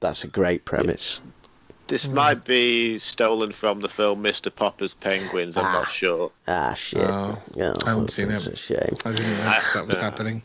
That's 0.00 0.24
a 0.24 0.28
great 0.28 0.64
premise. 0.64 1.20
This 1.88 2.08
might 2.08 2.44
be 2.44 2.98
stolen 2.98 3.52
from 3.52 3.80
the 3.80 3.88
film 3.88 4.20
Mr. 4.22 4.52
Popper's 4.52 4.92
Penguins. 4.92 5.56
I'm 5.56 5.66
Ah. 5.66 5.72
not 5.72 5.90
sure. 5.90 6.32
Ah, 6.48 6.74
shit. 6.74 7.00
Oh, 7.04 7.40
yeah, 7.54 7.74
I 7.86 7.90
haven't 7.90 8.10
seen 8.10 8.26
that's 8.26 8.48
it. 8.48 8.54
a 8.54 8.56
shame. 8.56 8.96
I 9.04 9.10
didn't 9.12 9.30
know 9.38 9.54
that 9.74 9.84
was 9.86 9.96
happening. 10.08 10.42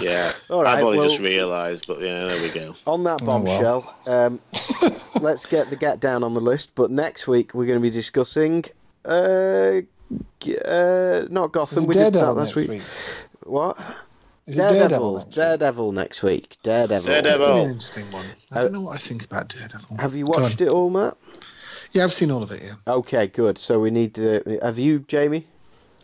Yeah, 0.00 0.32
All 0.50 0.62
right, 0.62 0.78
I've 0.78 0.84
only 0.84 0.98
well- 0.98 1.08
just 1.08 1.20
realised, 1.20 1.86
but 1.86 2.00
yeah, 2.00 2.24
there 2.24 2.42
we 2.42 2.48
go. 2.48 2.74
On 2.86 3.04
that 3.04 3.20
Oh, 3.22 3.26
well. 3.26 3.42
bombshell, 3.44 3.94
um, 4.06 4.40
let's 5.20 5.44
get 5.44 5.68
the 5.68 5.76
get 5.76 6.00
down 6.00 6.22
on 6.24 6.32
the 6.32 6.40
list. 6.40 6.74
But 6.74 6.90
next 6.90 7.28
week 7.28 7.52
we're 7.52 7.66
going 7.66 7.78
to 7.78 7.82
be 7.82 7.90
discussing, 7.90 8.64
uh, 9.04 9.82
uh, 10.64 11.24
not 11.30 11.52
Gotham. 11.52 11.78
Is 11.80 11.84
it 11.84 11.88
We 11.88 11.94
did 11.94 12.14
that 12.14 12.32
last 12.32 12.54
week. 12.56 12.68
week? 12.70 12.82
What? 13.44 13.76
Is 14.48 14.56
Daredevil? 14.56 15.24
Daredevil. 15.30 15.30
next 15.30 15.30
week? 15.30 15.30
Daredevil 15.32 15.92
next 15.92 16.22
week. 16.22 16.56
Daredevil. 16.62 17.06
Daredevil. 17.06 17.46
It's 17.46 17.54
be 17.54 17.64
an 17.64 17.70
interesting 17.70 18.10
one. 18.12 18.26
I 18.52 18.58
Uh, 18.58 18.62
don't 18.62 18.72
know 18.72 18.80
what 18.82 18.94
I 18.96 18.98
think 18.98 19.24
about 19.24 19.48
Daredevil. 19.48 19.96
Have 19.98 20.16
you 20.16 20.24
watched 20.26 20.60
it 20.60 20.68
all, 20.68 20.90
Matt? 20.90 21.16
Yeah, 21.92 22.04
I've 22.04 22.12
seen 22.12 22.30
all 22.30 22.42
of 22.42 22.50
it. 22.50 22.62
Yeah. 22.62 22.94
Okay, 22.94 23.26
good. 23.28 23.58
So 23.58 23.80
we 23.80 23.90
need 23.90 24.14
to. 24.14 24.58
Have 24.62 24.78
you, 24.78 25.00
Jamie? 25.00 25.46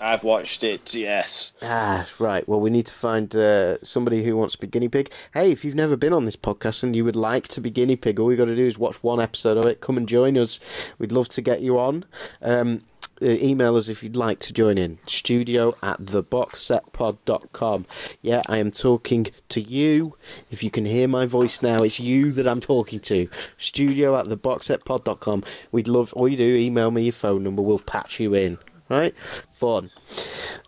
I've 0.00 0.24
watched 0.24 0.64
it. 0.64 0.92
Yes. 0.94 1.52
Ah, 1.62 2.06
right. 2.18 2.46
Well, 2.48 2.60
we 2.60 2.68
need 2.68 2.86
to 2.86 2.92
find 2.94 3.34
uh, 3.34 3.78
somebody 3.82 4.24
who 4.24 4.36
wants 4.36 4.54
to 4.54 4.60
be 4.60 4.66
guinea 4.66 4.88
pig. 4.88 5.10
Hey, 5.32 5.52
if 5.52 5.64
you've 5.64 5.76
never 5.76 5.96
been 5.96 6.12
on 6.12 6.24
this 6.24 6.36
podcast 6.36 6.82
and 6.82 6.96
you 6.96 7.04
would 7.04 7.16
like 7.16 7.46
to 7.48 7.60
be 7.60 7.70
guinea 7.70 7.96
pig, 7.96 8.18
all 8.18 8.30
you 8.30 8.36
got 8.36 8.46
to 8.46 8.56
do 8.56 8.66
is 8.66 8.76
watch 8.76 9.00
one 9.02 9.20
episode 9.20 9.56
of 9.56 9.66
it. 9.66 9.80
Come 9.80 9.96
and 9.96 10.08
join 10.08 10.36
us. 10.36 10.58
We'd 10.98 11.12
love 11.12 11.28
to 11.30 11.42
get 11.42 11.60
you 11.62 11.78
on. 11.78 12.04
Um, 12.42 12.76
uh, 12.76 12.93
Uh, 13.24 13.38
email 13.40 13.76
us 13.76 13.88
if 13.88 14.02
you'd 14.02 14.16
like 14.16 14.38
to 14.40 14.52
join 14.52 14.76
in. 14.76 14.98
Studio 15.06 15.72
at 15.82 15.98
theboxsetpod.com. 15.98 17.86
Yeah, 18.20 18.42
I 18.46 18.58
am 18.58 18.70
talking 18.70 19.28
to 19.48 19.62
you. 19.62 20.16
If 20.50 20.62
you 20.62 20.70
can 20.70 20.84
hear 20.84 21.08
my 21.08 21.24
voice 21.24 21.62
now, 21.62 21.78
it's 21.78 21.98
you 21.98 22.32
that 22.32 22.46
I'm 22.46 22.60
talking 22.60 23.00
to. 23.00 23.28
Studio 23.56 24.14
at 24.16 24.26
theboxsetpod.com. 24.26 25.42
We'd 25.72 25.88
love, 25.88 26.12
all 26.12 26.28
you 26.28 26.36
do, 26.36 26.56
email 26.56 26.90
me 26.90 27.04
your 27.04 27.12
phone 27.14 27.42
number. 27.44 27.62
We'll 27.62 27.78
patch 27.78 28.20
you 28.20 28.34
in. 28.34 28.58
Right? 28.90 29.16
Fun. 29.52 29.88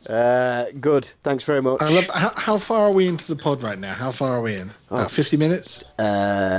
Uh, 0.09 0.67
good. 0.81 1.05
Thanks 1.05 1.45
very 1.45 1.61
much. 1.63 1.83
I 1.83 1.89
love. 1.91 2.09
How, 2.15 2.33
how 2.37 2.57
far 2.59 2.89
are 2.89 2.93
we 2.93 3.09
into 3.09 3.35
the 3.35 3.41
pod 3.43 3.63
right 3.63 3.79
now? 3.79 3.93
How 3.93 4.11
far 4.13 4.37
are 4.37 4.43
we 4.43 4.55
in? 4.55 4.69
About 4.91 5.11
fifty 5.11 5.37
minutes. 5.37 5.83
Uh, 5.99 6.03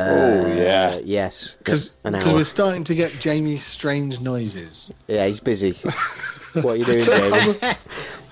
Oh, 0.10 0.54
yeah. 0.54 1.00
Yes. 1.04 1.56
Because 1.60 1.98
we're 2.04 2.43
starting 2.43 2.84
to 2.86 2.95
get 2.95 3.16
Jamie's 3.20 3.64
strange 3.64 4.20
noises. 4.20 4.93
Yeah, 5.08 5.26
he's 5.28 5.39
busy. 5.39 5.72
what 6.62 6.74
are 6.74 6.76
you 6.76 6.84
doing, 6.86 7.00
Jamie? 7.00 7.56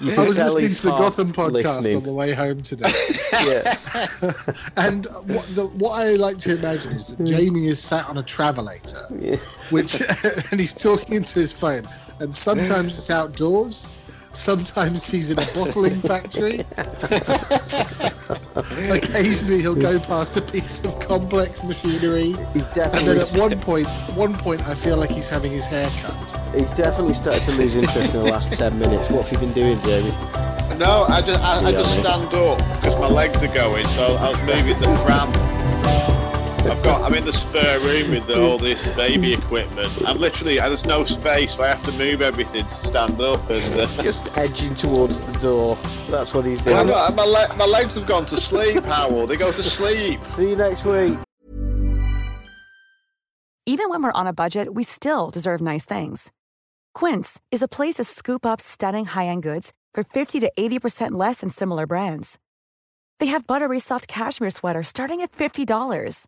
You 0.02 0.12
I 0.12 0.16
can 0.16 0.26
was 0.26 0.36
tell 0.36 0.54
listening 0.54 0.70
to 0.76 0.82
the 0.84 0.90
Gotham 0.90 1.32
podcast 1.32 1.64
listening. 1.78 1.98
on 1.98 2.04
the 2.04 2.14
way 2.14 2.34
home 2.34 2.62
today, 2.62 2.92
Yeah. 3.32 3.78
and 4.76 5.06
what, 5.28 5.46
the, 5.56 5.72
what 5.78 5.92
I 6.02 6.16
like 6.16 6.38
to 6.40 6.58
imagine 6.58 6.92
is 6.94 7.08
that 7.08 7.24
Jamie 7.26 7.66
is 7.68 7.82
sat 7.82 8.10
on 8.10 8.18
a 8.18 8.24
travelator, 8.24 9.06
Yeah. 9.24 9.38
which 9.70 10.02
and 10.52 10.60
he's 10.60 10.74
talking 10.74 11.16
into 11.16 11.40
his 11.40 11.54
phone, 11.54 11.84
and 12.20 12.36
sometimes 12.36 12.98
it's 12.98 13.10
outdoors. 13.10 13.88
Sometimes 14.36 15.10
he's 15.10 15.32
in 15.32 15.40
a 15.40 15.46
bottling 15.54 15.96
factory. 16.02 16.60
Occasionally 18.92 19.62
he'll 19.62 19.76
go 19.76 20.00
past 20.00 20.38
a 20.38 20.42
piece 20.42 20.84
of 20.84 21.00
complex 21.00 21.64
machinery. 21.64 22.36
He's 22.54 22.68
definitely. 22.70 23.00
And 23.00 23.08
then 23.08 23.18
at 23.20 23.32
one 23.40 23.60
point, 23.60 23.88
one 24.16 24.34
point, 24.34 24.62
I 24.68 24.76
feel 24.76 24.98
like 24.98 25.10
he's 25.10 25.30
having 25.30 25.52
his 25.52 25.68
hair 25.68 25.90
cut. 26.02 26.54
he's 26.54 26.72
definitely 26.72 27.14
started 27.14 27.44
to 27.44 27.52
lose 27.54 27.76
interest 27.76 28.14
in 28.14 28.24
the 28.24 28.30
last 28.30 28.54
ten 28.54 28.78
minutes. 28.78 29.10
What 29.10 29.28
have 29.28 29.32
you 29.32 29.40
been 29.48 29.54
doing, 29.54 29.80
Jamie? 29.82 30.12
No, 30.78 31.06
I 31.08 31.22
just 31.22 31.40
I, 31.42 31.68
I 31.68 31.72
just 31.72 32.00
stand 32.00 32.34
up 32.34 32.58
because 32.58 33.00
my 33.00 33.08
legs 33.08 33.42
are 33.42 33.54
going, 33.54 33.86
so 33.88 34.16
I 34.18 34.28
was 34.28 34.46
moving 34.46 34.78
the 34.80 35.02
pram. 35.06 35.32
I've 36.68 36.84
got 36.84 37.04
I'm 37.04 37.14
in 37.14 37.26
the 37.26 37.34
spare 37.34 37.80
room 37.82 38.12
with 38.12 38.26
the, 38.28 38.42
all 38.42 38.58
this 38.58 38.86
baby 38.96 39.34
equipment. 39.34 39.90
I'm 40.08 40.18
literally 40.18 40.56
there's 40.56 40.86
no 40.86 41.04
space, 41.04 41.56
so 41.56 41.64
I 41.64 41.68
have 41.68 41.84
to 41.84 41.92
move 42.00 42.22
everything 42.22 42.66
to 42.66 42.72
stand 42.72 43.22
up. 43.22 43.40
And 43.50 43.82
uh, 43.82 43.88
Just 44.02 44.36
edging 44.38 44.74
towards 44.74 45.22
the 45.22 45.38
door. 45.40 45.78
That's 46.10 46.34
what 46.34 46.46
he's 46.46 46.62
doing. 46.62 46.88
not, 46.88 47.16
my 47.16 47.24
le- 47.24 47.56
my 47.58 47.66
legs 47.66 47.96
have 47.96 48.08
gone 48.08 48.26
to 48.26 48.38
sleep, 48.38 48.78
Hywel. 48.78 49.28
They 49.28 49.38
go 49.38 49.52
to 49.52 49.64
sleep. 49.64 50.26
See 50.26 50.50
you 50.50 50.56
next 50.56 50.86
week. 50.86 51.20
Even 53.68 53.90
when 53.90 54.04
we're 54.04 54.12
on 54.12 54.28
a 54.28 54.34
budget, 54.34 54.74
we 54.74 54.84
still 54.84 55.30
deserve 55.32 55.60
nice 55.62 55.86
things. 55.86 56.32
Quince 56.94 57.42
is 57.52 57.62
a 57.64 57.68
place 57.68 57.96
to 57.96 58.04
scoop 58.04 58.46
up 58.46 58.62
stunning 58.62 59.06
high-end 59.06 59.42
goods 59.44 59.74
for 59.94 60.04
50 60.04 60.40
to 60.42 60.52
80% 60.58 61.12
less 61.14 61.42
than 61.42 61.50
similar 61.50 61.88
brands. 61.88 62.38
They 63.20 63.28
have 63.28 63.48
buttery 63.48 63.80
soft 63.80 64.08
cashmere 64.08 64.52
sweaters 64.52 64.88
starting 64.88 65.22
at 65.22 65.32
$50, 65.32 66.28